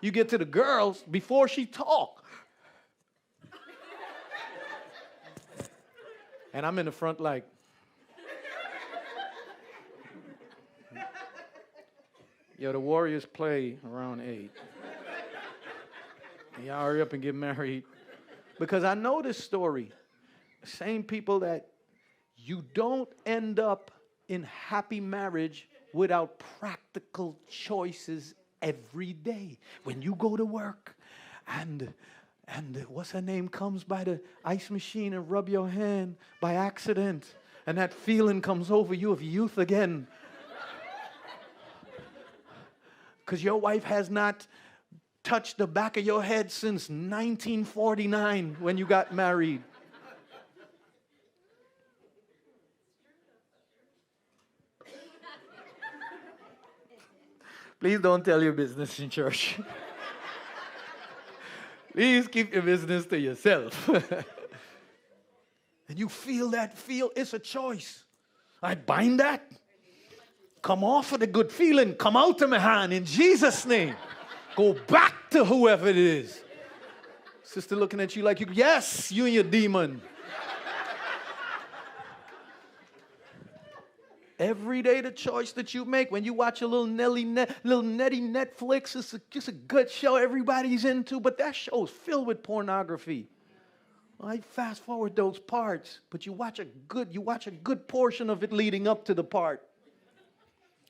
You 0.00 0.10
get 0.10 0.30
to 0.30 0.38
the 0.38 0.44
girls 0.44 1.04
before 1.08 1.46
she 1.46 1.66
talk. 1.66 2.24
And 6.52 6.66
I'm 6.66 6.80
in 6.80 6.86
the 6.86 6.90
front 6.90 7.20
like, 7.20 7.44
Yo, 12.58 12.72
the 12.72 12.80
Warriors 12.80 13.24
play 13.24 13.76
around 13.88 14.20
eight. 14.20 14.50
Y'all 16.66 16.82
hurry 16.82 17.02
up 17.02 17.12
and 17.12 17.22
get 17.22 17.36
married. 17.36 17.84
Because 18.58 18.82
I 18.82 18.94
know 18.94 19.22
this 19.22 19.38
story. 19.38 19.92
Same 20.64 21.04
people 21.04 21.38
that 21.40 21.68
you 22.34 22.64
don't 22.74 23.08
end 23.24 23.60
up 23.60 23.92
in 24.28 24.44
happy 24.44 25.00
marriage 25.00 25.68
without 25.92 26.38
practical 26.60 27.38
choices 27.48 28.34
every 28.62 29.12
day. 29.12 29.58
When 29.84 30.02
you 30.02 30.14
go 30.14 30.36
to 30.36 30.44
work 30.44 30.96
and 31.46 31.92
and 32.46 32.86
what's 32.88 33.10
her 33.10 33.20
name 33.20 33.48
comes 33.48 33.84
by 33.84 34.04
the 34.04 34.20
ice 34.42 34.70
machine 34.70 35.12
and 35.12 35.30
rub 35.30 35.50
your 35.50 35.68
hand 35.68 36.16
by 36.40 36.54
accident 36.54 37.34
and 37.66 37.76
that 37.76 37.92
feeling 37.92 38.40
comes 38.40 38.70
over 38.70 38.94
you 38.94 39.12
of 39.12 39.20
youth 39.20 39.58
again 39.58 40.06
because 43.26 43.44
your 43.44 43.60
wife 43.60 43.84
has 43.84 44.08
not 44.08 44.46
touched 45.22 45.58
the 45.58 45.66
back 45.66 45.98
of 45.98 46.04
your 46.06 46.22
head 46.22 46.50
since 46.50 46.88
1949 46.88 48.56
when 48.60 48.78
you 48.78 48.86
got 48.86 49.12
married. 49.14 49.62
Please 57.80 58.00
don't 58.00 58.24
tell 58.24 58.42
your 58.42 58.52
business 58.52 58.98
in 58.98 59.08
church. 59.08 59.58
Please 61.92 62.28
keep 62.28 62.52
your 62.52 62.62
business 62.62 63.06
to 63.06 63.18
yourself. 63.18 63.88
and 65.88 65.98
you 65.98 66.08
feel 66.08 66.50
that 66.50 66.76
feel, 66.76 67.10
it's 67.14 67.34
a 67.34 67.38
choice. 67.38 68.04
I 68.62 68.74
bind 68.74 69.20
that. 69.20 69.50
Come 70.60 70.82
off 70.82 71.12
of 71.12 71.20
the 71.20 71.26
good 71.26 71.52
feeling. 71.52 71.94
Come 71.94 72.16
out 72.16 72.42
of 72.42 72.50
my 72.50 72.58
hand 72.58 72.92
in 72.92 73.04
Jesus' 73.04 73.64
name. 73.64 73.94
Go 74.56 74.74
back 74.88 75.30
to 75.30 75.44
whoever 75.44 75.88
it 75.88 75.96
is. 75.96 76.40
Sister 77.44 77.76
looking 77.76 78.00
at 78.00 78.16
you 78.16 78.22
like 78.22 78.40
you, 78.40 78.46
yes, 78.52 79.12
you 79.12 79.24
and 79.24 79.34
your 79.34 79.44
demon. 79.44 80.02
Every 84.38 84.82
day, 84.82 85.00
the 85.00 85.10
choice 85.10 85.50
that 85.52 85.74
you 85.74 85.84
make 85.84 86.12
when 86.12 86.22
you 86.22 86.32
watch 86.32 86.62
a 86.62 86.66
little 86.66 86.86
Nelly, 86.86 87.24
net, 87.24 87.56
little 87.64 87.82
Netty 87.82 88.20
Netflix, 88.20 88.94
it's 88.94 89.12
a, 89.12 89.20
just 89.30 89.48
a 89.48 89.52
good 89.52 89.90
show 89.90 90.14
everybody's 90.14 90.84
into, 90.84 91.18
but 91.18 91.38
that 91.38 91.56
show 91.56 91.84
is 91.84 91.90
filled 91.90 92.26
with 92.26 92.44
pornography. 92.44 93.26
I 94.22 94.38
fast 94.38 94.82
forward 94.82 95.16
those 95.16 95.40
parts, 95.40 96.00
but 96.10 96.24
you 96.24 96.32
watch 96.32 96.60
a 96.60 96.64
good, 96.64 97.08
you 97.12 97.20
watch 97.20 97.48
a 97.48 97.50
good 97.50 97.88
portion 97.88 98.30
of 98.30 98.44
it 98.44 98.52
leading 98.52 98.86
up 98.86 99.04
to 99.06 99.14
the 99.14 99.24
part. 99.24 99.62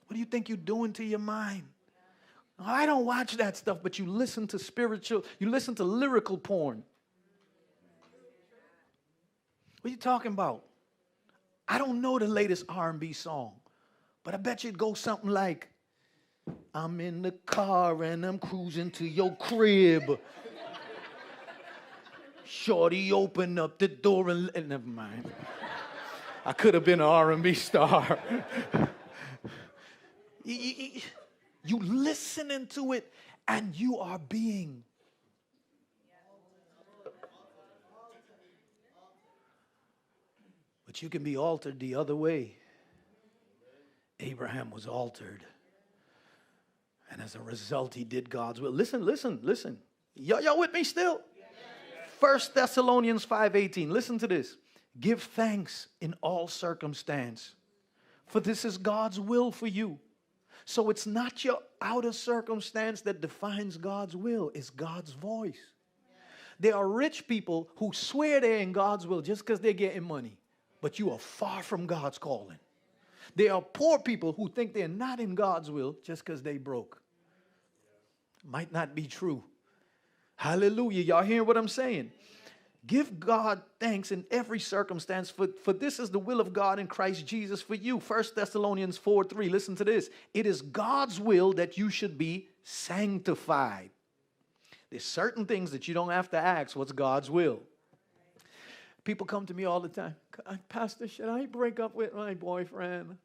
What 0.06 0.14
do 0.14 0.20
you 0.20 0.26
think 0.26 0.48
you're 0.48 0.56
doing 0.58 0.92
to 0.94 1.04
your 1.04 1.18
mind? 1.18 1.62
I 2.58 2.86
don't 2.86 3.04
watch 3.06 3.36
that 3.36 3.56
stuff, 3.56 3.78
but 3.82 3.98
you 3.98 4.06
listen 4.06 4.46
to 4.48 4.58
spiritual, 4.58 5.24
you 5.38 5.48
listen 5.48 5.74
to 5.76 5.84
lyrical 5.84 6.36
porn. 6.36 6.82
What 9.80 9.88
are 9.88 9.92
you 9.92 9.96
talking 9.96 10.32
about? 10.32 10.64
I 11.68 11.76
don't 11.78 12.00
know 12.00 12.18
the 12.18 12.26
latest 12.26 12.64
R&B 12.68 13.12
song, 13.12 13.52
but 14.24 14.34
I 14.34 14.38
bet 14.38 14.64
you 14.64 14.70
it 14.70 14.78
goes 14.78 14.98
something 15.00 15.28
like, 15.30 15.68
I'm 16.74 17.00
in 17.00 17.20
the 17.22 17.32
car 17.32 18.02
and 18.02 18.24
I'm 18.24 18.38
cruising 18.38 18.90
to 18.92 19.04
your 19.04 19.36
crib. 19.36 20.18
Shorty 22.44 23.12
open 23.12 23.58
up 23.58 23.78
the 23.78 23.88
door 23.88 24.30
and, 24.30 24.50
never 24.68 24.86
mind. 24.86 25.30
I 26.46 26.54
could 26.54 26.72
have 26.72 26.84
been 26.84 27.00
an 27.00 27.06
R&B 27.06 27.52
star. 27.52 28.18
you 30.44 31.78
listening 31.80 32.66
to 32.68 32.92
it 32.92 33.12
and 33.46 33.74
you 33.74 33.98
are 33.98 34.18
being 34.18 34.84
But 40.88 41.02
you 41.02 41.10
can 41.10 41.22
be 41.22 41.36
altered 41.36 41.78
the 41.78 41.96
other 41.96 42.16
way. 42.16 42.56
Abraham 44.20 44.70
was 44.70 44.86
altered. 44.86 45.44
And 47.10 47.20
as 47.20 47.34
a 47.34 47.40
result, 47.40 47.92
he 47.92 48.04
did 48.04 48.30
God's 48.30 48.58
will. 48.58 48.70
Listen, 48.70 49.04
listen, 49.04 49.38
listen. 49.42 49.76
Y'all, 50.14 50.40
y'all 50.40 50.58
with 50.58 50.72
me 50.72 50.84
still? 50.84 51.20
First 52.18 52.54
Thessalonians 52.54 53.26
5:18. 53.26 53.90
Listen 53.90 54.18
to 54.18 54.26
this. 54.26 54.56
Give 54.98 55.22
thanks 55.22 55.88
in 56.00 56.14
all 56.22 56.48
circumstance, 56.48 57.54
for 58.26 58.40
this 58.40 58.64
is 58.64 58.78
God's 58.78 59.20
will 59.20 59.52
for 59.52 59.66
you. 59.66 59.98
So 60.64 60.88
it's 60.88 61.06
not 61.06 61.44
your 61.44 61.58
outer 61.82 62.12
circumstance 62.12 63.02
that 63.02 63.20
defines 63.20 63.76
God's 63.76 64.16
will, 64.16 64.50
it's 64.54 64.70
God's 64.70 65.12
voice. 65.12 65.60
There 66.58 66.74
are 66.74 66.88
rich 66.88 67.28
people 67.28 67.68
who 67.76 67.92
swear 67.92 68.40
they're 68.40 68.56
in 68.56 68.72
God's 68.72 69.06
will 69.06 69.20
just 69.20 69.42
because 69.42 69.60
they're 69.60 69.74
getting 69.74 70.02
money, 70.02 70.37
but 70.80 70.98
you 70.98 71.10
are 71.10 71.18
far 71.18 71.62
from 71.62 71.86
God's 71.86 72.18
calling. 72.18 72.58
There 73.34 73.52
are 73.52 73.62
poor 73.62 73.98
people 73.98 74.32
who 74.32 74.48
think 74.48 74.72
they're 74.72 74.88
not 74.88 75.20
in 75.20 75.34
God's 75.34 75.70
will 75.70 75.96
just 76.02 76.24
because 76.24 76.42
they 76.42 76.58
broke. 76.58 77.00
Might 78.44 78.72
not 78.72 78.94
be 78.94 79.06
true. 79.06 79.44
Hallelujah. 80.36 81.02
Y'all 81.02 81.22
hear 81.22 81.44
what 81.44 81.56
I'm 81.56 81.68
saying? 81.68 82.12
Give 82.86 83.20
God 83.20 83.60
thanks 83.80 84.12
in 84.12 84.24
every 84.30 84.60
circumstance, 84.60 85.28
for, 85.28 85.48
for 85.62 85.72
this 85.72 85.98
is 85.98 86.10
the 86.10 86.18
will 86.18 86.40
of 86.40 86.52
God 86.52 86.78
in 86.78 86.86
Christ 86.86 87.26
Jesus 87.26 87.60
for 87.60 87.74
you. 87.74 87.98
1 87.98 88.24
Thessalonians 88.34 88.96
4 88.96 89.24
3. 89.24 89.48
Listen 89.48 89.76
to 89.76 89.84
this. 89.84 90.08
It 90.32 90.46
is 90.46 90.62
God's 90.62 91.20
will 91.20 91.52
that 91.54 91.76
you 91.76 91.90
should 91.90 92.16
be 92.16 92.48
sanctified. 92.62 93.90
There's 94.90 95.04
certain 95.04 95.44
things 95.44 95.72
that 95.72 95.86
you 95.86 95.92
don't 95.92 96.10
have 96.10 96.30
to 96.30 96.38
ask 96.38 96.76
what's 96.76 96.92
God's 96.92 97.30
will. 97.30 97.60
People 99.08 99.26
come 99.26 99.46
to 99.46 99.54
me 99.54 99.64
all 99.64 99.80
the 99.80 99.88
time, 99.88 100.14
uh, 100.44 100.56
Pastor, 100.68 101.08
should 101.08 101.30
I 101.30 101.46
break 101.46 101.80
up 101.80 101.94
with 101.94 102.12
my 102.12 102.34
boyfriend? 102.34 103.16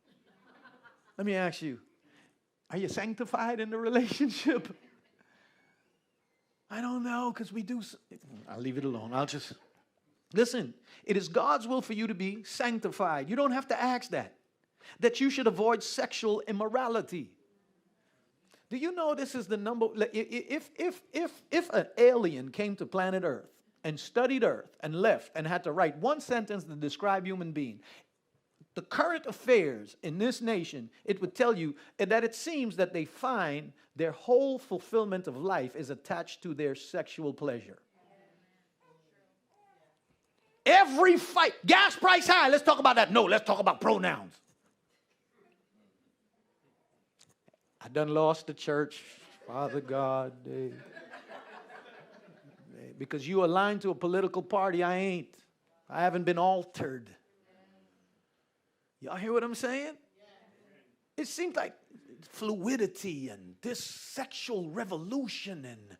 Let 1.17 1.25
me 1.27 1.35
ask 1.35 1.61
you, 1.61 1.77
are 2.69 2.77
you 2.77 2.87
sanctified 2.87 3.59
in 3.59 3.69
the 3.69 3.77
relationship? 3.77 4.73
I 6.71 6.79
don't 6.79 7.03
know 7.03 7.33
because 7.33 7.51
we 7.51 7.63
do. 7.63 7.81
I'll 8.47 8.61
leave 8.61 8.77
it 8.77 8.85
alone. 8.85 9.11
I'll 9.13 9.25
just 9.25 9.51
listen. 10.33 10.73
It 11.03 11.17
is 11.17 11.27
God's 11.27 11.67
will 11.67 11.81
for 11.81 11.91
you 11.91 12.07
to 12.07 12.15
be 12.15 12.45
sanctified. 12.45 13.29
You 13.29 13.35
don't 13.35 13.51
have 13.51 13.67
to 13.67 13.81
ask 13.81 14.09
that. 14.11 14.35
That 15.01 15.19
you 15.19 15.29
should 15.29 15.47
avoid 15.47 15.83
sexual 15.83 16.41
immorality. 16.47 17.29
Do 18.69 18.77
you 18.77 18.93
know 18.95 19.15
this 19.15 19.35
is 19.35 19.47
the 19.47 19.57
number? 19.57 19.87
If 20.13 20.69
if 20.77 21.01
if 21.11 21.43
if 21.51 21.69
an 21.71 21.87
alien 21.97 22.51
came 22.51 22.77
to 22.77 22.85
planet 22.85 23.25
Earth 23.25 23.49
and 23.83 23.99
studied 23.99 24.43
Earth 24.43 24.75
and 24.79 24.95
left 24.95 25.31
and 25.35 25.45
had 25.45 25.63
to 25.63 25.71
write 25.71 25.97
one 25.97 26.21
sentence 26.21 26.63
to 26.63 26.75
describe 26.75 27.25
human 27.25 27.51
being, 27.51 27.79
the 28.75 28.81
current 28.81 29.25
affairs 29.25 29.95
in 30.01 30.17
this 30.17 30.41
nation, 30.41 30.89
it 31.05 31.21
would 31.21 31.35
tell 31.35 31.57
you 31.57 31.75
that 31.97 32.23
it 32.23 32.33
seems 32.33 32.75
that 32.77 32.93
they 32.93 33.05
find 33.05 33.71
their 33.95 34.11
whole 34.11 34.57
fulfillment 34.57 35.27
of 35.27 35.37
life 35.37 35.75
is 35.75 35.89
attached 35.89 36.41
to 36.43 36.53
their 36.53 36.73
sexual 36.73 37.33
pleasure. 37.33 37.77
Every 40.65 41.17
fight, 41.17 41.53
gas 41.65 41.95
price 41.95 42.25
high, 42.25 42.49
let's 42.49 42.63
talk 42.63 42.79
about 42.79 42.95
that. 42.95 43.11
No, 43.11 43.25
let's 43.25 43.45
talk 43.45 43.59
about 43.59 43.81
pronouns. 43.81 44.33
I 47.81 47.89
done 47.89 48.07
lost 48.07 48.47
the 48.47 48.53
church, 48.53 49.03
Father 49.45 49.81
God. 49.81 50.31
Because 52.97 53.27
you 53.27 53.43
aligned 53.43 53.81
to 53.81 53.91
a 53.91 53.95
political 53.95 54.41
party, 54.41 54.83
I 54.83 54.97
ain't. 54.97 55.35
I 55.89 56.01
haven't 56.01 56.23
been 56.23 56.37
altered. 56.37 57.09
Y'all 59.01 59.17
hear 59.17 59.33
what 59.33 59.43
I'm 59.43 59.55
saying? 59.55 59.93
It 61.17 61.27
seems 61.27 61.55
like 61.55 61.73
fluidity 62.21 63.29
and 63.29 63.55
this 63.61 63.83
sexual 63.83 64.69
revolution 64.69 65.65
and 65.65 65.97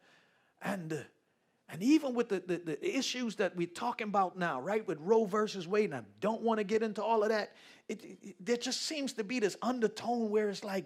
and 0.61 1.05
and 1.69 1.81
even 1.81 2.13
with 2.13 2.29
the, 2.29 2.43
the, 2.45 2.57
the, 2.57 2.97
issues 2.97 3.35
that 3.37 3.55
we're 3.55 3.65
talking 3.65 4.07
about 4.07 4.37
now, 4.37 4.61
right, 4.61 4.85
with 4.87 4.99
Roe 4.99 5.25
versus 5.25 5.67
Wade, 5.67 5.85
and 5.85 5.95
I 5.95 6.01
don't 6.19 6.41
want 6.41 6.59
to 6.59 6.63
get 6.63 6.83
into 6.83 7.01
all 7.03 7.23
of 7.23 7.29
that, 7.29 7.53
it, 7.87 8.03
it, 8.03 8.35
there 8.39 8.57
just 8.57 8.83
seems 8.83 9.13
to 9.13 9.23
be 9.23 9.39
this 9.39 9.55
undertone 9.61 10.29
where 10.29 10.49
it's 10.49 10.63
like, 10.63 10.85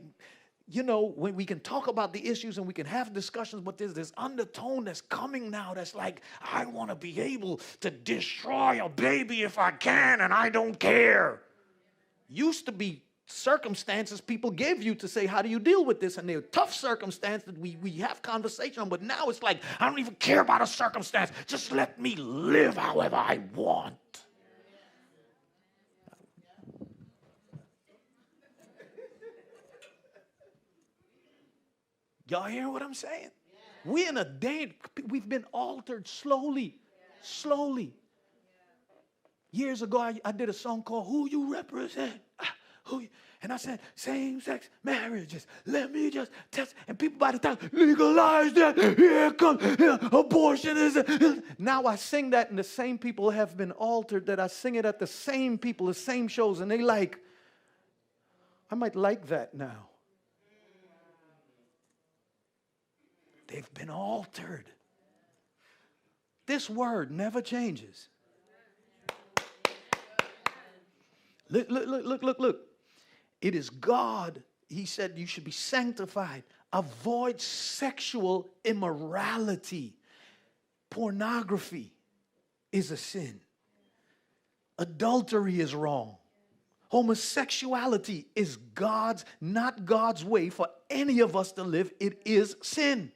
you 0.67 0.83
know, 0.83 1.13
when 1.15 1.35
we 1.35 1.45
can 1.45 1.61
talk 1.61 1.87
about 1.87 2.11
the 2.11 2.27
issues 2.27 2.57
and 2.57 2.67
we 2.67 2.73
can 2.73 2.85
have 2.85 3.13
discussions, 3.13 3.61
but 3.61 3.77
there's 3.77 3.93
this 3.93 4.11
undertone 4.17 4.83
that's 4.83 5.01
coming 5.01 5.49
now 5.49 5.73
that's 5.73 5.95
like, 5.95 6.21
I 6.41 6.65
want 6.65 6.89
to 6.89 6.95
be 6.95 7.19
able 7.21 7.61
to 7.79 7.89
destroy 7.89 8.83
a 8.83 8.89
baby 8.89 9.43
if 9.43 9.57
I 9.57 9.71
can, 9.71 10.21
and 10.21 10.33
I 10.33 10.49
don't 10.49 10.77
care 10.77 11.41
used 12.27 12.65
to 12.65 12.71
be 12.71 13.01
circumstances 13.29 14.21
people 14.21 14.49
gave 14.51 14.81
you 14.81 14.95
to 14.95 15.07
say, 15.07 15.25
How 15.25 15.41
do 15.41 15.49
you 15.49 15.59
deal 15.59 15.83
with 15.83 15.99
this? 15.99 16.17
And 16.17 16.27
they're 16.29 16.41
tough 16.41 16.73
circumstances 16.73 17.45
that 17.45 17.57
we, 17.57 17.77
we 17.81 17.91
have 17.97 18.21
conversation 18.21 18.81
on, 18.81 18.89
but 18.89 19.01
now 19.01 19.27
it's 19.27 19.43
like, 19.43 19.61
I 19.79 19.89
don't 19.89 19.99
even 19.99 20.15
care 20.15 20.41
about 20.41 20.61
a 20.61 20.67
circumstance. 20.67 21.31
Just 21.45 21.71
let 21.71 21.99
me 21.99 22.15
live 22.15 22.77
however 22.77 23.15
I 23.15 23.41
want. 23.53 23.95
Y'all 32.27 32.45
hear 32.45 32.69
what 32.69 32.81
I'm 32.81 32.93
saying? 32.93 33.31
We 33.85 34.07
in 34.07 34.17
a 34.17 34.25
day, 34.25 34.75
we've 35.07 35.27
been 35.27 35.45
altered 35.53 36.07
slowly, 36.07 36.77
slowly. 37.21 37.93
Years 39.51 39.81
ago, 39.81 39.99
I, 39.99 40.19
I 40.25 40.31
did 40.33 40.49
a 40.49 40.53
song 40.53 40.83
called 40.83 41.07
Who 41.07 41.29
You 41.29 41.53
Represent. 41.53 42.19
Ah, 42.39 42.53
who 42.83 42.99
you, 42.99 43.09
and 43.43 43.53
I 43.53 43.57
said, 43.57 43.79
same 43.95 44.41
sex 44.41 44.67
marriages. 44.83 45.45
Let 45.65 45.93
me 45.93 46.09
just 46.09 46.31
test. 46.49 46.73
And 46.87 46.97
people 46.97 47.19
by 47.19 47.33
the 47.33 47.39
time 47.39 47.57
legalize 47.71 48.51
that, 48.53 48.77
here 48.97 49.31
comes 49.31 49.63
here, 49.77 49.99
abortion 50.01 50.75
is. 50.75 50.97
Now 51.59 51.85
I 51.85 51.97
sing 51.97 52.31
that, 52.31 52.49
and 52.49 52.57
the 52.57 52.63
same 52.63 52.97
people 52.97 53.29
have 53.29 53.55
been 53.55 53.71
altered 53.71 54.25
that 54.25 54.39
I 54.39 54.47
sing 54.47 54.75
it 54.75 54.85
at 54.85 54.99
the 54.99 55.07
same 55.07 55.57
people, 55.57 55.85
the 55.85 55.93
same 55.93 56.27
shows, 56.27 56.61
and 56.61 56.69
they 56.69 56.79
like, 56.79 57.19
I 58.71 58.75
might 58.75 58.95
like 58.95 59.27
that 59.27 59.53
now. 59.53 59.89
They've 63.47 63.73
been 63.73 63.89
altered. 63.89 64.65
This 66.45 66.69
word 66.69 67.11
never 67.11 67.41
changes. 67.41 68.09
Look, 71.49 71.69
look, 71.69 71.87
look, 71.87 72.05
look, 72.05 72.23
look, 72.23 72.39
look. 72.39 72.59
It 73.41 73.55
is 73.55 73.69
God. 73.69 74.43
He 74.67 74.85
said 74.85 75.13
you 75.17 75.25
should 75.25 75.43
be 75.43 75.51
sanctified. 75.51 76.43
Avoid 76.73 77.39
sexual 77.39 78.49
immorality. 78.65 79.95
Pornography 80.89 81.93
is 82.71 82.91
a 82.91 82.97
sin. 82.97 83.39
Adultery 84.77 85.59
is 85.59 85.73
wrong. 85.73 86.17
Homosexuality 86.89 88.27
is 88.35 88.57
God's, 88.57 89.25
not 89.41 89.85
God's 89.85 90.23
way 90.23 90.49
for 90.49 90.69
any 90.89 91.19
of 91.19 91.35
us 91.35 91.51
to 91.53 91.63
live. 91.63 91.91
It 91.99 92.21
is 92.25 92.55
sin. 92.61 93.11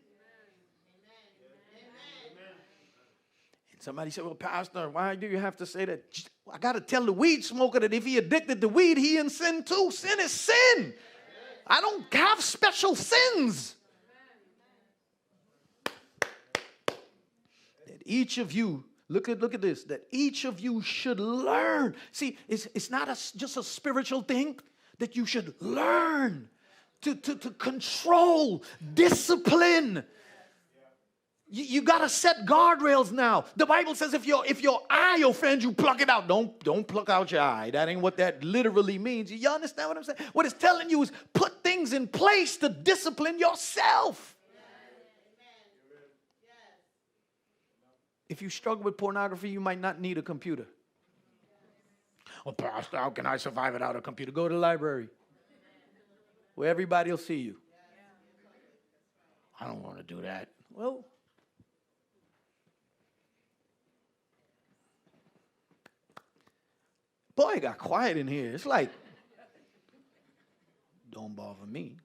Somebody 3.81 4.11
said, 4.11 4.23
Well, 4.23 4.35
Pastor, 4.35 4.89
why 4.89 5.15
do 5.15 5.27
you 5.27 5.39
have 5.39 5.57
to 5.57 5.65
say 5.65 5.85
that? 5.85 6.03
I 6.51 6.57
got 6.59 6.73
to 6.73 6.81
tell 6.81 7.03
the 7.03 7.11
weed 7.11 7.43
smoker 7.43 7.79
that 7.79 7.93
if 7.93 8.05
he 8.05 8.17
addicted 8.17 8.61
to 8.61 8.69
weed, 8.69 8.97
he 8.97 9.17
in 9.17 9.29
sin 9.29 9.63
too. 9.63 9.89
Sin 9.91 10.19
is 10.19 10.31
sin. 10.31 10.93
I 11.65 11.81
don't 11.81 12.13
have 12.13 12.41
special 12.41 12.95
sins. 12.95 13.75
That 17.87 18.01
each 18.05 18.37
of 18.37 18.51
you 18.51 18.83
Look 19.11 19.27
at 19.27 19.41
look 19.41 19.53
at 19.53 19.59
this. 19.59 19.83
That 19.83 20.07
each 20.11 20.45
of 20.45 20.61
you 20.61 20.81
should 20.81 21.19
learn. 21.19 21.95
See, 22.13 22.37
it's, 22.47 22.65
it's 22.73 22.89
not 22.89 23.09
a, 23.09 23.37
just 23.37 23.57
a 23.57 23.63
spiritual 23.63 24.21
thing 24.21 24.57
that 24.99 25.17
you 25.17 25.25
should 25.25 25.53
learn 25.59 26.47
to, 27.01 27.15
to, 27.15 27.35
to 27.35 27.49
control, 27.51 28.63
discipline. 28.93 30.05
You, 31.53 31.65
you 31.65 31.81
got 31.81 31.99
to 31.99 32.07
set 32.07 32.45
guardrails 32.45 33.11
now. 33.11 33.43
The 33.57 33.65
Bible 33.65 33.93
says 33.93 34.13
if 34.13 34.25
your 34.25 34.45
if 34.45 34.63
your 34.63 34.81
eye 34.89 35.21
offends 35.27 35.65
you, 35.65 35.73
pluck 35.73 35.99
it 35.99 36.09
out. 36.09 36.27
Don't 36.27 36.57
don't 36.63 36.87
pluck 36.87 37.09
out 37.09 37.29
your 37.29 37.41
eye. 37.41 37.69
That 37.71 37.89
ain't 37.89 37.99
what 37.99 38.17
that 38.17 38.41
literally 38.41 38.97
means. 38.97 39.29
You 39.31 39.49
understand 39.49 39.89
what 39.89 39.97
I'm 39.97 40.03
saying? 40.03 40.19
What 40.31 40.45
it's 40.45 40.55
telling 40.55 40.89
you 40.89 41.01
is 41.01 41.11
put 41.33 41.61
things 41.61 41.91
in 41.91 42.07
place 42.07 42.55
to 42.57 42.69
discipline 42.69 43.37
yourself. 43.37 44.37
If 48.29 48.41
you 48.41 48.47
struggle 48.47 48.85
with 48.85 48.95
pornography, 48.95 49.49
you 49.49 49.59
might 49.59 49.81
not 49.81 49.99
need 49.99 50.17
a 50.17 50.21
computer. 50.21 50.65
Well, 52.45 52.53
Pastor, 52.53 52.95
how 52.95 53.09
can 53.09 53.25
I 53.25 53.35
survive 53.35 53.73
without 53.73 53.97
a 53.97 54.01
computer? 54.01 54.31
Go 54.31 54.47
to 54.47 54.53
the 54.53 54.59
library 54.59 55.09
where 56.55 56.69
everybody 56.69 57.11
will 57.11 57.17
see 57.17 57.39
you. 57.39 57.57
I 59.59 59.67
don't 59.67 59.83
want 59.83 59.97
to 59.97 60.03
do 60.03 60.21
that. 60.21 60.47
Well, 60.71 61.05
boy, 67.41 67.53
it 67.53 67.61
got 67.61 67.77
quiet 67.77 68.17
in 68.17 68.27
here. 68.27 68.51
It's 68.53 68.65
like, 68.65 68.91
don't 71.11 71.35
bother 71.35 71.65
me. 71.65 71.97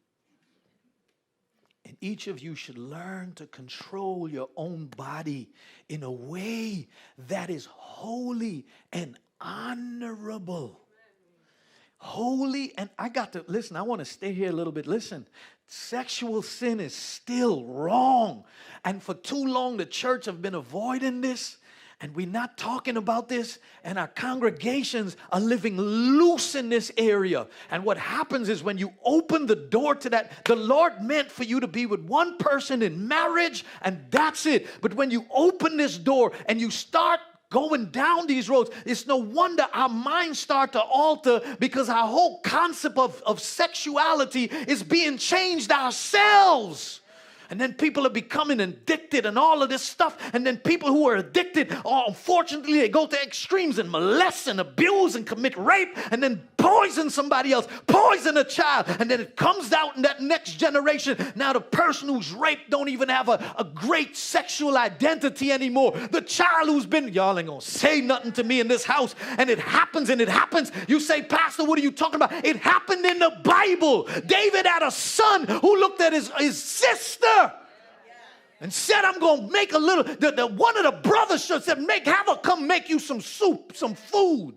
And 1.85 1.97
each 2.01 2.27
of 2.27 2.41
you 2.41 2.55
should 2.55 2.79
learn 2.79 3.33
to 3.35 3.47
control 3.47 4.29
your 4.29 4.49
own 4.57 4.87
body 4.87 5.51
in 5.89 6.03
a 6.03 6.11
way 6.11 6.89
that 7.29 7.49
is 7.49 7.67
holy 7.67 8.67
and 8.93 9.17
honorable. 9.41 10.81
Holy, 11.99 12.77
and 12.77 12.91
I 12.99 13.09
got 13.09 13.33
to 13.35 13.45
listen, 13.47 13.77
I 13.77 13.83
want 13.83 14.01
to 14.01 14.05
stay 14.05 14.33
here 14.33 14.51
a 14.51 14.53
little 14.53 14.73
bit. 14.73 14.87
Listen, 14.87 15.27
sexual 15.67 16.43
sin 16.43 16.81
is 16.81 16.95
still 16.95 17.65
wrong. 17.65 18.45
And 18.85 19.03
for 19.03 19.15
too 19.15 19.45
long, 19.47 19.77
the 19.77 19.87
church 19.87 20.27
have 20.27 20.43
been 20.43 20.55
avoiding 20.55 21.21
this 21.21 21.59
and 22.01 22.15
we're 22.15 22.27
not 22.27 22.59
talking 22.59 22.99
about 22.99 23.29
this, 23.29 23.59
and 23.83 23.99
our 23.99 24.09
congregations 24.09 25.17
are 25.33 25.41
living 25.41 25.79
loose 25.79 26.55
in 26.55 26.69
this 26.69 26.93
area. 26.99 27.47
And 27.71 27.85
what 27.85 27.97
happens 27.97 28.51
is 28.51 28.63
when 28.63 28.77
you 28.77 28.93
open 29.03 29.47
the 29.47 29.57
door 29.57 29.95
to 29.95 30.11
that, 30.11 30.45
the 30.45 30.57
Lord 30.57 31.01
meant 31.01 31.31
for 31.31 31.45
you 31.45 31.59
to 31.61 31.67
be 31.67 31.87
with 31.87 32.01
one 32.01 32.37
person 32.37 32.83
in 32.83 33.09
marriage, 33.09 33.65
and 33.81 34.05
that's 34.11 34.45
it. 34.45 34.67
But 34.83 34.93
when 34.93 35.11
you 35.11 35.25
open 35.35 35.79
this 35.79 35.97
door 35.97 36.33
and 36.47 36.61
you 36.61 36.71
start 36.71 37.21
going 37.49 37.87
down 37.87 38.27
these 38.27 38.51
roads, 38.51 38.71
it's 38.85 39.07
no 39.07 39.17
wonder 39.17 39.67
our 39.73 39.89
minds 39.89 40.39
start 40.39 40.73
to 40.73 40.83
alter 40.83 41.41
because 41.61 41.89
our 41.89 42.07
whole 42.07 42.41
concept 42.41 42.99
of, 42.99 43.23
of 43.25 43.41
sexuality 43.41 44.45
is 44.45 44.83
being 44.83 45.17
changed 45.17 45.71
ourselves. 45.71 47.01
And 47.51 47.61
then 47.61 47.75
people 47.75 48.07
are 48.07 48.11
becoming 48.11 48.61
addicted 48.61 49.27
and 49.27 49.39
all 49.39 49.63
of 49.63 49.69
this 49.69 49.83
stuff. 49.83 50.17
And 50.33 50.47
then 50.47 50.59
people 50.59 50.89
who 50.89 51.09
are 51.09 51.17
addicted, 51.17 51.77
oh, 51.85 52.05
unfortunately, 52.09 52.79
they 52.81 52.89
go 52.89 53.07
to 53.07 53.23
extremes 53.23 53.79
and 53.79 53.91
molest 53.91 54.49
and 54.49 54.61
abuse 54.61 55.15
and 55.15 55.27
commit 55.27 55.57
rape 55.57 55.97
and 56.11 56.23
then 56.23 56.47
poison 56.57 57.11
somebody 57.11 57.53
else, 57.53 57.69
poison 57.87 58.37
a 58.37 58.45
child. 58.45 58.87
And 58.99 59.11
then 59.11 59.21
it 59.21 59.37
comes 59.37 59.73
out 59.73 59.97
in 59.97 60.03
that 60.03 60.21
next 60.21 60.55
generation. 60.55 61.17
Now 61.37 61.53
the 61.53 61.61
person 61.61 62.09
who's 62.09 62.33
raped 62.33 62.71
don't 62.71 62.89
even 62.89 63.09
have 63.09 63.29
a, 63.29 63.55
a 63.59 63.65
great 63.65 64.17
sexual 64.17 64.77
identity 64.77 65.53
anymore. 65.53 65.93
The 66.11 66.23
child 66.23 66.69
who's 66.69 66.87
been, 66.87 67.09
y'all 67.09 67.39
ain't 67.39 67.49
gonna 67.49 67.61
say 67.61 68.01
nothing 68.01 68.33
to 68.33 68.45
me 68.45 68.61
in 68.61 68.69
this 68.69 68.85
house. 68.85 69.15
And 69.39 69.49
it 69.51 69.59
happens 69.59 70.11
and 70.11 70.21
it 70.21 70.29
happens. 70.29 70.73
You 70.89 70.99
say, 71.01 71.23
Pastor, 71.23 71.65
what 71.65 71.79
are 71.79 71.83
you 71.83 71.93
talking 71.93 72.17
about? 72.17 72.33
It 72.45 72.57
happened 72.57 73.05
in 73.05 73.19
the 73.19 73.39
Bible. 73.43 74.09
David 74.27 74.67
had 74.67 74.83
a 74.83 74.91
son 74.91 75.47
who 75.47 75.79
looked 75.79 76.01
at 76.01 76.13
his, 76.13 76.31
his 76.39 76.61
sister 76.61 77.36
and 78.61 78.73
said, 78.73 79.05
I'm 79.05 79.21
going 79.21 79.47
to 79.47 79.53
make 79.53 79.73
a 79.73 79.79
little. 79.79 80.05
The, 80.05 80.33
the, 80.33 80.47
one 80.47 80.77
of 80.77 80.85
the 80.85 81.09
brothers 81.09 81.45
said, 81.45 81.81
make, 81.81 82.07
have 82.07 82.27
her 82.27 82.37
come 82.37 82.67
make 82.67 82.89
you 82.89 82.99
some 82.99 83.21
soup, 83.21 83.73
some 83.75 83.95
food. 83.95 84.55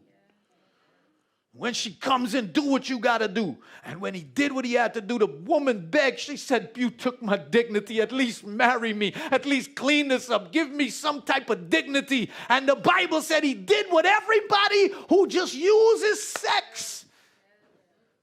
When 1.51 1.73
she 1.73 1.91
comes 1.91 2.35
in, 2.35 2.53
do 2.53 2.63
what 2.63 2.89
you 2.89 2.99
got 2.99 3.17
to 3.17 3.27
do. 3.27 3.57
And 3.83 3.99
when 3.99 4.13
he 4.13 4.21
did 4.21 4.53
what 4.53 4.63
he 4.63 4.73
had 4.73 4.93
to 4.93 5.01
do, 5.01 5.19
the 5.19 5.25
woman 5.25 5.89
begged. 5.89 6.19
She 6.19 6.37
said, 6.37 6.71
You 6.75 6.89
took 6.89 7.21
my 7.21 7.35
dignity. 7.35 7.99
At 7.99 8.13
least 8.13 8.45
marry 8.45 8.93
me. 8.93 9.13
At 9.31 9.45
least 9.45 9.75
clean 9.75 10.07
this 10.07 10.29
up. 10.29 10.53
Give 10.53 10.69
me 10.69 10.89
some 10.89 11.21
type 11.21 11.49
of 11.49 11.69
dignity. 11.69 12.29
And 12.47 12.69
the 12.69 12.75
Bible 12.75 13.21
said 13.21 13.43
he 13.43 13.55
did 13.55 13.87
what 13.89 14.05
everybody 14.05 14.91
who 15.09 15.27
just 15.27 15.53
uses 15.53 16.25
sex 16.25 17.05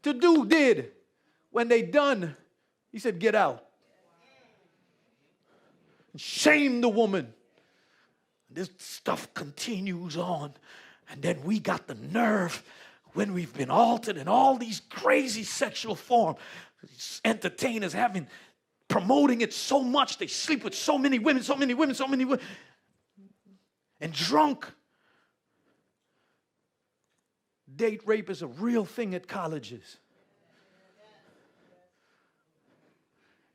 to 0.05 0.15
do 0.15 0.47
did. 0.47 0.93
When 1.51 1.69
they 1.69 1.83
done, 1.83 2.35
he 2.91 2.99
said, 2.99 3.19
Get 3.19 3.35
out 3.35 3.66
shame 6.21 6.81
the 6.81 6.89
woman. 6.89 7.33
This 8.51 8.71
stuff 8.79 9.33
continues 9.35 10.17
on. 10.17 10.55
And 11.11 11.23
then 11.23 11.43
we 11.45 11.61
got 11.61 11.87
the 11.87 11.95
nerve 11.95 12.63
when 13.13 13.33
we've 13.33 13.53
been 13.55 13.71
altered 13.71 14.17
in 14.17 14.29
all 14.29 14.57
these 14.57 14.81
crazy 14.91 15.43
sexual 15.43 15.95
form. 15.95 16.37
Entertainers 17.25 17.93
having 17.93 18.29
promoting 18.89 19.41
it 19.41 19.53
so 19.53 19.83
much. 19.83 20.19
They 20.19 20.27
sleep 20.27 20.65
with 20.65 20.75
so 20.75 20.99
many 20.99 21.19
women, 21.19 21.43
so 21.43 21.57
many 21.57 21.75
women, 21.75 21.95
so 21.95 22.07
many 22.07 22.25
women. 22.25 22.45
And 24.01 24.13
drunk. 24.13 24.71
Date 27.75 28.03
rape 28.07 28.31
is 28.31 28.43
a 28.43 28.47
real 28.47 28.85
thing 28.85 29.15
at 29.15 29.27
colleges. 29.29 29.99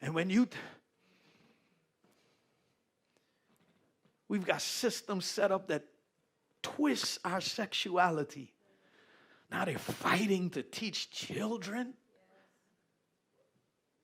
And 0.02 0.16
when 0.16 0.30
you 0.30 0.48
We've 4.32 4.46
got 4.46 4.62
systems 4.62 5.26
set 5.26 5.52
up 5.52 5.68
that 5.68 5.84
twist 6.64 7.20
our 7.26 7.42
sexuality. 7.42 8.54
Now 9.52 9.66
they're 9.66 9.78
fighting 9.78 10.52
to 10.52 10.64
teach 10.64 11.12
children 11.12 11.96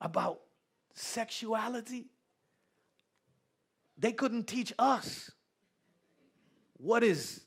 about 0.01 0.41
sexuality. 0.95 2.07
They 3.97 4.11
couldn't 4.11 4.47
teach 4.47 4.73
us 4.77 5.31
what 6.75 7.05
is 7.05 7.45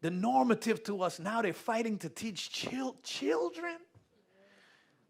the 0.00 0.10
normative 0.12 0.84
to 0.84 1.02
us. 1.02 1.18
Now 1.18 1.42
they're 1.42 1.52
fighting 1.52 1.98
to 1.98 2.08
teach 2.08 2.52
chil- 2.52 2.98
children. 3.02 3.78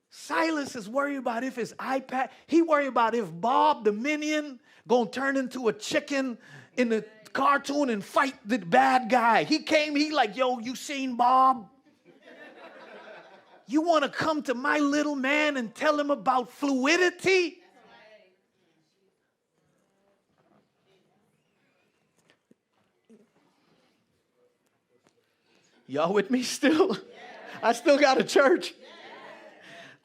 Silas 0.08 0.74
is 0.76 0.88
worried 0.88 1.16
about 1.16 1.44
if 1.44 1.56
his 1.56 1.74
iPad, 1.74 2.30
he 2.46 2.62
worried 2.62 2.86
about 2.86 3.14
if 3.14 3.28
Bob 3.30 3.84
the 3.84 3.92
minion 3.92 4.60
gonna 4.88 5.10
turn 5.10 5.36
into 5.36 5.68
a 5.68 5.74
chicken 5.74 6.38
in 6.76 6.88
the 6.88 7.04
cartoon 7.32 7.90
and 7.90 8.04
fight 8.04 8.34
the 8.44 8.58
bad 8.58 9.08
guy. 9.08 9.44
He 9.44 9.60
came, 9.60 9.96
he 9.96 10.10
like, 10.10 10.36
yo, 10.36 10.58
you 10.58 10.76
seen 10.76 11.16
Bob? 11.16 11.68
You 13.66 13.82
want 13.82 14.04
to 14.04 14.10
come 14.10 14.42
to 14.44 14.54
my 14.54 14.78
little 14.78 15.16
man 15.16 15.56
and 15.56 15.74
tell 15.74 15.98
him 15.98 16.10
about 16.10 16.50
fluidity? 16.50 17.58
Y'all 25.86 26.12
with 26.12 26.30
me 26.30 26.42
still? 26.42 26.96
I 27.62 27.72
still 27.72 27.98
got 27.98 28.18
a 28.18 28.24
church. 28.24 28.74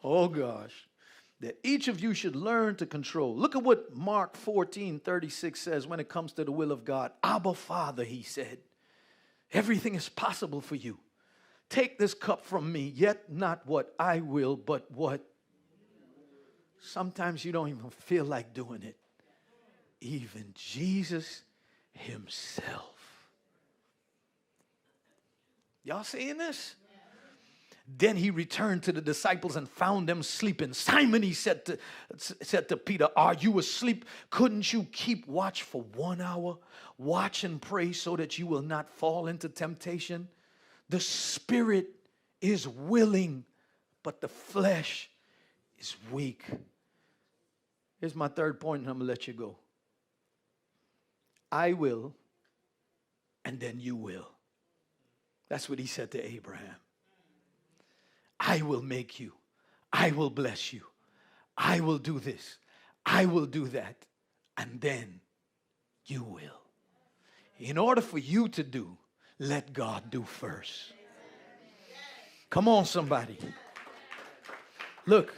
Oh 0.04 0.28
gosh 0.28 0.87
that 1.40 1.60
each 1.64 1.88
of 1.88 2.00
you 2.00 2.14
should 2.14 2.36
learn 2.36 2.76
to 2.76 2.86
control. 2.86 3.36
Look 3.36 3.56
at 3.56 3.64
what 3.64 3.96
Mark 3.96 4.36
14 4.36 5.00
36 5.00 5.60
says 5.60 5.88
when 5.88 6.00
it 6.00 6.10
comes 6.10 6.34
to 6.34 6.44
the 6.44 6.52
will 6.52 6.72
of 6.72 6.84
God. 6.84 7.12
Abba, 7.24 7.54
Father, 7.54 8.04
he 8.04 8.24
said, 8.24 8.60
everything 9.54 9.96
is 9.96 10.10
possible 10.10 10.62
for 10.62 10.76
you. 10.76 10.98
Take 11.70 11.98
this 11.98 12.14
cup 12.14 12.46
from 12.46 12.72
me, 12.72 12.92
yet 12.96 13.32
not 13.32 13.68
what 13.68 13.94
I 14.00 14.22
will, 14.22 14.56
but 14.56 14.90
what. 14.90 15.22
Sometimes 16.80 17.44
you 17.44 17.52
don't 17.52 17.70
even 17.70 17.90
feel 17.90 18.26
like 18.26 18.54
doing 18.54 18.84
it. 18.84 18.98
Even 20.00 20.52
Jesus 20.56 21.44
himself. 21.92 22.94
Y'all 25.84 26.04
seeing 26.04 26.38
this? 26.38 26.76
Then 27.88 28.18
he 28.18 28.32
returned 28.32 28.84
to 28.84 28.92
the 28.92 29.00
disciples 29.02 29.56
and 29.56 29.70
found 29.70 30.10
them 30.10 30.22
sleeping. 30.22 30.74
Simon, 30.74 31.24
he 31.24 31.34
said 31.34 31.66
to, 31.66 31.78
said 32.18 32.68
to 32.70 32.78
Peter, 32.78 33.08
Are 33.16 33.34
you 33.34 33.58
asleep? 33.60 34.06
Couldn't 34.30 34.74
you 34.74 34.88
keep 34.92 35.26
watch 35.28 35.64
for 35.64 35.84
one 35.96 36.20
hour? 36.20 36.58
Watch 36.98 37.46
and 37.46 37.62
pray 37.62 37.94
so 37.94 38.18
that 38.18 38.38
you 38.38 38.46
will 38.46 38.62
not 38.62 38.90
fall 38.90 39.28
into 39.28 39.48
temptation. 39.48 40.28
The 40.90 41.00
spirit 41.00 41.88
is 42.42 42.68
willing, 42.68 43.46
but 44.04 44.20
the 44.20 44.28
flesh 44.28 45.10
is 45.78 45.96
weak. 46.12 46.44
Here's 48.00 48.16
my 48.16 48.28
third 48.28 48.60
point, 48.60 48.82
and 48.82 48.90
I'm 48.90 48.98
gonna 48.98 49.10
let 49.10 49.28
you 49.28 49.34
go. 49.34 49.58
I 51.52 51.74
will 51.74 52.14
and 53.46 53.62
then 53.62 53.80
you 53.80 53.96
will. 53.96 54.28
That's 55.48 55.70
what 55.70 55.80
he 55.80 55.88
said 55.88 56.12
to 56.12 56.26
Abraham. 56.26 56.76
I 58.40 58.62
will 58.62 58.82
make 58.82 59.20
you. 59.20 59.34
I 59.92 60.12
will 60.12 60.30
bless 60.30 60.74
you. 60.74 60.82
I 61.58 61.80
will 61.80 61.98
do 61.98 62.20
this. 62.20 62.58
I 63.06 63.26
will 63.26 63.46
do 63.46 63.68
that. 63.70 64.06
And 64.58 64.82
then 64.82 65.22
you 66.06 66.24
will. 66.24 66.62
In 67.60 67.78
order 67.78 68.02
for 68.02 68.18
you 68.18 68.48
to 68.50 68.64
do, 68.64 68.98
let 69.40 69.74
God 69.74 70.10
do 70.10 70.24
first. 70.24 70.94
Come 72.50 72.68
on, 72.68 72.86
somebody. 72.86 73.38
Look, 75.06 75.34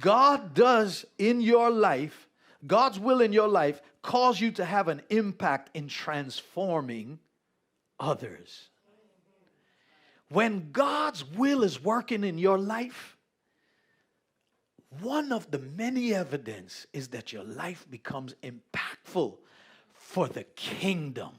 God 0.00 0.54
does 0.54 1.04
in 1.18 1.40
your 1.40 1.70
life, 1.70 2.28
God's 2.66 2.98
will 2.98 3.20
in 3.20 3.32
your 3.32 3.48
life, 3.48 3.80
cause 4.02 4.40
you 4.40 4.50
to 4.52 4.64
have 4.64 4.88
an 4.88 5.02
impact 5.10 5.70
in 5.74 5.88
transforming 5.88 7.18
others. 7.98 8.68
When 10.28 10.70
God's 10.72 11.24
will 11.24 11.62
is 11.62 11.82
working 11.82 12.24
in 12.24 12.38
your 12.38 12.58
life, 12.58 13.16
one 15.00 15.32
of 15.32 15.50
the 15.50 15.58
many 15.58 16.14
evidence 16.14 16.86
is 16.92 17.08
that 17.08 17.32
your 17.32 17.44
life 17.44 17.86
becomes 17.90 18.34
impactful 18.42 19.36
for 19.94 20.28
the 20.28 20.44
kingdom. 20.44 21.30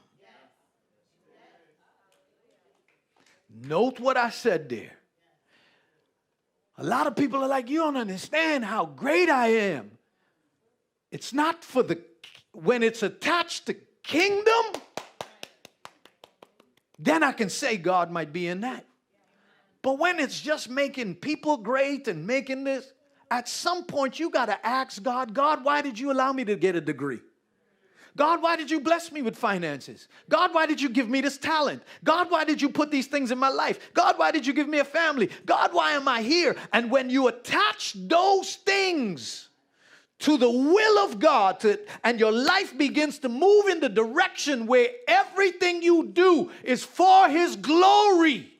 Note 3.50 3.98
what 3.98 4.16
I 4.16 4.30
said 4.30 4.68
there. 4.68 4.92
A 6.76 6.84
lot 6.84 7.06
of 7.06 7.16
people 7.16 7.42
are 7.42 7.48
like, 7.48 7.68
you 7.68 7.78
don't 7.78 7.96
understand 7.96 8.64
how 8.64 8.86
great 8.86 9.28
I 9.28 9.48
am. 9.48 9.90
It's 11.10 11.32
not 11.32 11.64
for 11.64 11.82
the, 11.82 11.98
when 12.52 12.82
it's 12.82 13.02
attached 13.02 13.66
to 13.66 13.74
kingdom, 14.02 14.82
then 16.98 17.22
I 17.22 17.32
can 17.32 17.48
say 17.48 17.76
God 17.76 18.10
might 18.10 18.32
be 18.32 18.48
in 18.48 18.60
that. 18.62 18.84
But 19.82 19.98
when 19.98 20.18
it's 20.18 20.40
just 20.40 20.68
making 20.68 21.16
people 21.16 21.56
great 21.56 22.08
and 22.08 22.26
making 22.26 22.64
this, 22.64 22.92
at 23.30 23.48
some 23.48 23.84
point 23.84 24.18
you 24.18 24.30
got 24.30 24.46
to 24.46 24.66
ask 24.66 25.02
God, 25.02 25.34
God, 25.34 25.64
why 25.64 25.82
did 25.82 25.98
you 25.98 26.10
allow 26.10 26.32
me 26.32 26.44
to 26.44 26.56
get 26.56 26.74
a 26.74 26.80
degree? 26.80 27.20
God, 28.16 28.42
why 28.42 28.56
did 28.56 28.68
you 28.68 28.80
bless 28.80 29.12
me 29.12 29.22
with 29.22 29.36
finances? 29.36 30.08
God, 30.28 30.52
why 30.52 30.66
did 30.66 30.80
you 30.80 30.88
give 30.88 31.08
me 31.08 31.20
this 31.20 31.38
talent? 31.38 31.82
God, 32.02 32.30
why 32.30 32.44
did 32.44 32.60
you 32.60 32.68
put 32.68 32.90
these 32.90 33.06
things 33.06 33.30
in 33.30 33.38
my 33.38 33.48
life? 33.48 33.94
God, 33.94 34.18
why 34.18 34.32
did 34.32 34.44
you 34.44 34.52
give 34.52 34.68
me 34.68 34.80
a 34.80 34.84
family? 34.84 35.30
God, 35.46 35.72
why 35.72 35.92
am 35.92 36.08
I 36.08 36.22
here? 36.22 36.56
And 36.72 36.90
when 36.90 37.10
you 37.10 37.28
attach 37.28 37.94
those 37.96 38.56
things 38.56 39.47
to 40.20 40.36
the 40.36 40.50
will 40.50 40.98
of 41.04 41.20
God 41.20 41.60
to, 41.60 41.78
and 42.02 42.18
your 42.18 42.32
life 42.32 42.76
begins 42.76 43.18
to 43.20 43.28
move 43.28 43.66
in 43.66 43.80
the 43.80 43.88
direction 43.88 44.66
where 44.66 44.88
everything 45.06 45.82
you 45.82 46.06
do 46.06 46.50
is 46.64 46.84
for 46.84 47.28
His 47.28 47.56
glory. 47.56 48.52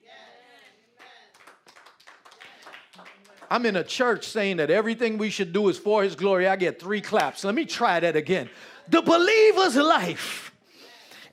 I'm 3.50 3.64
in 3.64 3.76
a 3.76 3.84
church 3.84 4.26
saying 4.26 4.58
that 4.58 4.70
everything 4.70 5.16
we 5.16 5.30
should 5.30 5.52
do 5.52 5.68
is 5.68 5.78
for 5.78 6.02
His 6.02 6.14
glory. 6.14 6.46
I 6.46 6.56
get 6.56 6.78
three 6.78 7.00
claps. 7.00 7.44
Let 7.44 7.54
me 7.54 7.64
try 7.64 7.98
that 8.00 8.14
again 8.14 8.50
the 8.88 9.02
believer's 9.02 9.76
life. 9.76 10.52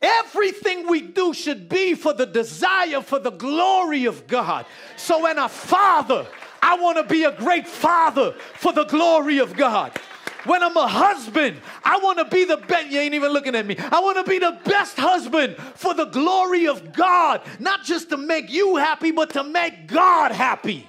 Everything 0.01 0.87
we 0.87 1.01
do 1.01 1.33
should 1.33 1.69
be 1.69 1.95
for 1.95 2.13
the 2.13 2.25
desire 2.25 3.01
for 3.01 3.17
the 3.17 3.31
glory 3.31 4.05
of 4.05 4.27
God. 4.27 4.65
So, 4.97 5.23
when 5.23 5.39
a 5.39 5.47
father, 5.47 6.27
I 6.61 6.75
want 6.75 6.97
to 6.97 7.03
be 7.03 7.23
a 7.23 7.31
great 7.31 7.67
father 7.67 8.33
for 8.55 8.73
the 8.73 8.83
glory 8.83 9.39
of 9.39 9.55
God. 9.55 9.97
When 10.45 10.63
I'm 10.63 10.77
a 10.77 10.87
husband, 10.87 11.59
I 11.83 11.97
want 11.97 12.19
to 12.19 12.25
be 12.25 12.45
the 12.45 12.57
best. 12.57 12.87
You 12.87 12.99
ain't 12.99 13.13
even 13.13 13.31
looking 13.31 13.55
at 13.55 13.65
me. 13.65 13.77
I 13.77 13.99
want 13.99 14.23
to 14.23 14.29
be 14.29 14.39
the 14.39 14.59
best 14.65 14.97
husband 14.97 15.55
for 15.75 15.93
the 15.93 16.05
glory 16.05 16.67
of 16.67 16.93
God, 16.93 17.41
not 17.59 17.83
just 17.83 18.09
to 18.09 18.17
make 18.17 18.51
you 18.51 18.75
happy, 18.75 19.11
but 19.11 19.31
to 19.31 19.43
make 19.43 19.87
God 19.87 20.31
happy 20.31 20.87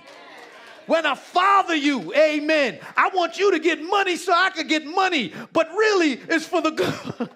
when 0.86 1.04
I 1.04 1.14
father 1.14 1.74
you, 1.74 2.14
amen, 2.14 2.78
I 2.96 3.08
want 3.08 3.38
you 3.38 3.50
to 3.52 3.58
get 3.58 3.82
money 3.82 4.16
so 4.16 4.32
I 4.32 4.50
can 4.50 4.66
get 4.66 4.86
money, 4.86 5.32
but 5.52 5.68
really 5.70 6.12
it's 6.12 6.46
for 6.46 6.62
the 6.62 6.70
good. 6.70 7.28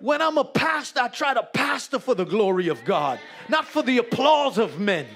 when 0.00 0.22
I'm 0.22 0.38
a 0.38 0.44
pastor, 0.44 1.00
I 1.00 1.08
try 1.08 1.34
to 1.34 1.42
pastor 1.42 1.98
for 1.98 2.14
the 2.14 2.24
glory 2.24 2.68
of 2.68 2.84
God, 2.84 3.20
not 3.48 3.66
for 3.66 3.82
the 3.82 3.98
applause 3.98 4.58
of 4.58 4.80
men. 4.80 5.06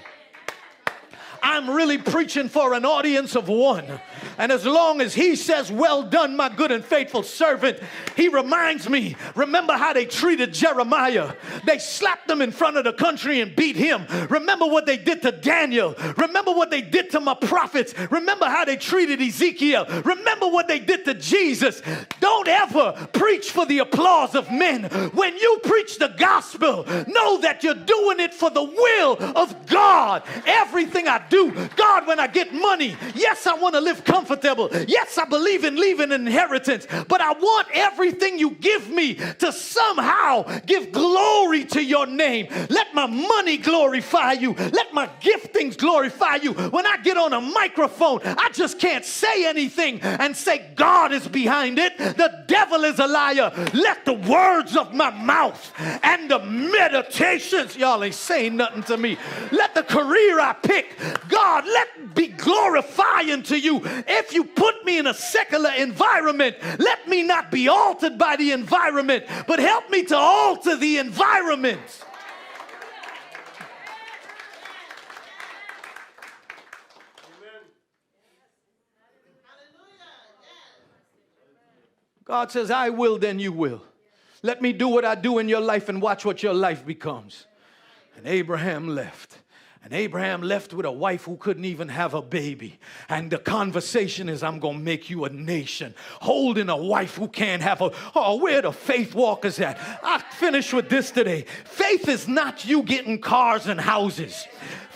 I'm 1.47 1.69
really 1.69 1.97
preaching 1.97 2.49
for 2.49 2.73
an 2.73 2.83
audience 2.83 3.33
of 3.33 3.47
one. 3.47 4.01
And 4.37 4.51
as 4.51 4.65
long 4.65 4.99
as 4.99 5.15
he 5.15 5.37
says, 5.37 5.71
Well 5.71 6.03
done, 6.03 6.35
my 6.35 6.49
good 6.49 6.71
and 6.73 6.83
faithful 6.83 7.23
servant, 7.23 7.79
he 8.17 8.27
reminds 8.27 8.89
me, 8.89 9.15
remember 9.33 9.73
how 9.73 9.93
they 9.93 10.05
treated 10.05 10.53
Jeremiah. 10.53 11.33
They 11.65 11.79
slapped 11.79 12.29
him 12.29 12.41
in 12.41 12.51
front 12.51 12.75
of 12.75 12.83
the 12.83 12.91
country 12.91 13.39
and 13.39 13.55
beat 13.55 13.77
him. 13.77 14.05
Remember 14.29 14.65
what 14.65 14.85
they 14.85 14.97
did 14.97 15.21
to 15.21 15.31
Daniel. 15.31 15.95
Remember 16.17 16.51
what 16.51 16.69
they 16.69 16.81
did 16.81 17.11
to 17.11 17.21
my 17.21 17.33
prophets. 17.33 17.93
Remember 18.11 18.45
how 18.45 18.65
they 18.65 18.75
treated 18.75 19.21
Ezekiel. 19.21 19.85
Remember 20.03 20.49
what 20.49 20.67
they 20.67 20.79
did 20.79 21.05
to 21.05 21.13
Jesus. 21.13 21.81
Don't 22.19 22.49
ever 22.49 23.07
preach 23.13 23.51
for 23.51 23.65
the 23.65 23.79
applause 23.79 24.35
of 24.35 24.51
men. 24.51 24.83
When 25.13 25.37
you 25.37 25.61
preach 25.63 25.97
the 25.97 26.09
gospel, 26.09 26.83
know 27.07 27.39
that 27.39 27.63
you're 27.63 27.73
doing 27.73 28.19
it 28.19 28.33
for 28.33 28.49
the 28.49 28.63
will 28.63 29.17
of 29.35 29.65
God. 29.65 30.23
Everything 30.45 31.07
I 31.07 31.25
do, 31.29 31.36
God, 31.75 32.07
when 32.07 32.19
I 32.19 32.27
get 32.27 32.53
money, 32.53 32.95
yes, 33.15 33.47
I 33.47 33.53
want 33.55 33.75
to 33.75 33.81
live 33.81 34.03
comfortable. 34.03 34.69
Yes, 34.87 35.17
I 35.17 35.25
believe 35.25 35.63
in 35.63 35.75
leaving 35.75 36.11
an 36.11 36.27
inheritance, 36.27 36.87
but 37.07 37.21
I 37.21 37.33
want 37.33 37.67
everything 37.73 38.39
you 38.39 38.51
give 38.51 38.89
me 38.89 39.15
to 39.15 39.51
somehow 39.51 40.43
give 40.65 40.91
glory 40.91 41.65
to 41.65 41.83
your 41.83 42.05
name. 42.05 42.47
Let 42.69 42.93
my 42.93 43.05
money 43.07 43.57
glorify 43.57 44.33
you. 44.33 44.53
Let 44.53 44.93
my 44.93 45.07
giftings 45.21 45.77
glorify 45.77 46.35
you. 46.35 46.53
When 46.53 46.85
I 46.85 46.97
get 46.97 47.17
on 47.17 47.33
a 47.33 47.41
microphone, 47.41 48.19
I 48.23 48.49
just 48.53 48.79
can't 48.79 49.05
say 49.05 49.45
anything 49.45 50.01
and 50.01 50.35
say 50.35 50.71
God 50.75 51.11
is 51.11 51.27
behind 51.27 51.79
it. 51.79 51.97
The 51.97 52.45
devil 52.47 52.83
is 52.83 52.99
a 52.99 53.07
liar. 53.07 53.51
Let 53.73 54.05
the 54.05 54.13
words 54.13 54.75
of 54.75 54.93
my 54.93 55.09
mouth 55.11 55.73
and 56.03 56.29
the 56.29 56.39
meditations, 56.39 57.75
y'all 57.75 58.03
ain't 58.03 58.15
saying 58.15 58.55
nothing 58.55 58.83
to 58.83 58.97
me. 58.97 59.17
Let 59.51 59.73
the 59.73 59.83
career 59.83 60.39
I 60.39 60.53
pick, 60.53 60.95
God, 61.29 61.65
let 61.65 62.15
be 62.15 62.27
glorifying 62.27 63.43
to 63.43 63.59
you 63.59 63.81
if 63.85 64.33
you 64.33 64.43
put 64.43 64.83
me 64.85 64.97
in 64.97 65.07
a 65.07 65.13
secular 65.13 65.71
environment, 65.77 66.55
let 66.79 67.07
me 67.07 67.23
not 67.23 67.51
be 67.51 67.67
altered 67.67 68.17
by 68.17 68.35
the 68.35 68.51
environment, 68.51 69.25
but 69.47 69.59
help 69.59 69.89
me 69.89 70.03
to 70.03 70.17
alter 70.17 70.75
the 70.75 70.97
environment. 70.97 72.03
God 82.27 82.51
says, 82.51 82.69
I 82.69 82.89
will, 82.89 83.17
then 83.17 83.39
you 83.39 83.53
will. 83.53 83.81
Let 84.43 84.61
me 84.61 84.73
do 84.73 84.89
what 84.89 85.05
I 85.05 85.15
do 85.15 85.39
in 85.39 85.47
your 85.47 85.61
life 85.61 85.87
and 85.87 86.01
watch 86.01 86.25
what 86.25 86.43
your 86.43 86.53
life 86.53 86.85
becomes. 86.85 87.45
And 88.17 88.27
Abraham 88.27 88.89
left. 88.89 89.37
And 89.87 89.95
Abraham 89.95 90.41
left 90.41 90.73
with 90.73 90.85
a 90.85 90.91
wife 90.91 91.23
who 91.23 91.37
couldn't 91.37 91.63
even 91.63 91.87
have 91.87 92.13
a 92.13 92.21
baby. 92.21 92.77
And 93.07 93.31
the 93.31 93.37
conversation 93.37 94.27
is, 94.27 94.43
I'm 94.43 94.59
going 94.59 94.79
to 94.79 94.83
make 94.83 95.09
you 95.09 95.23
a 95.23 95.29
nation. 95.29 95.95
Holding 96.19 96.67
a 96.67 96.75
wife 96.75 97.15
who 97.15 97.29
can't 97.29 97.61
have 97.61 97.79
a, 97.79 97.91
oh, 98.13 98.35
where 98.35 98.61
the 98.61 98.73
faith 98.73 99.15
walkers 99.15 99.61
at? 99.61 99.79
I 100.03 100.21
finished 100.33 100.73
with 100.73 100.89
this 100.89 101.09
today. 101.09 101.45
Faith 101.63 102.09
is 102.09 102.27
not 102.27 102.65
you 102.65 102.83
getting 102.83 103.21
cars 103.21 103.67
and 103.67 103.79
houses. 103.79 104.45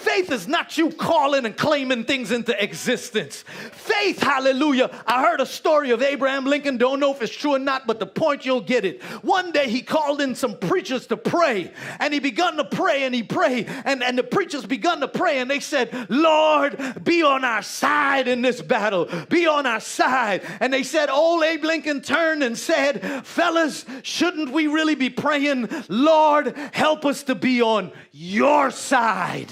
Faith 0.01 0.31
is 0.31 0.47
not 0.47 0.77
you 0.79 0.89
calling 0.89 1.45
and 1.45 1.55
claiming 1.55 2.03
things 2.03 2.31
into 2.31 2.61
existence. 2.61 3.43
Faith, 3.71 4.21
hallelujah. 4.21 4.89
I 5.05 5.21
heard 5.21 5.41
a 5.41 5.45
story 5.45 5.91
of 5.91 6.01
Abraham 6.01 6.45
Lincoln. 6.45 6.77
Don't 6.77 6.99
know 6.99 7.11
if 7.11 7.21
it's 7.21 7.31
true 7.31 7.55
or 7.55 7.59
not, 7.59 7.85
but 7.85 7.99
the 7.99 8.07
point 8.07 8.43
you'll 8.43 8.61
get 8.61 8.83
it. 8.83 9.03
One 9.23 9.51
day 9.51 9.69
he 9.69 9.83
called 9.83 10.19
in 10.19 10.33
some 10.33 10.57
preachers 10.57 11.05
to 11.07 11.17
pray, 11.17 11.71
and 11.99 12.13
he 12.13 12.19
begun 12.19 12.57
to 12.57 12.65
pray 12.65 13.03
and 13.03 13.13
he 13.13 13.21
prayed, 13.21 13.69
and, 13.85 14.01
and 14.01 14.17
the 14.17 14.23
preachers 14.23 14.65
begun 14.65 15.01
to 15.01 15.07
pray, 15.07 15.39
and 15.39 15.49
they 15.49 15.59
said, 15.59 16.07
Lord, 16.09 17.03
be 17.03 17.21
on 17.21 17.43
our 17.43 17.61
side 17.61 18.27
in 18.27 18.41
this 18.41 18.59
battle. 18.61 19.07
Be 19.29 19.45
on 19.45 19.67
our 19.67 19.79
side. 19.79 20.41
And 20.59 20.73
they 20.73 20.83
said, 20.83 21.09
Old 21.09 21.43
Abe 21.43 21.63
Lincoln 21.63 22.01
turned 22.01 22.43
and 22.43 22.57
said, 22.57 23.25
Fellas, 23.25 23.85
shouldn't 24.01 24.49
we 24.49 24.65
really 24.65 24.95
be 24.95 25.11
praying, 25.11 25.69
Lord, 25.89 26.57
help 26.73 27.05
us 27.05 27.23
to 27.23 27.35
be 27.35 27.61
on 27.61 27.91
your 28.11 28.71
side? 28.71 29.51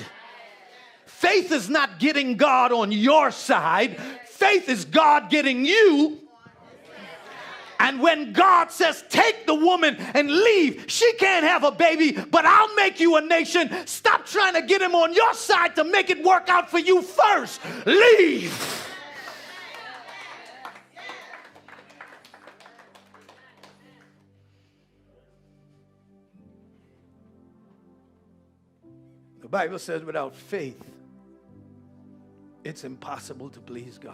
Faith 1.20 1.52
is 1.52 1.70
not 1.70 2.00
getting 2.00 2.38
God 2.38 2.72
on 2.72 2.94
your 2.94 3.30
side, 3.30 4.00
faith 4.26 4.70
is 4.70 4.86
God 4.86 5.30
getting 5.30 5.66
you. 5.66 6.18
And 7.78 8.00
when 8.00 8.32
God 8.32 8.72
says, 8.72 9.04
Take 9.10 9.46
the 9.46 9.54
woman 9.54 9.98
and 9.98 10.32
leave, 10.32 10.86
she 10.88 11.12
can't 11.16 11.46
have 11.46 11.66
a 11.66 11.72
baby, 11.72 12.14
but 12.14 12.46
I'll 12.46 12.74
make 12.76 13.02
you 13.02 13.18
a 13.18 13.22
nation. 13.22 13.70
Stop 13.86 14.28
trying 14.28 14.54
to 14.54 14.62
get 14.62 14.82
him 14.82 14.96
on 14.96 15.14
your 15.14 15.34
side 15.34 15.76
to 15.76 15.84
make 15.84 16.10
it 16.10 16.24
work 16.24 16.48
out 16.48 16.72
for 16.72 16.80
you 16.80 17.02
first. 17.02 17.60
Leave. 17.86 18.88
The 29.42 29.50
Bible 29.50 29.80
says, 29.80 30.06
without 30.06 30.34
faith, 30.34 30.82
it's 32.70 32.84
impossible 32.84 33.50
to 33.50 33.60
please 33.60 33.98
God. 33.98 34.14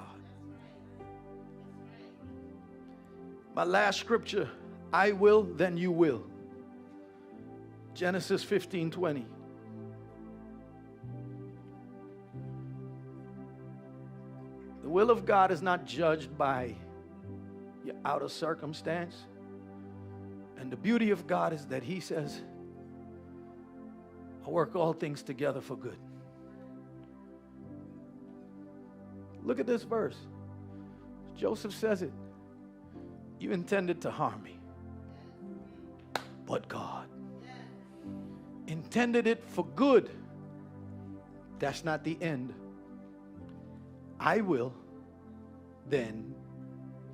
My 3.53 3.65
last 3.65 3.99
scripture 3.99 4.49
I 4.93 5.11
will, 5.11 5.43
then 5.43 5.77
you 5.77 5.91
will. 5.91 6.23
Genesis 7.93 8.43
15 8.43 8.91
20. 8.91 9.25
The 14.83 14.89
will 14.89 15.09
of 15.11 15.25
God 15.25 15.51
is 15.51 15.61
not 15.61 15.85
judged 15.85 16.37
by 16.37 16.75
your 17.83 17.95
outer 18.05 18.29
circumstance. 18.29 19.15
And 20.57 20.71
the 20.71 20.77
beauty 20.77 21.11
of 21.11 21.27
God 21.27 21.51
is 21.51 21.65
that 21.65 21.83
He 21.83 21.99
says, 21.99 22.41
I 24.45 24.49
work 24.49 24.75
all 24.75 24.93
things 24.93 25.23
together 25.23 25.59
for 25.59 25.75
good. 25.75 25.97
Look 29.45 29.59
at 29.59 29.67
this 29.67 29.83
verse. 29.83 30.17
Joseph 31.37 31.73
says 31.73 32.01
it. 32.01 32.11
You 33.39 33.51
intended 33.51 34.01
to 34.01 34.11
harm 34.11 34.41
me, 34.43 34.59
but 36.45 36.67
God 36.67 37.07
intended 38.67 39.27
it 39.27 39.43
for 39.47 39.65
good. 39.75 40.09
That's 41.59 41.83
not 41.83 42.03
the 42.03 42.17
end. 42.21 42.53
I 44.19 44.41
will, 44.41 44.73
then 45.89 46.33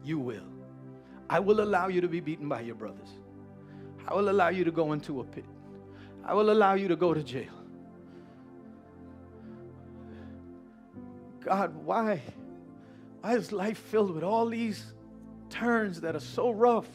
you 0.04 0.20
will. 0.20 0.48
I 1.30 1.40
will 1.40 1.62
allow 1.62 1.88
you 1.88 2.02
to 2.02 2.08
be 2.08 2.20
beaten 2.20 2.48
by 2.48 2.62
your 2.62 2.76
brothers. 2.76 3.10
I 4.08 4.14
will 4.14 4.30
allow 4.30 4.50
you 4.50 4.64
to 4.64 4.72
go 4.72 4.94
into 4.94 5.22
a 5.22 5.24
pit. 5.24 5.46
I 6.26 6.34
will 6.34 6.52
allow 6.52 6.74
you 6.74 6.88
to 6.88 6.96
go 6.96 7.14
to 7.14 7.24
jail. 7.24 7.61
God, 11.44 11.76
why? 11.84 12.22
Why 13.22 13.36
is 13.36 13.52
life 13.52 13.78
filled 13.78 14.12
with 14.12 14.24
all 14.24 14.48
these 14.48 14.94
turns 15.50 16.02
that 16.02 16.16
are 16.16 16.20
so 16.20 16.52
rough? 16.52 16.88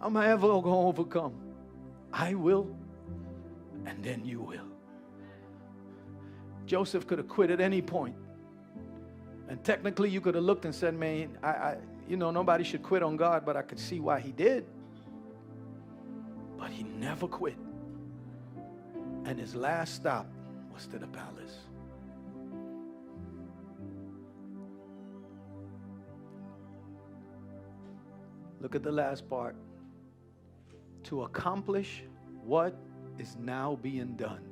How 0.00 0.06
am 0.06 0.16
I 0.16 0.28
ever 0.28 0.46
going 0.46 0.62
to 0.62 0.70
overcome? 0.70 1.34
I 2.12 2.34
will, 2.34 2.74
and 3.86 4.02
then 4.02 4.24
you 4.24 4.40
will. 4.40 4.66
Joseph 6.66 7.06
could 7.06 7.18
have 7.18 7.28
quit 7.28 7.50
at 7.50 7.60
any 7.60 7.82
point. 7.82 8.14
And 9.48 9.62
technically, 9.64 10.10
you 10.10 10.20
could 10.20 10.34
have 10.34 10.44
looked 10.44 10.64
and 10.66 10.74
said, 10.74 10.94
Man, 10.94 11.38
I, 11.42 11.48
I, 11.48 11.76
you 12.06 12.16
know, 12.16 12.30
nobody 12.30 12.64
should 12.64 12.82
quit 12.82 13.02
on 13.02 13.16
God, 13.16 13.44
but 13.44 13.56
I 13.56 13.62
could 13.62 13.78
see 13.78 13.98
why 13.98 14.20
he 14.20 14.30
did. 14.32 14.66
But 16.58 16.70
he 16.70 16.82
never 16.82 17.26
quit. 17.26 17.56
And 19.24 19.38
his 19.38 19.54
last 19.54 19.94
stop 19.94 20.26
was 20.72 20.86
to 20.88 20.98
the 20.98 21.06
palace. 21.06 21.56
Look 28.60 28.74
at 28.74 28.82
the 28.82 28.92
last 28.92 29.28
part. 29.28 29.56
To 31.04 31.22
accomplish 31.22 32.02
what 32.42 32.76
is 33.18 33.36
now 33.36 33.78
being 33.82 34.14
done. 34.16 34.42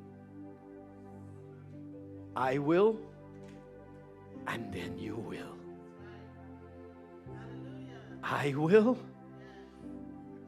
I 2.35 2.59
will, 2.59 2.99
and 4.47 4.73
then 4.73 4.99
you 4.99 5.17
will. 5.17 5.57
I 8.23 8.55
will. 8.55 8.99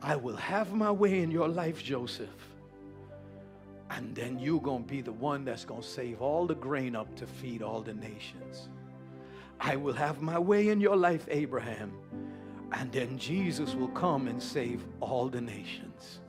I 0.03 0.17
will 0.17 0.37
have 0.37 0.73
my 0.73 0.91
way 0.91 1.21
in 1.21 1.31
your 1.31 1.49
life, 1.49 1.83
Joseph. 1.83 2.29
And 3.91 4.15
then 4.15 4.39
you're 4.39 4.61
going 4.61 4.85
to 4.85 4.89
be 4.89 5.01
the 5.01 5.13
one 5.13 5.45
that's 5.45 5.65
going 5.65 5.83
to 5.83 5.89
save 5.89 6.21
all 6.21 6.47
the 6.47 6.55
grain 6.55 6.95
up 6.95 7.15
to 7.17 7.27
feed 7.27 7.63
all 7.63 7.81
the 7.81 7.95
nations. 7.95 8.69
I 9.61 9.77
will 9.77 9.95
have 9.95 10.21
my 10.21 10.39
way 10.39 10.69
in 10.69 10.81
your 10.81 10.97
life, 10.97 11.27
Abraham. 11.31 11.93
And 12.73 12.93
then 12.93 13.19
Jesus 13.19 13.75
will 13.75 13.89
come 13.89 14.29
and 14.29 14.43
save 14.43 14.85
all 15.01 15.29
the 15.29 15.41
nations. 15.41 16.21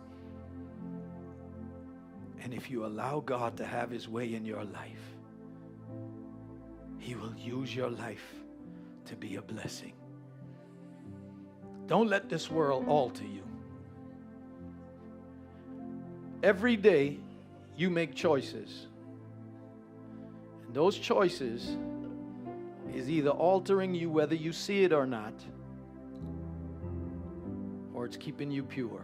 And 2.42 2.54
if 2.54 2.72
you 2.72 2.86
allow 2.86 3.20
God 3.20 3.58
to 3.58 3.66
have 3.66 3.92
his 3.92 4.08
way 4.08 4.34
in 4.34 4.46
your 4.46 4.64
life, 4.64 5.16
he 6.98 7.16
will 7.16 7.34
use 7.36 7.76
your 7.76 7.90
life 7.90 8.34
to 9.06 9.16
be 9.16 9.36
a 9.36 9.42
blessing. 9.42 9.94
Don't 11.88 12.08
let 12.08 12.30
this 12.30 12.52
world 12.52 12.86
alter 12.88 13.26
you. 13.26 13.44
Every 16.44 16.78
day, 16.78 17.18
you 17.76 17.90
make 17.90 18.14
choices. 18.14 18.88
And 20.66 20.74
those 20.74 20.98
choices 20.98 21.78
is 22.94 23.10
either 23.10 23.32
altering 23.32 23.96
you 23.96 24.10
whether 24.10 24.36
you 24.36 24.54
see 24.54 24.84
it 24.84 24.94
or 24.94 25.06
not, 25.06 25.34
or 28.00 28.06
it's 28.06 28.16
keeping 28.16 28.50
you 28.50 28.64
pure. 28.64 29.04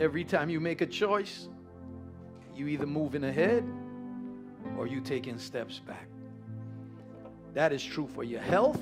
Every 0.00 0.24
time 0.24 0.48
you 0.48 0.58
make 0.58 0.80
a 0.80 0.86
choice, 0.86 1.50
you 2.56 2.66
either 2.66 2.86
moving 2.86 3.24
ahead 3.24 3.62
or 4.78 4.86
you 4.86 5.02
taking 5.02 5.36
steps 5.38 5.78
back. 5.78 6.08
That 7.52 7.74
is 7.74 7.84
true 7.84 8.08
for 8.08 8.24
your 8.24 8.40
health. 8.40 8.80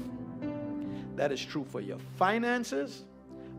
That 1.16 1.32
is 1.32 1.44
true 1.44 1.64
for 1.64 1.80
your 1.80 1.98
finances. 2.16 3.02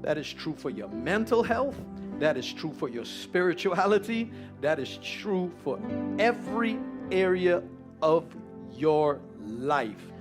That 0.01 0.17
is 0.17 0.31
true 0.31 0.55
for 0.55 0.69
your 0.69 0.87
mental 0.87 1.43
health. 1.43 1.75
That 2.19 2.37
is 2.37 2.53
true 2.53 2.71
for 2.71 2.87
your 2.87 3.03
spirituality. 3.03 4.31
That 4.61 4.79
is 4.79 4.97
true 5.03 5.51
for 5.65 5.77
every 6.19 6.79
area 7.11 7.63
of 8.01 8.33
your 8.71 9.19
life. 9.45 10.13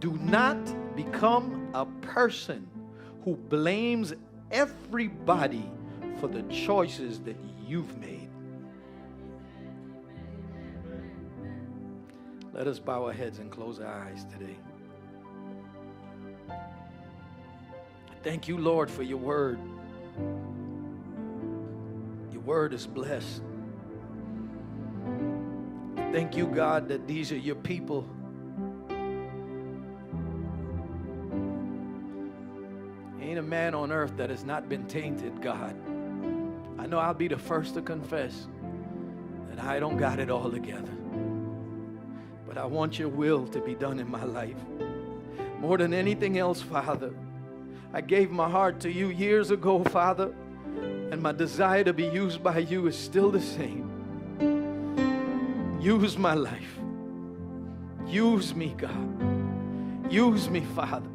Do 0.00 0.12
not 0.22 0.56
become 0.96 1.68
a 1.74 1.84
person 2.00 2.66
who 3.22 3.36
blames 3.36 4.14
everybody 4.50 5.70
for 6.18 6.28
the 6.28 6.42
choices 6.44 7.20
that 7.20 7.36
you've 7.66 7.96
made. 7.98 8.30
Let 12.52 12.66
us 12.66 12.78
bow 12.78 13.04
our 13.04 13.12
heads 13.12 13.38
and 13.38 13.50
close 13.50 13.80
our 13.80 14.04
eyes 14.04 14.24
today. 14.24 14.56
Thank 18.22 18.48
you, 18.48 18.56
Lord, 18.56 18.90
for 18.90 19.02
your 19.02 19.18
word. 19.18 19.58
Your 22.32 22.40
word 22.40 22.72
is 22.72 22.86
blessed. 22.86 23.42
Thank 26.12 26.34
you, 26.34 26.46
God, 26.46 26.88
that 26.88 27.06
these 27.06 27.30
are 27.30 27.36
your 27.36 27.56
people. 27.56 28.08
A 33.38 33.42
man 33.42 33.74
on 33.74 33.92
earth 33.92 34.16
that 34.16 34.30
has 34.30 34.44
not 34.44 34.68
been 34.68 34.86
tainted, 34.86 35.40
God. 35.42 35.74
I 36.78 36.86
know 36.86 36.98
I'll 36.98 37.14
be 37.14 37.28
the 37.28 37.38
first 37.38 37.74
to 37.74 37.82
confess 37.82 38.46
that 39.50 39.64
I 39.64 39.78
don't 39.78 39.96
got 39.96 40.18
it 40.18 40.30
all 40.30 40.50
together. 40.50 40.92
But 42.46 42.58
I 42.58 42.64
want 42.64 42.98
your 42.98 43.08
will 43.08 43.46
to 43.48 43.60
be 43.60 43.74
done 43.74 43.98
in 43.98 44.10
my 44.10 44.24
life. 44.24 44.56
More 45.58 45.78
than 45.78 45.94
anything 45.94 46.38
else, 46.38 46.60
Father. 46.62 47.12
I 47.92 48.00
gave 48.00 48.30
my 48.30 48.48
heart 48.48 48.80
to 48.80 48.90
you 48.90 49.08
years 49.08 49.50
ago, 49.50 49.82
Father, 49.84 50.34
and 51.10 51.22
my 51.22 51.32
desire 51.32 51.84
to 51.84 51.92
be 51.92 52.04
used 52.04 52.42
by 52.42 52.58
you 52.58 52.86
is 52.86 52.98
still 52.98 53.30
the 53.30 53.40
same. 53.40 53.86
Use 55.80 56.18
my 56.18 56.34
life. 56.34 56.78
Use 58.06 58.54
me, 58.54 58.74
God. 58.76 60.12
Use 60.12 60.48
me, 60.48 60.60
Father, 60.74 61.08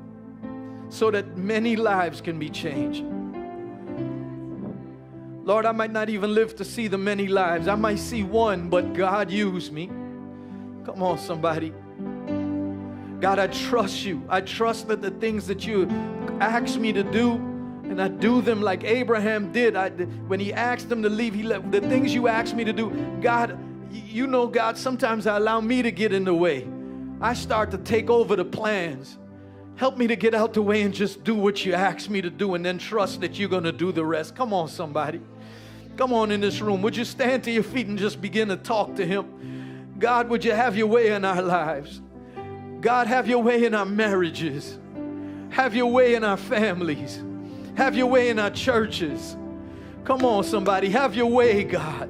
so 0.91 1.09
that 1.09 1.37
many 1.37 1.77
lives 1.77 2.19
can 2.19 2.37
be 2.37 2.49
changed. 2.49 3.05
Lord, 5.43 5.65
I 5.65 5.71
might 5.71 5.91
not 5.91 6.09
even 6.09 6.35
live 6.35 6.55
to 6.57 6.65
see 6.65 6.87
the 6.87 6.97
many 6.97 7.27
lives. 7.27 7.67
I 7.67 7.75
might 7.75 7.97
see 7.97 8.23
one, 8.23 8.69
but 8.69 8.93
God, 8.93 9.31
use 9.31 9.71
me. 9.71 9.87
Come 10.85 11.01
on, 11.01 11.17
somebody. 11.17 11.73
God, 13.21 13.39
I 13.39 13.47
trust 13.47 14.03
you. 14.03 14.21
I 14.27 14.41
trust 14.41 14.89
that 14.89 15.01
the 15.01 15.11
things 15.11 15.47
that 15.47 15.65
you 15.65 15.87
ask 16.41 16.77
me 16.77 16.91
to 16.91 17.03
do, 17.03 17.35
and 17.83 18.01
I 18.01 18.09
do 18.09 18.41
them 18.41 18.61
like 18.61 18.83
Abraham 18.83 19.51
did. 19.51 19.77
I, 19.77 19.89
when 19.89 20.41
he 20.41 20.51
asked 20.51 20.89
them 20.89 21.01
to 21.03 21.09
leave, 21.09 21.33
he 21.33 21.43
left. 21.43 21.71
The 21.71 21.81
things 21.81 22.13
you 22.13 22.27
ask 22.27 22.53
me 22.53 22.65
to 22.65 22.73
do, 22.73 22.89
God, 23.21 23.57
you 23.91 24.27
know, 24.27 24.45
God, 24.45 24.77
sometimes 24.77 25.25
I 25.25 25.37
allow 25.37 25.61
me 25.61 25.81
to 25.83 25.91
get 25.91 26.11
in 26.11 26.25
the 26.25 26.33
way. 26.33 26.67
I 27.21 27.33
start 27.33 27.71
to 27.71 27.77
take 27.77 28.09
over 28.09 28.35
the 28.35 28.45
plans. 28.45 29.17
Help 29.75 29.97
me 29.97 30.07
to 30.07 30.15
get 30.15 30.35
out 30.35 30.53
the 30.53 30.61
way 30.61 30.81
and 30.81 30.93
just 30.93 31.23
do 31.23 31.33
what 31.33 31.65
you 31.65 31.73
ask 31.73 32.09
me 32.09 32.21
to 32.21 32.29
do 32.29 32.53
and 32.53 32.63
then 32.63 32.77
trust 32.77 33.21
that 33.21 33.39
you're 33.39 33.49
going 33.49 33.63
to 33.63 33.71
do 33.71 33.91
the 33.91 34.05
rest. 34.05 34.35
Come 34.35 34.53
on, 34.53 34.67
somebody. 34.67 35.21
Come 35.97 36.13
on 36.13 36.31
in 36.31 36.41
this 36.41 36.61
room. 36.61 36.81
Would 36.81 36.95
you 36.95 37.05
stand 37.05 37.43
to 37.45 37.51
your 37.51 37.63
feet 37.63 37.87
and 37.87 37.97
just 37.97 38.21
begin 38.21 38.47
to 38.49 38.57
talk 38.57 38.95
to 38.95 39.05
Him? 39.05 39.95
God, 39.97 40.29
would 40.29 40.43
you 40.43 40.51
have 40.51 40.75
your 40.75 40.87
way 40.87 41.11
in 41.11 41.25
our 41.25 41.41
lives? 41.41 42.01
God, 42.79 43.07
have 43.07 43.27
your 43.27 43.43
way 43.43 43.65
in 43.65 43.75
our 43.75 43.85
marriages. 43.85 44.79
Have 45.49 45.75
your 45.75 45.91
way 45.91 46.15
in 46.15 46.23
our 46.23 46.37
families. 46.37 47.23
Have 47.75 47.95
your 47.95 48.07
way 48.07 48.29
in 48.29 48.39
our 48.39 48.49
churches. 48.49 49.35
Come 50.03 50.25
on, 50.25 50.43
somebody. 50.43 50.89
Have 50.89 51.15
your 51.15 51.27
way, 51.27 51.63
God. 51.63 52.09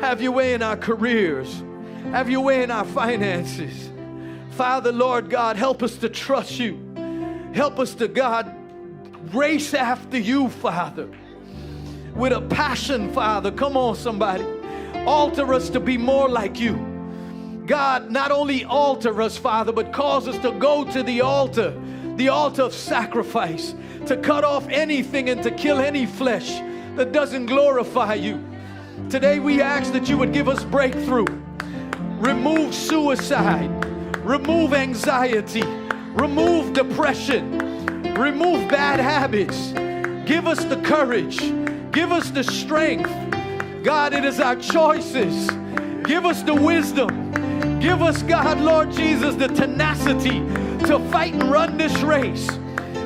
Have 0.00 0.20
your 0.20 0.32
way 0.32 0.54
in 0.54 0.62
our 0.62 0.76
careers. 0.76 1.62
Have 2.10 2.28
your 2.28 2.40
way 2.40 2.62
in 2.62 2.70
our 2.70 2.84
finances. 2.84 3.90
Father, 4.52 4.90
Lord 4.90 5.30
God, 5.30 5.56
help 5.56 5.82
us 5.82 5.96
to 5.98 6.08
trust 6.08 6.58
you. 6.58 6.89
Help 7.52 7.78
us 7.78 7.94
to, 7.94 8.08
God, 8.08 8.54
race 9.34 9.74
after 9.74 10.18
you, 10.18 10.48
Father, 10.48 11.08
with 12.14 12.32
a 12.32 12.40
passion, 12.42 13.12
Father. 13.12 13.50
Come 13.50 13.76
on, 13.76 13.96
somebody. 13.96 14.44
Alter 15.06 15.52
us 15.54 15.68
to 15.70 15.80
be 15.80 15.96
more 15.96 16.28
like 16.28 16.60
you. 16.60 16.86
God, 17.66 18.10
not 18.10 18.30
only 18.30 18.64
alter 18.64 19.20
us, 19.22 19.36
Father, 19.36 19.72
but 19.72 19.92
cause 19.92 20.26
us 20.26 20.38
to 20.38 20.52
go 20.52 20.84
to 20.90 21.02
the 21.02 21.20
altar, 21.20 21.74
the 22.16 22.28
altar 22.28 22.62
of 22.62 22.74
sacrifice, 22.74 23.74
to 24.06 24.16
cut 24.16 24.44
off 24.44 24.68
anything 24.68 25.28
and 25.28 25.42
to 25.42 25.50
kill 25.50 25.78
any 25.78 26.06
flesh 26.06 26.60
that 26.96 27.12
doesn't 27.12 27.46
glorify 27.46 28.14
you. 28.14 28.44
Today 29.08 29.38
we 29.38 29.60
ask 29.62 29.92
that 29.92 30.08
you 30.08 30.18
would 30.18 30.32
give 30.32 30.48
us 30.48 30.64
breakthrough, 30.64 31.26
remove 32.18 32.74
suicide, 32.74 33.70
remove 34.24 34.74
anxiety, 34.74 35.62
remove 36.14 36.72
depression, 36.72 37.58
remove 38.14 38.68
bad 38.68 39.00
habits. 39.00 39.72
Give 40.28 40.46
us 40.46 40.64
the 40.64 40.80
courage, 40.82 41.38
give 41.92 42.12
us 42.12 42.30
the 42.30 42.44
strength. 42.44 43.10
God, 43.82 44.12
it 44.12 44.24
is 44.24 44.40
our 44.40 44.56
choices. 44.56 45.50
Give 46.04 46.26
us 46.26 46.42
the 46.42 46.54
wisdom. 46.54 47.78
Give 47.80 48.02
us, 48.02 48.22
God, 48.22 48.60
Lord 48.60 48.90
Jesus, 48.92 49.36
the 49.36 49.48
tenacity 49.48 50.40
to 50.86 50.98
fight 51.10 51.34
and 51.34 51.50
run 51.50 51.78
this 51.78 51.96
race. 52.02 52.48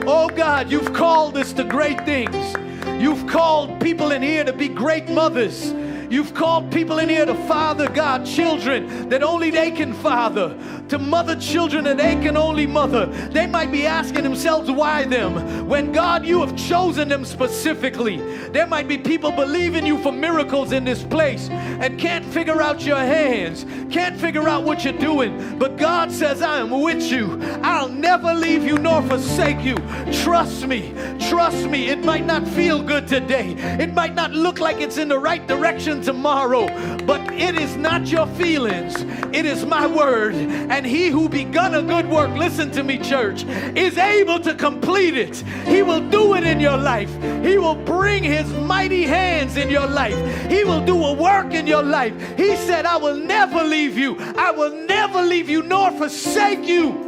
Oh 0.07 0.29
God, 0.29 0.71
you've 0.71 0.93
called 0.93 1.37
us 1.37 1.53
to 1.55 1.65
great 1.65 2.05
things. 2.05 2.57
You've 3.01 3.27
called 3.27 3.81
people 3.81 4.13
in 4.13 4.23
here 4.23 4.45
to 4.45 4.53
be 4.53 4.69
great 4.69 5.09
mothers. 5.09 5.73
You've 6.11 6.35
called 6.35 6.71
people 6.73 6.99
in 6.99 7.09
here 7.09 7.27
to 7.27 7.35
father 7.47 7.89
God 7.89 8.27
children 8.27 9.09
that 9.09 9.23
only 9.23 9.51
they 9.51 9.71
can 9.71 9.93
father, 9.93 10.59
to 10.95 10.99
mother 11.01 11.35
children 11.35 11.83
that 11.83 11.97
they 11.97 12.15
can 12.15 12.37
only 12.37 12.69
mother. 12.69 13.07
They 13.07 13.49
might 13.49 13.73
be 13.73 13.85
asking 13.85 14.23
themselves, 14.23 14.71
why 14.71 15.05
them? 15.05 15.67
When 15.67 15.91
God, 15.91 16.25
you 16.25 16.39
have 16.41 16.57
chosen 16.57 17.09
them 17.09 17.25
specifically. 17.25 18.19
There 18.51 18.69
might 18.69 18.87
be 18.87 18.97
people 18.97 19.33
believing 19.33 19.85
you 19.85 19.99
for 19.99 20.13
miracles 20.13 20.71
in 20.71 20.85
this 20.85 21.03
place 21.03 21.49
and 21.51 21.99
can't 21.99 22.25
figure 22.25 22.63
out 22.63 22.87
your 22.87 22.99
hands, 22.99 23.67
can't 23.93 24.17
figure 24.21 24.49
out 24.49 24.63
what 24.63 24.85
you're 24.85 24.93
doing. 24.93 25.59
But 25.59 25.79
God 25.79 26.13
says, 26.13 26.43
I 26.43 26.59
am 26.59 26.71
with 26.71 27.03
you. 27.03 27.41
I'll 27.65 27.89
never 27.89 28.33
leave 28.33 28.63
you 28.63 28.79
nor 28.79 29.03
forsake 29.03 29.65
you. 29.65 29.75
Trust 30.23 30.69
me, 30.69 30.95
trust 31.29 31.69
me. 31.69 31.89
It 31.89 32.05
might 32.05 32.25
not 32.25 32.47
feel 32.47 32.81
good 32.81 33.09
today, 33.09 33.55
it 33.81 33.93
might 33.93 34.15
not 34.15 34.31
look 34.31 34.61
like 34.61 34.81
it's 34.81 34.99
in 34.99 35.09
the 35.09 35.19
right 35.19 35.45
direction 35.49 36.01
tomorrow, 36.03 36.69
but 37.05 37.21
it 37.33 37.59
is 37.59 37.77
not 37.77 38.07
your 38.07 38.29
feelings, 38.29 38.95
it 39.35 39.45
is 39.45 39.67
my 39.67 39.89
word. 39.89 40.35
And 40.35 40.84
he 40.85 41.09
who 41.09 41.29
begun 41.29 41.75
a 41.75 41.83
good 41.83 42.09
work, 42.09 42.31
listen 42.37 42.71
to 42.73 42.83
me, 42.83 42.99
church, 42.99 43.45
is 43.77 43.97
able 43.99 44.41
to 44.41 44.55
complete 44.55 45.17
it. 45.17 45.37
He 45.67 45.83
will 45.83 46.09
do 46.11 46.35
it 46.35 46.45
in 46.45 46.61
your 46.61 46.77
life. 46.77 47.11
He 47.43 47.59
will 47.59 47.75
bring 47.75 48.23
his 48.23 48.51
mighty 48.53 49.05
hands 49.05 49.57
in 49.57 49.71
your 49.71 49.87
life. 49.87 50.17
He 50.51 50.65
will 50.65 50.85
do 50.85 51.05
a 51.05 51.13
work 51.13 51.55
in 51.55 51.67
your 51.67 51.83
life. 51.83 52.15
He 52.37 52.57
said, 52.57 52.87
I 52.87 52.97
will 52.97 53.17
never 53.17 53.63
leave 53.63 53.97
you. 53.99 54.17
I 54.37 54.51
will 54.51 54.75
never 54.87 55.23
leave 55.23 55.49
you 55.49 55.63
nor 55.63 55.91
forsake 55.93 56.67
you. 56.67 57.05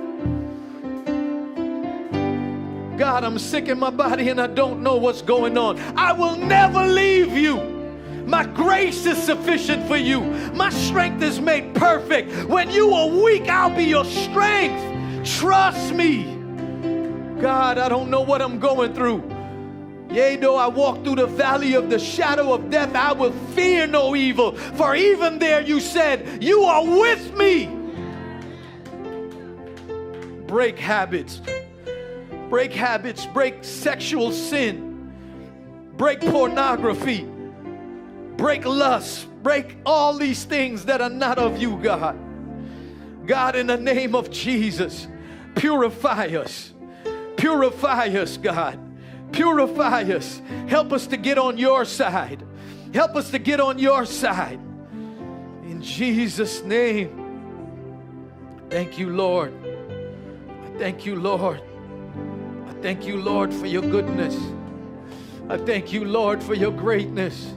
God, 2.96 3.24
I'm 3.24 3.38
sick 3.38 3.68
in 3.68 3.78
my 3.78 3.90
body 3.90 4.30
and 4.30 4.40
I 4.40 4.46
don't 4.46 4.82
know 4.82 4.96
what's 4.96 5.20
going 5.20 5.58
on. 5.58 5.78
I 5.98 6.12
will 6.12 6.36
never 6.36 6.86
leave 6.86 7.32
you. 7.32 7.75
My 8.26 8.44
grace 8.44 9.06
is 9.06 9.22
sufficient 9.22 9.86
for 9.86 9.96
you. 9.96 10.20
My 10.52 10.70
strength 10.70 11.22
is 11.22 11.40
made 11.40 11.76
perfect. 11.76 12.48
When 12.48 12.70
you 12.70 12.92
are 12.92 13.08
weak, 13.08 13.48
I'll 13.48 13.74
be 13.74 13.84
your 13.84 14.04
strength. 14.04 15.28
Trust 15.38 15.94
me. 15.94 16.34
God, 17.40 17.78
I 17.78 17.88
don't 17.88 18.10
know 18.10 18.22
what 18.22 18.42
I'm 18.42 18.58
going 18.58 18.94
through. 18.94 19.22
Yea, 20.10 20.36
though 20.36 20.56
I 20.56 20.66
walk 20.66 21.04
through 21.04 21.16
the 21.16 21.26
valley 21.26 21.74
of 21.74 21.88
the 21.88 22.00
shadow 22.00 22.52
of 22.52 22.68
death, 22.68 22.96
I 22.96 23.12
will 23.12 23.32
fear 23.54 23.86
no 23.86 24.16
evil. 24.16 24.56
For 24.56 24.96
even 24.96 25.38
there 25.38 25.60
you 25.60 25.78
said, 25.78 26.42
You 26.42 26.64
are 26.64 26.84
with 26.84 27.32
me. 27.36 27.70
Break 30.48 30.80
habits. 30.80 31.40
Break 32.50 32.72
habits. 32.72 33.24
Break 33.26 33.62
sexual 33.62 34.32
sin. 34.32 35.12
Break 35.96 36.20
pornography 36.20 37.28
break 38.36 38.64
lust, 38.64 39.28
break 39.42 39.76
all 39.84 40.14
these 40.14 40.44
things 40.44 40.84
that 40.86 41.00
are 41.00 41.10
not 41.10 41.38
of 41.38 41.60
you, 41.60 41.76
God. 41.82 42.18
God, 43.26 43.56
in 43.56 43.66
the 43.66 43.76
name 43.76 44.14
of 44.14 44.30
Jesus, 44.30 45.08
purify 45.54 46.26
us. 46.26 46.72
Purify 47.36 48.06
us, 48.08 48.36
God. 48.36 48.78
Purify 49.32 50.02
us. 50.02 50.40
Help 50.68 50.92
us 50.92 51.06
to 51.08 51.16
get 51.16 51.38
on 51.38 51.58
your 51.58 51.84
side. 51.84 52.44
Help 52.94 53.16
us 53.16 53.30
to 53.30 53.38
get 53.38 53.60
on 53.60 53.78
your 53.78 54.06
side. 54.06 54.60
In 55.64 55.82
Jesus' 55.82 56.62
name. 56.62 57.22
Thank 58.70 58.98
you, 58.98 59.10
Lord. 59.10 59.52
I 60.64 60.78
thank 60.78 61.04
you, 61.04 61.16
Lord. 61.16 61.60
I 62.68 62.72
thank 62.80 63.06
you, 63.06 63.20
Lord, 63.20 63.52
for 63.52 63.66
your 63.66 63.82
goodness. 63.82 64.36
I 65.48 65.56
thank 65.56 65.92
you, 65.92 66.04
Lord, 66.04 66.42
for 66.42 66.54
your 66.54 66.72
greatness. 66.72 67.55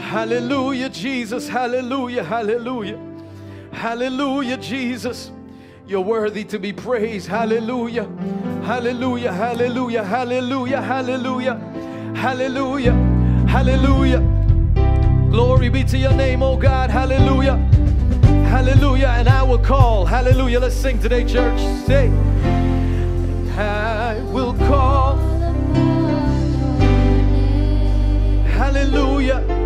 Hallelujah, 0.00 0.88
Jesus. 0.88 1.46
Hallelujah, 1.48 2.24
hallelujah. 2.24 2.98
Hallelujah, 3.72 4.56
Jesus. 4.56 5.30
You're 5.86 6.00
worthy 6.00 6.42
to 6.44 6.58
be 6.58 6.72
praised. 6.72 7.28
Hallelujah. 7.28 8.04
Hallelujah, 8.64 9.32
hallelujah, 9.32 10.04
hallelujah, 10.04 10.80
hallelujah, 10.80 11.54
hallelujah, 12.14 12.92
hallelujah. 13.48 14.18
Glory 15.30 15.68
be 15.68 15.84
to 15.84 15.96
your 15.96 16.12
name, 16.12 16.42
oh 16.42 16.56
God. 16.56 16.90
Hallelujah. 16.90 17.56
Hallelujah. 18.48 19.08
And 19.08 19.28
I 19.28 19.44
will 19.44 19.58
call. 19.58 20.04
Hallelujah. 20.04 20.58
Let's 20.58 20.74
sing 20.74 20.98
today, 20.98 21.24
church. 21.24 21.60
Say, 21.86 22.08
I 23.56 24.20
will 24.32 24.54
call. 24.54 25.16
Hallelujah 28.46 29.59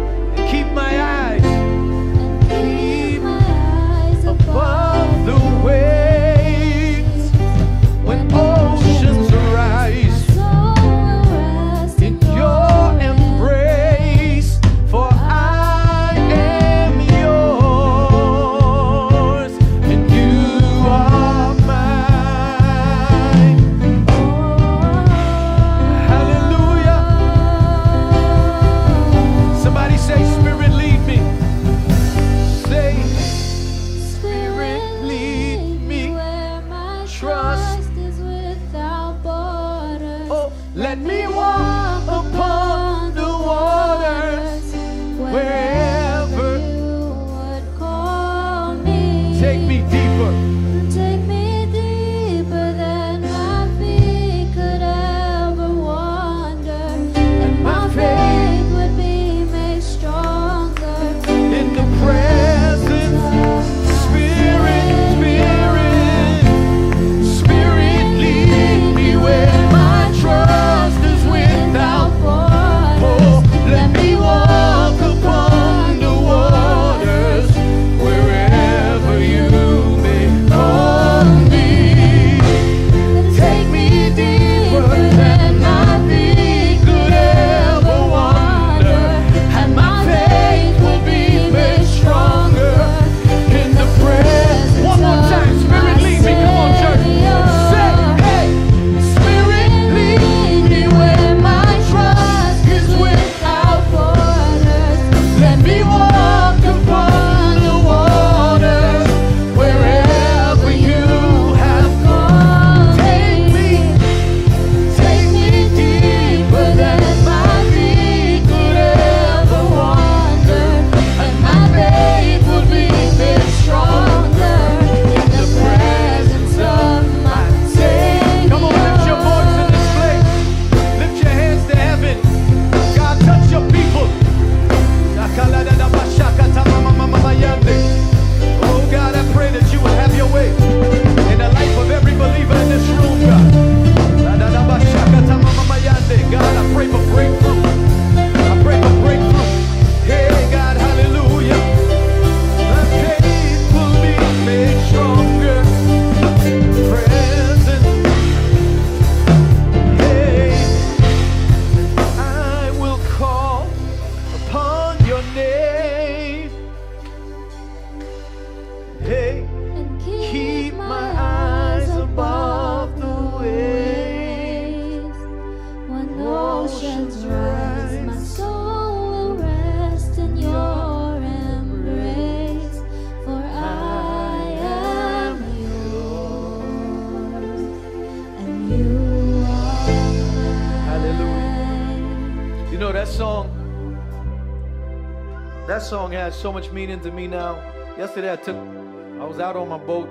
much 196.64 196.72
meaning 196.72 197.00
to 197.00 197.10
me 197.10 197.26
now. 197.26 197.56
Yesterday 197.98 198.32
I 198.32 198.36
took, 198.36 198.56
I 198.56 199.24
was 199.24 199.38
out 199.38 199.56
on 199.56 199.68
my 199.68 199.76
boat 199.76 200.08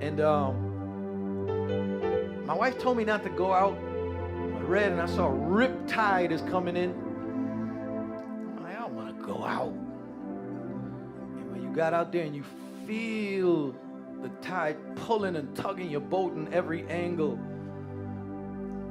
and 0.00 0.20
um, 0.20 0.56
my 2.46 2.54
wife 2.54 2.78
told 2.78 2.96
me 2.96 3.04
not 3.04 3.22
to 3.24 3.28
go 3.28 3.52
out. 3.52 3.76
I 3.76 4.60
read 4.62 4.92
and 4.92 5.02
I 5.02 5.06
saw 5.06 5.28
rip 5.30 5.86
tide 5.86 6.32
is 6.32 6.40
coming 6.42 6.76
in. 6.76 6.92
I'm 6.92 8.62
like, 8.62 8.76
I 8.76 8.80
don't 8.80 8.94
want 8.94 9.18
to 9.18 9.24
go 9.26 9.44
out. 9.44 9.74
And 11.36 11.52
when 11.52 11.62
you 11.62 11.68
got 11.74 11.92
out 11.92 12.10
there 12.10 12.24
and 12.24 12.34
you 12.34 12.44
feel 12.86 13.74
the 14.22 14.30
tide 14.40 14.78
pulling 14.96 15.36
and 15.36 15.54
tugging 15.54 15.90
your 15.90 16.00
boat 16.00 16.34
in 16.34 16.50
every 16.54 16.86
angle, 16.86 17.38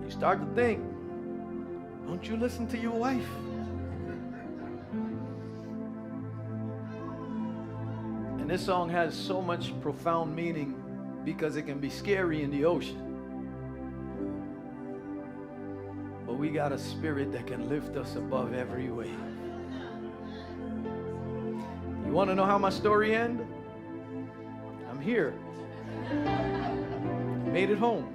you 0.04 0.12
start 0.12 0.39
to 0.39 0.45
think, 0.54 0.84
don't 2.06 2.28
you 2.28 2.38
listen 2.38 2.68
to 2.68 2.78
your 2.78 2.91
wife? 2.91 3.26
And 8.42 8.50
this 8.50 8.66
song 8.66 8.89
has 8.89 9.14
so 9.14 9.39
much 9.39 9.80
profound 9.82 10.36
meaning 10.36 10.74
because 11.24 11.58
it 11.58 11.62
can 11.62 11.78
be 11.78 11.92
scary 11.92 12.42
in 12.42 12.50
the 12.50 12.66
ocean. 12.66 12.98
But 16.26 16.39
we 16.39 16.50
got 16.50 16.72
a 16.72 16.78
spirit 16.80 17.32
that 17.34 17.46
can 17.46 17.70
lift 17.70 17.96
us 17.98 18.16
above 18.16 18.56
every 18.56 18.89
wave. 18.89 19.14
You 22.08 22.12
want 22.12 22.32
to 22.32 22.36
know 22.36 22.46
how 22.46 22.58
my 22.58 22.72
story 22.72 23.16
ended? 23.16 23.46
I'm 24.89 25.00
here. 25.00 25.36
Made 27.46 27.70
it 27.70 27.78
home. 27.78 28.12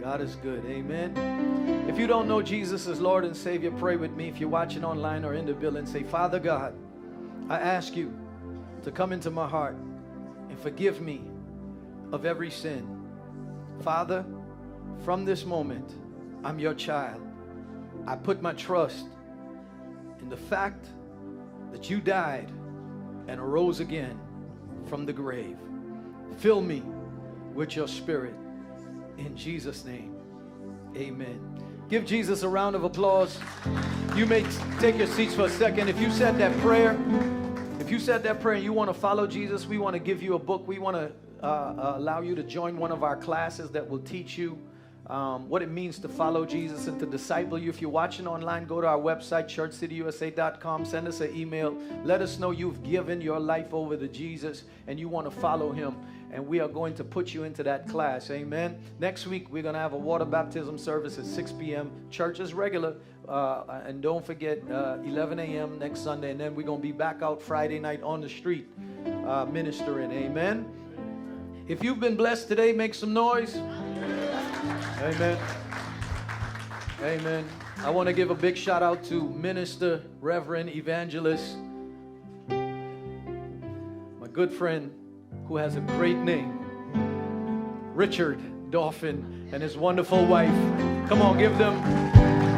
God 0.00 0.20
is 0.20 0.34
good. 0.34 0.66
Amen. 0.66 1.86
If 1.88 1.96
you 1.96 2.08
don't 2.08 2.26
know 2.26 2.42
Jesus 2.42 2.88
as 2.88 3.00
Lord 3.00 3.24
and 3.24 3.36
Savior, 3.36 3.70
pray 3.70 3.94
with 3.94 4.10
me. 4.16 4.28
If 4.28 4.40
you're 4.40 4.48
watching 4.48 4.84
online 4.84 5.24
or 5.24 5.34
in 5.34 5.46
the 5.46 5.54
building, 5.54 5.86
say, 5.86 6.02
Father 6.02 6.40
God, 6.40 6.74
I 7.48 7.60
ask 7.60 7.94
you 7.94 8.12
to 8.84 8.92
come 8.92 9.12
into 9.12 9.30
my 9.30 9.48
heart 9.48 9.76
and 10.48 10.58
forgive 10.60 11.00
me 11.00 11.22
of 12.12 12.26
every 12.26 12.50
sin. 12.50 12.86
Father, 13.82 14.24
from 15.04 15.24
this 15.24 15.44
moment, 15.44 15.94
I'm 16.44 16.58
your 16.58 16.74
child. 16.74 17.20
I 18.06 18.16
put 18.16 18.42
my 18.42 18.52
trust 18.52 19.06
in 20.20 20.28
the 20.28 20.36
fact 20.36 20.86
that 21.72 21.88
you 21.90 22.00
died 22.00 22.50
and 23.26 23.40
arose 23.40 23.80
again 23.80 24.18
from 24.86 25.06
the 25.06 25.12
grave. 25.12 25.56
Fill 26.36 26.60
me 26.60 26.82
with 27.54 27.74
your 27.74 27.88
spirit. 27.88 28.34
In 29.16 29.34
Jesus' 29.36 29.84
name, 29.84 30.14
amen. 30.96 31.40
Give 31.88 32.04
Jesus 32.04 32.42
a 32.42 32.48
round 32.48 32.76
of 32.76 32.84
applause. 32.84 33.38
You 34.14 34.26
may 34.26 34.44
take 34.78 34.98
your 34.98 35.06
seats 35.06 35.34
for 35.34 35.44
a 35.44 35.50
second. 35.50 35.88
If 35.88 35.98
you 36.00 36.10
said 36.10 36.38
that 36.38 36.56
prayer, 36.58 36.98
you 37.94 38.00
said 38.00 38.24
that 38.24 38.40
prayer 38.40 38.56
and 38.56 38.64
you 38.64 38.72
want 38.72 38.90
to 38.90 38.94
follow 38.94 39.24
Jesus, 39.24 39.66
we 39.66 39.78
want 39.78 39.94
to 39.94 40.00
give 40.00 40.20
you 40.20 40.34
a 40.34 40.38
book. 40.38 40.66
We 40.66 40.80
want 40.80 40.96
to 40.96 41.12
uh, 41.40 41.46
uh, 41.46 41.94
allow 41.96 42.22
you 42.22 42.34
to 42.34 42.42
join 42.42 42.76
one 42.76 42.90
of 42.90 43.04
our 43.04 43.16
classes 43.16 43.70
that 43.70 43.88
will 43.88 44.00
teach 44.00 44.36
you 44.36 44.58
um, 45.06 45.48
what 45.48 45.62
it 45.62 45.70
means 45.70 46.00
to 46.00 46.08
follow 46.08 46.44
Jesus 46.44 46.88
and 46.88 46.98
to 46.98 47.06
disciple 47.06 47.56
you. 47.56 47.70
If 47.70 47.80
you're 47.80 47.90
watching 47.90 48.26
online, 48.26 48.64
go 48.64 48.80
to 48.80 48.86
our 48.88 48.98
website, 48.98 49.44
churchcityusa.com. 49.44 50.84
Send 50.84 51.06
us 51.06 51.20
an 51.20 51.36
email. 51.36 51.78
Let 52.02 52.20
us 52.20 52.40
know 52.40 52.50
you've 52.50 52.82
given 52.82 53.20
your 53.20 53.38
life 53.38 53.72
over 53.72 53.96
to 53.96 54.08
Jesus 54.08 54.64
and 54.88 54.98
you 54.98 55.08
want 55.08 55.30
to 55.32 55.40
follow 55.40 55.70
him. 55.70 55.94
And 56.32 56.46
we 56.46 56.60
are 56.60 56.68
going 56.68 56.94
to 56.94 57.04
put 57.04 57.32
you 57.32 57.44
into 57.44 57.62
that 57.62 57.88
class. 57.88 58.30
Amen. 58.30 58.78
Next 58.98 59.26
week, 59.26 59.50
we're 59.50 59.62
going 59.62 59.74
to 59.74 59.80
have 59.80 59.92
a 59.92 59.98
water 59.98 60.24
baptism 60.24 60.78
service 60.78 61.18
at 61.18 61.26
6 61.26 61.52
p.m. 61.52 61.90
Church 62.10 62.40
is 62.40 62.54
regular. 62.54 62.96
Uh, 63.28 63.80
and 63.86 64.02
don't 64.02 64.24
forget, 64.24 64.58
uh, 64.70 64.98
11 65.04 65.38
a.m. 65.38 65.78
next 65.78 66.00
Sunday. 66.00 66.32
And 66.32 66.40
then 66.40 66.54
we're 66.54 66.66
going 66.66 66.80
to 66.80 66.86
be 66.86 66.92
back 66.92 67.22
out 67.22 67.40
Friday 67.40 67.78
night 67.78 68.02
on 68.02 68.20
the 68.20 68.28
street 68.28 68.66
uh, 69.26 69.46
ministering. 69.46 70.10
Amen. 70.12 70.66
If 71.66 71.82
you've 71.82 72.00
been 72.00 72.16
blessed 72.16 72.48
today, 72.48 72.72
make 72.72 72.94
some 72.94 73.14
noise. 73.14 73.56
Amen. 73.56 75.38
Amen. 77.02 77.48
I 77.78 77.90
want 77.90 78.06
to 78.08 78.12
give 78.12 78.30
a 78.30 78.34
big 78.34 78.56
shout 78.56 78.82
out 78.82 79.04
to 79.04 79.28
Minister, 79.30 80.02
Reverend, 80.20 80.70
Evangelist, 80.70 81.56
my 82.48 84.28
good 84.32 84.52
friend 84.52 84.90
who 85.46 85.56
has 85.56 85.76
a 85.76 85.80
great 85.80 86.16
name, 86.16 86.58
Richard 87.94 88.70
Dolphin, 88.70 89.48
and 89.52 89.62
his 89.62 89.76
wonderful 89.76 90.24
wife. 90.24 90.54
Come 91.08 91.22
on, 91.22 91.38
give 91.38 91.56
them. 91.58 91.74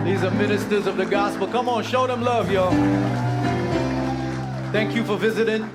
These 0.04 0.22
are 0.22 0.30
ministers 0.30 0.86
of 0.86 0.96
the 0.96 1.04
gospel. 1.04 1.46
Come 1.48 1.68
on, 1.68 1.82
show 1.82 2.06
them 2.06 2.22
love, 2.22 2.50
y'all. 2.50 2.70
Thank 4.72 4.94
you 4.94 5.04
for 5.04 5.16
visiting. 5.16 5.68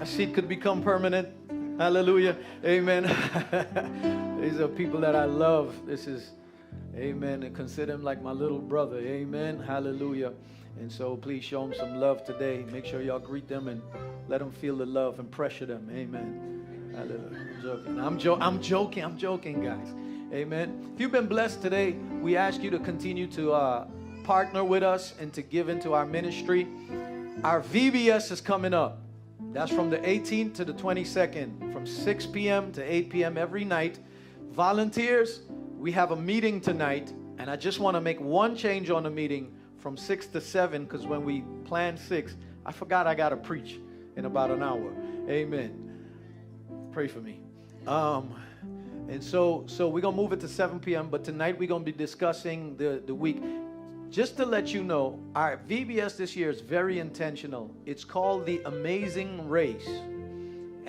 A 0.00 0.06
seat 0.06 0.34
could 0.34 0.48
become 0.48 0.82
permanent. 0.82 1.28
Hallelujah. 1.78 2.36
Amen. 2.64 3.04
These 4.40 4.60
are 4.60 4.68
people 4.68 5.00
that 5.00 5.16
I 5.16 5.24
love. 5.24 5.74
This 5.86 6.06
is, 6.06 6.30
amen, 6.94 7.42
and 7.42 7.56
consider 7.56 7.92
them 7.92 8.04
like 8.04 8.22
my 8.22 8.30
little 8.30 8.60
brother. 8.60 8.98
Amen. 8.98 9.58
Hallelujah. 9.58 10.34
And 10.78 10.90
so 10.90 11.16
please 11.16 11.44
show 11.44 11.66
them 11.66 11.74
some 11.78 12.00
love 12.00 12.24
today. 12.24 12.64
Make 12.70 12.84
sure 12.84 13.00
y'all 13.00 13.18
greet 13.18 13.48
them 13.48 13.68
and 13.68 13.80
let 14.28 14.40
them 14.40 14.50
feel 14.50 14.76
the 14.76 14.86
love 14.86 15.18
and 15.18 15.30
pressure 15.30 15.66
them. 15.66 15.88
Amen. 15.92 16.54
I'm 16.96 17.62
joking. 17.62 18.00
I'm, 18.00 18.18
jo- 18.18 18.38
I'm 18.40 18.62
joking. 18.62 19.04
I'm 19.04 19.18
joking, 19.18 19.64
guys. 19.64 19.94
Amen. 20.32 20.90
If 20.94 21.00
you've 21.00 21.12
been 21.12 21.26
blessed 21.26 21.62
today, 21.62 21.92
we 22.20 22.36
ask 22.36 22.62
you 22.62 22.70
to 22.70 22.78
continue 22.78 23.26
to 23.28 23.52
uh, 23.52 23.86
partner 24.24 24.64
with 24.64 24.82
us 24.82 25.14
and 25.20 25.32
to 25.32 25.42
give 25.42 25.68
into 25.68 25.92
our 25.92 26.06
ministry. 26.06 26.66
Our 27.44 27.62
VBS 27.62 28.32
is 28.32 28.40
coming 28.40 28.74
up. 28.74 29.00
That's 29.52 29.70
from 29.70 29.90
the 29.90 29.98
18th 29.98 30.54
to 30.54 30.64
the 30.64 30.72
22nd, 30.72 31.72
from 31.72 31.86
6 31.86 32.26
p.m. 32.26 32.72
to 32.72 32.82
8 32.82 33.10
p.m. 33.10 33.38
every 33.38 33.64
night. 33.64 34.00
Volunteers, 34.50 35.42
we 35.78 35.92
have 35.92 36.10
a 36.10 36.16
meeting 36.16 36.60
tonight, 36.60 37.12
and 37.38 37.48
I 37.48 37.56
just 37.56 37.78
want 37.78 37.96
to 37.96 38.00
make 38.00 38.20
one 38.20 38.56
change 38.56 38.90
on 38.90 39.04
the 39.04 39.10
meeting 39.10 39.54
from 39.84 39.98
6 39.98 40.28
to 40.28 40.40
7 40.40 40.84
because 40.84 41.06
when 41.06 41.26
we 41.26 41.44
planned 41.66 41.98
6, 41.98 42.36
I 42.64 42.72
forgot 42.72 43.06
I 43.06 43.14
got 43.14 43.28
to 43.28 43.36
preach 43.36 43.80
in 44.16 44.24
about 44.24 44.50
an 44.50 44.62
hour. 44.62 44.90
Amen. 45.28 46.00
Pray 46.90 47.06
for 47.06 47.20
me. 47.20 47.42
Um, 47.86 48.34
and 49.10 49.22
so, 49.22 49.64
so 49.66 49.86
we're 49.86 50.00
gonna 50.00 50.16
move 50.16 50.32
it 50.32 50.40
to 50.40 50.48
7 50.48 50.80
p.m. 50.80 51.10
But 51.10 51.22
tonight 51.22 51.58
we're 51.58 51.68
gonna 51.68 51.84
be 51.84 51.92
discussing 51.92 52.78
the 52.78 53.02
the 53.04 53.14
week. 53.14 53.42
Just 54.08 54.38
to 54.38 54.46
let 54.46 54.72
you 54.72 54.82
know, 54.82 55.20
our 55.36 55.58
VBS 55.68 56.16
this 56.16 56.34
year 56.34 56.48
is 56.48 56.62
very 56.62 56.98
intentional. 56.98 57.70
It's 57.84 58.04
called 58.04 58.46
the 58.46 58.62
Amazing 58.64 59.50
Race. 59.50 59.86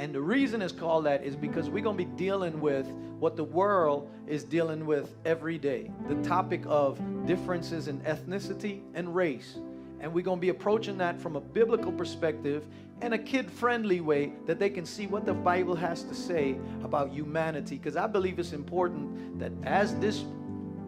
And 0.06 0.14
the 0.14 0.22
reason 0.22 0.61
it's 0.61 0.72
called 0.72 1.07
that 1.07 1.23
is 1.23 1.36
because 1.36 1.68
we're 1.68 1.84
going 1.84 1.98
to 1.98 2.06
be 2.06 2.11
dealing 2.15 2.61
with 2.61 2.86
what 3.18 3.36
the 3.36 3.44
world 3.44 4.07
is 4.27 4.44
dealing 4.44 4.86
with 4.86 5.15
every 5.26 5.57
day 5.57 5.90
the 6.07 6.14
topic 6.22 6.61
of 6.68 7.02
differences 7.26 7.88
in 7.88 7.99
ethnicity 8.02 8.82
and 8.94 9.15
race. 9.15 9.57
And 9.99 10.14
we're 10.14 10.23
going 10.23 10.38
to 10.38 10.41
be 10.41 10.49
approaching 10.49 10.99
that 10.99 11.19
from 11.19 11.36
a 11.36 11.41
biblical 11.41 11.91
perspective 11.91 12.68
and 13.02 13.15
a 13.15 13.18
kid 13.18 13.49
friendly 13.49 13.99
way 13.99 14.34
that 14.45 14.60
they 14.60 14.69
can 14.69 14.86
see 14.86 15.07
what 15.07 15.26
the 15.26 15.34
Bible 15.34 15.73
has 15.73 16.03
to 16.03 16.14
say 16.14 16.56
about 16.84 17.11
humanity. 17.11 17.80
Because 17.80 17.95
I 17.95 18.06
believe 18.06 18.38
it's 18.38 18.53
important 18.53 19.40
that 19.40 19.53
as 19.64 19.95
this 19.95 20.23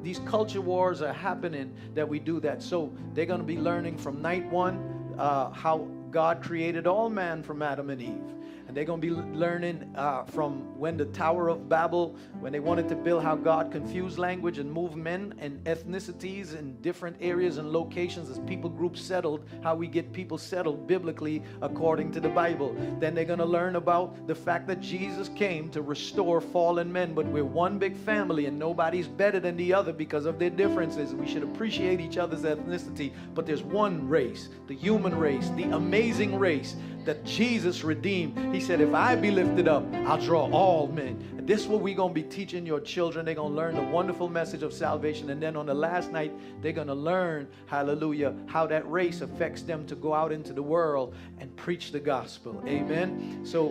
these 0.03 0.19
culture 0.19 0.61
wars 0.61 1.01
are 1.01 1.11
happening 1.11 1.73
that 1.95 2.07
we 2.07 2.19
do 2.19 2.39
that. 2.41 2.61
So 2.61 2.95
they're 3.15 3.25
going 3.25 3.41
to 3.41 3.47
be 3.47 3.57
learning 3.57 3.97
from 3.97 4.21
night 4.21 4.47
one 4.51 5.15
uh, 5.17 5.49
how 5.49 5.87
God 6.11 6.43
created 6.43 6.85
all 6.85 7.09
man 7.09 7.41
from 7.41 7.63
Adam 7.63 7.89
and 7.89 7.99
Eve. 7.99 8.36
And 8.67 8.75
they're 8.75 8.83
going 8.83 8.99
to 9.01 9.07
be 9.07 9.13
learning 9.37 9.93
uh, 9.95 10.25
from 10.25 10.77
when 10.77 10.97
the 10.97 11.05
Tower 11.05 11.47
of 11.47 11.69
Babel, 11.69 12.17
when 12.39 12.51
they 12.51 12.59
wanted 12.59 12.89
to 12.89 12.95
build 12.95 13.23
how 13.23 13.35
God 13.35 13.71
confused 13.71 14.17
language 14.17 14.57
and 14.57 14.71
moved 14.71 14.95
men 14.95 15.33
and 15.39 15.63
ethnicities 15.63 16.57
in 16.57 16.75
different 16.81 17.15
areas 17.21 17.57
and 17.57 17.71
locations 17.71 18.29
as 18.29 18.39
people 18.39 18.69
groups 18.69 19.01
settled, 19.01 19.47
how 19.63 19.73
we 19.73 19.87
get 19.87 20.11
people 20.11 20.37
settled 20.37 20.85
biblically 20.85 21.41
according 21.61 22.11
to 22.11 22.19
the 22.19 22.29
Bible. 22.29 22.75
Then 22.99 23.15
they're 23.15 23.23
going 23.23 23.39
to 23.39 23.45
learn 23.45 23.77
about 23.77 24.27
the 24.27 24.35
fact 24.35 24.67
that 24.67 24.81
Jesus 24.81 25.29
came 25.29 25.69
to 25.69 25.81
restore 25.81 26.41
fallen 26.41 26.91
men, 26.91 27.13
but 27.13 27.25
we're 27.25 27.45
one 27.45 27.79
big 27.79 27.95
family 27.95 28.47
and 28.47 28.59
nobody's 28.59 29.07
better 29.07 29.39
than 29.39 29.55
the 29.55 29.73
other 29.73 29.93
because 29.93 30.25
of 30.25 30.39
their 30.39 30.49
differences. 30.49 31.15
We 31.15 31.27
should 31.27 31.43
appreciate 31.43 32.01
each 32.01 32.17
other's 32.17 32.41
ethnicity, 32.41 33.13
but 33.33 33.45
there's 33.45 33.63
one 33.63 34.09
race, 34.09 34.49
the 34.67 34.75
human 34.75 35.17
race, 35.17 35.49
the 35.55 35.71
amazing 35.71 36.37
race 36.37 36.75
that 37.05 37.23
Jesus 37.23 37.85
redeemed. 37.85 38.53
He 38.53 38.56
said, 38.59 38.81
If 38.81 38.93
I 38.93 39.15
be 39.15 39.31
lifted 39.31 39.67
up, 39.67 39.85
I'll 40.05 40.17
draw 40.17 40.49
all 40.51 40.87
men. 40.87 41.37
This 41.47 41.61
is 41.61 41.67
what 41.67 41.81
we're 41.81 41.95
going 41.95 42.09
to 42.09 42.13
be 42.13 42.23
teaching 42.23 42.65
your 42.65 42.81
children. 42.81 43.25
They're 43.25 43.35
going 43.35 43.53
to 43.53 43.55
learn 43.55 43.75
the 43.75 43.81
wonderful 43.81 44.27
message 44.27 44.63
of 44.63 44.73
salvation. 44.73 45.29
And 45.29 45.41
then 45.41 45.55
on 45.55 45.65
the 45.65 45.73
last 45.73 46.11
night, 46.11 46.33
they're 46.61 46.73
going 46.73 46.87
to 46.87 46.93
learn, 46.93 47.47
hallelujah, 47.67 48.33
how 48.47 48.67
that 48.67 48.89
race 48.91 49.21
affects 49.21 49.61
them 49.61 49.85
to 49.87 49.95
go 49.95 50.13
out 50.13 50.33
into 50.33 50.51
the 50.51 50.61
world 50.61 51.15
and 51.39 51.55
preach 51.55 51.93
the 51.93 52.01
gospel. 52.01 52.61
Amen. 52.67 53.45
So 53.45 53.69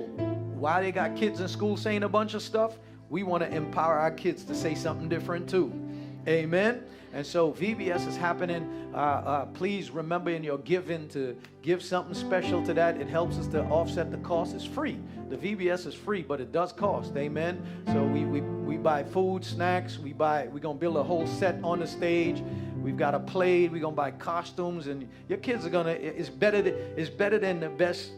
while 0.56 0.80
they 0.80 0.90
got 0.90 1.16
kids 1.16 1.40
in 1.40 1.48
school 1.48 1.76
saying 1.76 2.02
a 2.02 2.08
bunch 2.08 2.32
of 2.32 2.40
stuff, 2.40 2.78
we 3.10 3.22
want 3.22 3.42
to 3.42 3.54
empower 3.54 3.98
our 3.98 4.10
kids 4.10 4.42
to 4.44 4.54
say 4.54 4.74
something 4.74 5.08
different 5.08 5.48
too. 5.48 5.70
Amen. 6.26 6.82
And 7.16 7.26
so 7.26 7.51
VBS 7.51 8.06
is 8.06 8.14
happening. 8.14 8.90
Uh, 8.93 8.98
uh, 8.98 9.47
please 9.47 9.90
remember 9.90 10.28
in 10.28 10.44
your 10.44 10.59
giving 10.59 11.09
to 11.09 11.34
give 11.62 11.82
something 11.82 12.12
special 12.12 12.62
to 12.66 12.74
that. 12.74 13.01
It 13.01 13.09
helps 13.09 13.38
us 13.38 13.47
to 13.48 13.64
offset 13.64 14.10
the 14.10 14.18
cost. 14.18 14.55
It's 14.55 14.66
free. 14.66 14.98
The 15.30 15.38
VBS 15.38 15.86
is 15.86 15.94
free, 15.94 16.20
but 16.20 16.43
it 16.43 16.52
does 16.52 16.74
cost. 16.74 17.16
Amen. 17.16 17.64
So 17.86 18.05
we, 18.05 18.26
we, 18.26 18.43
we 18.43 18.76
buy 18.76 19.02
food, 19.02 19.47
snacks. 19.47 19.98
We 19.98 20.12
buy. 20.12 20.48
We're 20.48 20.59
gonna 20.59 20.78
build 20.78 20.98
a 20.98 21.02
whole 21.02 21.26
set 21.26 21.59
on 21.64 21.78
the 21.80 21.86
stage. 21.86 22.43
We've 22.82 22.98
got 22.98 23.14
a 23.14 23.20
play. 23.20 23.66
We're 23.68 23.80
gonna 23.80 23.97
buy 23.97 24.10
costumes, 24.10 24.86
and 24.86 25.09
your 25.26 25.38
kids 25.38 25.64
are 25.64 25.70
gonna. 25.70 25.93
It's 25.93 26.28
better. 26.28 26.59
It's 26.59 27.09
better 27.09 27.38
than 27.38 27.60
the 27.60 27.70
best 27.70 28.10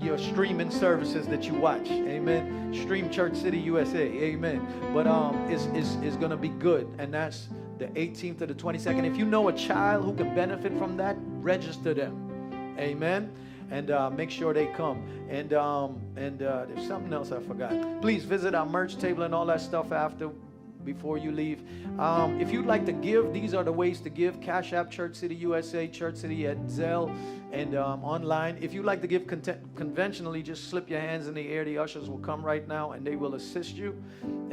your 0.00 0.18
streaming 0.18 0.72
services 0.72 1.28
that 1.28 1.44
you 1.44 1.54
watch. 1.54 1.88
Amen. 1.88 2.74
Stream 2.74 3.10
Church 3.10 3.36
City 3.36 3.58
USA. 3.58 4.00
Amen. 4.00 4.66
But 4.94 5.06
um, 5.06 5.36
it's, 5.50 5.66
it's, 5.66 5.96
it's 6.02 6.16
going 6.16 6.30
to 6.30 6.38
be 6.38 6.48
good. 6.48 6.88
And 6.98 7.12
that's 7.12 7.48
the 7.80 7.86
18th 7.86 8.38
to 8.38 8.46
the 8.46 8.54
22nd. 8.54 9.04
If 9.04 9.16
you 9.16 9.24
know 9.24 9.48
a 9.48 9.52
child 9.52 10.04
who 10.04 10.14
can 10.14 10.34
benefit 10.34 10.76
from 10.78 10.96
that, 10.98 11.16
register 11.40 11.94
them. 11.94 12.74
Amen. 12.78 13.32
And 13.70 13.90
uh, 13.90 14.10
make 14.10 14.30
sure 14.30 14.52
they 14.52 14.66
come. 14.66 15.02
And 15.28 15.52
um, 15.54 16.00
and 16.16 16.42
uh, 16.42 16.66
there's 16.66 16.86
something 16.86 17.12
else 17.12 17.32
I 17.32 17.40
forgot. 17.40 17.72
Please 18.00 18.24
visit 18.24 18.54
our 18.54 18.66
merch 18.66 18.96
table 18.96 19.22
and 19.22 19.34
all 19.34 19.46
that 19.46 19.60
stuff 19.60 19.92
after 19.92 20.30
before 20.84 21.18
you 21.18 21.32
leave. 21.32 21.62
Um, 21.98 22.40
if 22.40 22.52
you'd 22.52 22.66
like 22.66 22.86
to 22.86 22.92
give, 22.92 23.32
these 23.32 23.54
are 23.54 23.64
the 23.64 23.72
ways 23.72 24.00
to 24.00 24.10
give 24.10 24.40
Cash 24.40 24.72
App, 24.72 24.90
Church 24.90 25.16
City 25.16 25.34
USA, 25.36 25.86
Church 25.88 26.16
City 26.16 26.46
at 26.46 26.58
Zelle, 26.66 27.14
and 27.52 27.76
um, 27.76 28.04
online. 28.04 28.58
If 28.60 28.72
you'd 28.72 28.84
like 28.84 29.00
to 29.02 29.06
give 29.06 29.26
con- 29.26 29.42
conventionally, 29.74 30.42
just 30.42 30.68
slip 30.68 30.88
your 30.88 31.00
hands 31.00 31.26
in 31.26 31.34
the 31.34 31.48
air. 31.48 31.64
The 31.64 31.78
ushers 31.78 32.08
will 32.08 32.18
come 32.18 32.44
right 32.44 32.66
now 32.66 32.92
and 32.92 33.06
they 33.06 33.16
will 33.16 33.34
assist 33.34 33.74
you. 33.76 34.00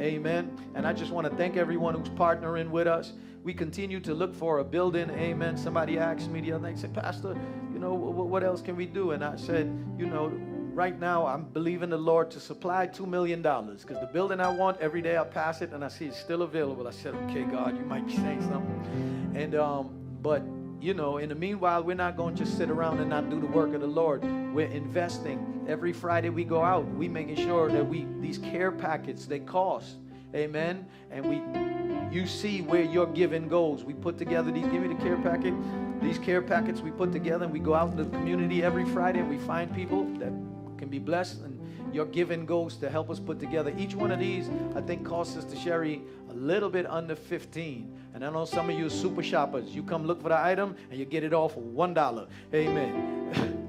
Amen. 0.00 0.56
And 0.74 0.86
I 0.86 0.92
just 0.92 1.12
want 1.12 1.28
to 1.28 1.36
thank 1.36 1.56
everyone 1.56 1.94
who's 1.94 2.08
partnering 2.10 2.70
with 2.70 2.86
us. 2.86 3.12
We 3.44 3.54
continue 3.54 4.00
to 4.00 4.14
look 4.14 4.34
for 4.34 4.58
a 4.58 4.64
building. 4.64 5.10
Amen. 5.10 5.56
Somebody 5.56 5.98
asked 5.98 6.30
me 6.30 6.40
the 6.40 6.52
other 6.52 6.68
night, 6.68 6.78
said, 6.78 6.92
Pastor, 6.92 7.36
you 7.72 7.78
know, 7.78 7.94
what 7.94 8.42
else 8.42 8.60
can 8.60 8.76
we 8.76 8.84
do? 8.84 9.12
And 9.12 9.24
I 9.24 9.36
said, 9.36 9.66
you 9.96 10.06
know, 10.06 10.32
right 10.74 10.98
now 10.98 11.26
I'm 11.26 11.44
believing 11.44 11.90
the 11.90 11.98
Lord 11.98 12.30
to 12.32 12.40
supply 12.40 12.86
$2 12.86 13.06
million 13.06 13.42
because 13.42 14.00
the 14.00 14.08
building 14.12 14.40
I 14.40 14.48
want, 14.48 14.80
every 14.80 15.02
day 15.02 15.16
I 15.16 15.24
pass 15.24 15.62
it 15.62 15.72
and 15.72 15.84
I 15.84 15.88
see 15.88 16.06
it's 16.06 16.18
still 16.18 16.42
available. 16.42 16.86
I 16.86 16.92
said, 16.92 17.14
okay, 17.14 17.42
God, 17.44 17.76
you 17.76 17.84
might 17.84 18.06
be 18.06 18.16
saying 18.16 18.42
something. 18.42 19.32
And, 19.34 19.54
um, 19.54 19.90
but, 20.22 20.42
you 20.80 20.94
know, 20.94 21.18
in 21.18 21.28
the 21.28 21.34
meanwhile, 21.34 21.82
we're 21.82 21.94
not 21.94 22.16
going 22.16 22.34
to 22.36 22.44
just 22.44 22.56
sit 22.56 22.70
around 22.70 23.00
and 23.00 23.10
not 23.10 23.28
do 23.30 23.40
the 23.40 23.46
work 23.46 23.74
of 23.74 23.80
the 23.80 23.86
Lord. 23.86 24.22
We're 24.54 24.66
investing. 24.66 25.64
Every 25.68 25.92
Friday 25.92 26.30
we 26.30 26.44
go 26.44 26.62
out, 26.62 26.86
we 26.94 27.08
making 27.08 27.36
sure 27.36 27.70
that 27.70 27.86
we, 27.86 28.06
these 28.20 28.38
care 28.38 28.72
packets, 28.72 29.26
they 29.26 29.40
cost. 29.40 29.96
Amen. 30.34 30.86
And 31.10 31.26
we, 31.26 32.16
you 32.16 32.26
see 32.26 32.62
where 32.62 32.82
your 32.82 33.06
giving 33.06 33.48
goes. 33.48 33.84
We 33.84 33.94
put 33.94 34.18
together 34.18 34.50
these, 34.50 34.66
give 34.66 34.82
me 34.82 34.88
the 34.88 35.02
care 35.02 35.16
packet. 35.16 35.54
These 36.00 36.18
care 36.18 36.42
packets 36.42 36.80
we 36.80 36.90
put 36.90 37.12
together 37.12 37.44
and 37.44 37.52
we 37.52 37.58
go 37.58 37.74
out 37.74 37.90
in 37.90 37.96
the 37.96 38.04
community 38.04 38.62
every 38.62 38.84
Friday 38.86 39.20
and 39.20 39.28
we 39.28 39.38
find 39.38 39.74
people 39.74 40.04
that 40.18 40.32
can 40.78 40.88
be 40.88 40.98
blessed 40.98 41.42
and 41.42 41.58
your 41.92 42.06
giving 42.06 42.44
goes 42.44 42.76
to 42.76 42.90
help 42.90 43.10
us 43.10 43.18
put 43.18 43.40
together. 43.40 43.72
Each 43.76 43.94
one 43.94 44.10
of 44.10 44.18
these, 44.18 44.50
I 44.74 44.80
think, 44.80 45.04
costs 45.06 45.34
Sister 45.34 45.56
Sherry 45.56 46.02
a 46.30 46.34
little 46.34 46.68
bit 46.68 46.86
under 46.86 47.14
15. 47.14 47.94
And 48.14 48.24
I 48.24 48.30
know 48.30 48.44
some 48.44 48.68
of 48.68 48.78
you 48.78 48.86
are 48.86 48.90
super 48.90 49.22
shoppers. 49.22 49.74
You 49.74 49.82
come 49.82 50.04
look 50.04 50.20
for 50.20 50.28
the 50.28 50.38
item 50.38 50.76
and 50.90 50.98
you 50.98 51.04
get 51.04 51.24
it 51.24 51.32
all 51.32 51.48
for 51.48 51.60
$1. 51.60 52.28
Amen. 52.54 53.68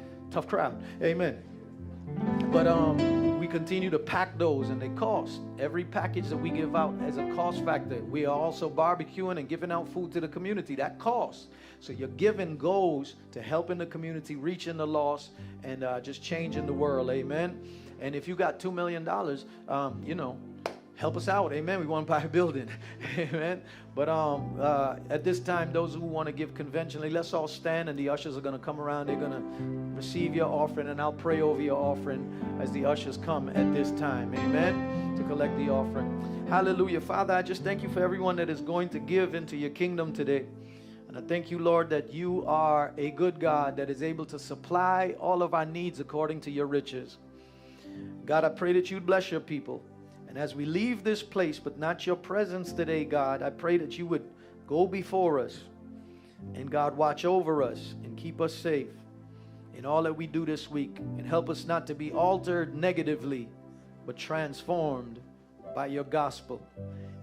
Tough 0.30 0.46
crowd. 0.46 0.80
Amen. 1.02 1.42
But 2.52 2.66
um, 2.66 3.38
we 3.38 3.46
continue 3.46 3.90
to 3.90 3.98
pack 3.98 4.38
those 4.38 4.68
and 4.68 4.80
they 4.80 4.88
cost. 4.90 5.40
Every 5.58 5.84
package 5.84 6.28
that 6.28 6.36
we 6.36 6.50
give 6.50 6.76
out 6.76 6.94
as 7.02 7.16
a 7.16 7.26
cost 7.34 7.64
factor. 7.64 7.96
We 8.04 8.26
are 8.26 8.36
also 8.36 8.70
barbecuing 8.70 9.38
and 9.38 9.48
giving 9.48 9.72
out 9.72 9.88
food 9.88 10.12
to 10.12 10.20
the 10.20 10.28
community. 10.28 10.74
That 10.76 10.98
costs. 10.98 11.46
So 11.80 11.92
your 11.92 12.08
giving 12.08 12.56
goes 12.56 13.14
to 13.32 13.42
helping 13.42 13.78
the 13.78 13.86
community, 13.86 14.36
reaching 14.36 14.76
the 14.76 14.86
lost, 14.86 15.30
and 15.62 15.84
uh, 15.84 16.00
just 16.00 16.22
changing 16.22 16.66
the 16.66 16.72
world. 16.72 17.10
Amen. 17.10 17.60
And 18.00 18.14
if 18.14 18.28
you 18.28 18.34
got 18.34 18.60
$2 18.60 18.72
million, 18.72 19.08
um, 19.68 20.02
you 20.04 20.14
know, 20.14 20.38
help 20.98 21.16
us 21.16 21.28
out. 21.28 21.52
Amen. 21.52 21.78
We 21.78 21.86
want 21.86 22.06
to 22.06 22.10
buy 22.10 22.22
a 22.22 22.28
building. 22.28 22.68
Amen. 23.18 23.62
But 23.94 24.08
um, 24.08 24.56
uh, 24.60 24.96
at 25.10 25.22
this 25.22 25.38
time, 25.40 25.72
those 25.72 25.94
who 25.94 26.00
want 26.00 26.26
to 26.26 26.32
give 26.32 26.54
conventionally, 26.54 27.10
let's 27.10 27.32
all 27.32 27.48
stand, 27.48 27.88
and 27.88 27.98
the 27.98 28.08
ushers 28.08 28.36
are 28.36 28.40
going 28.40 28.58
to 28.58 28.64
come 28.64 28.80
around. 28.80 29.06
They're 29.06 29.16
going 29.16 29.32
to 29.32 29.96
receive 29.96 30.34
your 30.34 30.46
offering, 30.46 30.88
and 30.88 31.00
I'll 31.00 31.12
pray 31.12 31.40
over 31.40 31.62
your 31.62 31.76
offering 31.76 32.28
as 32.60 32.72
the 32.72 32.84
ushers 32.84 33.16
come 33.16 33.48
at 33.50 33.72
this 33.72 33.92
time. 33.92 34.34
Amen. 34.34 35.16
To 35.16 35.22
collect 35.24 35.56
the 35.56 35.68
offering. 35.70 36.46
Hallelujah. 36.48 37.00
Father, 37.00 37.34
I 37.34 37.42
just 37.42 37.62
thank 37.62 37.82
you 37.82 37.88
for 37.88 38.02
everyone 38.02 38.36
that 38.36 38.50
is 38.50 38.60
going 38.60 38.88
to 38.90 38.98
give 38.98 39.34
into 39.34 39.56
your 39.56 39.70
kingdom 39.70 40.12
today. 40.12 40.46
I 41.18 41.20
thank 41.20 41.50
you, 41.50 41.58
Lord, 41.58 41.90
that 41.90 42.14
you 42.14 42.46
are 42.46 42.92
a 42.96 43.10
good 43.10 43.40
God 43.40 43.76
that 43.78 43.90
is 43.90 44.04
able 44.04 44.24
to 44.26 44.38
supply 44.38 45.16
all 45.18 45.42
of 45.42 45.52
our 45.52 45.66
needs 45.66 45.98
according 45.98 46.42
to 46.42 46.50
your 46.52 46.66
riches. 46.66 47.16
God, 48.24 48.44
I 48.44 48.50
pray 48.50 48.72
that 48.74 48.88
you'd 48.88 49.04
bless 49.04 49.28
your 49.28 49.40
people. 49.40 49.82
And 50.28 50.38
as 50.38 50.54
we 50.54 50.64
leave 50.64 51.02
this 51.02 51.20
place, 51.20 51.58
but 51.58 51.76
not 51.76 52.06
your 52.06 52.14
presence 52.14 52.72
today, 52.72 53.04
God, 53.04 53.42
I 53.42 53.50
pray 53.50 53.78
that 53.78 53.98
you 53.98 54.06
would 54.06 54.22
go 54.68 54.86
before 54.86 55.40
us 55.40 55.58
and 56.54 56.70
God 56.70 56.96
watch 56.96 57.24
over 57.24 57.64
us 57.64 57.96
and 58.04 58.16
keep 58.16 58.40
us 58.40 58.54
safe 58.54 58.86
in 59.74 59.84
all 59.84 60.04
that 60.04 60.14
we 60.14 60.28
do 60.28 60.46
this 60.46 60.70
week 60.70 60.98
and 61.00 61.26
help 61.26 61.50
us 61.50 61.64
not 61.64 61.84
to 61.88 61.96
be 61.96 62.12
altered 62.12 62.76
negatively, 62.76 63.48
but 64.06 64.16
transformed 64.16 65.18
by 65.74 65.86
your 65.86 66.04
gospel. 66.04 66.64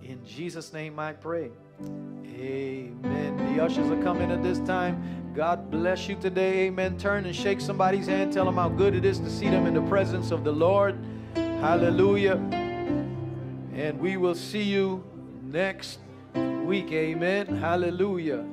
In 0.04 0.20
Jesus' 0.26 0.74
name 0.74 1.00
I 1.00 1.14
pray. 1.14 1.50
Amen. 1.82 3.56
The 3.56 3.64
ushers 3.64 3.90
are 3.90 4.02
coming 4.02 4.32
at 4.32 4.42
this 4.44 4.60
time. 4.60 5.34
God 5.36 5.70
bless 5.70 6.08
you 6.08 6.16
today. 6.16 6.68
Amen. 6.68 6.98
Turn 6.98 7.26
and 7.26 7.36
shake 7.36 7.60
somebody's 7.60 8.08
hand. 8.08 8.32
Tell 8.32 8.46
them 8.46 8.56
how 8.56 8.70
good 8.70 8.96
it 8.96 9.04
is 9.04 9.20
to 9.20 9.30
see 9.30 9.50
them 9.50 9.66
in 9.66 9.74
the 9.74 9.82
presence 9.82 10.32
of 10.32 10.44
the 10.44 10.52
Lord. 10.52 10.98
Hallelujah. 11.36 12.36
And 13.74 14.00
we 14.00 14.16
will 14.18 14.36
see 14.36 14.64
you 14.64 15.04
next 15.44 16.00
week. 16.34 16.92
Amen. 16.92 17.48
Hallelujah. 17.58 18.46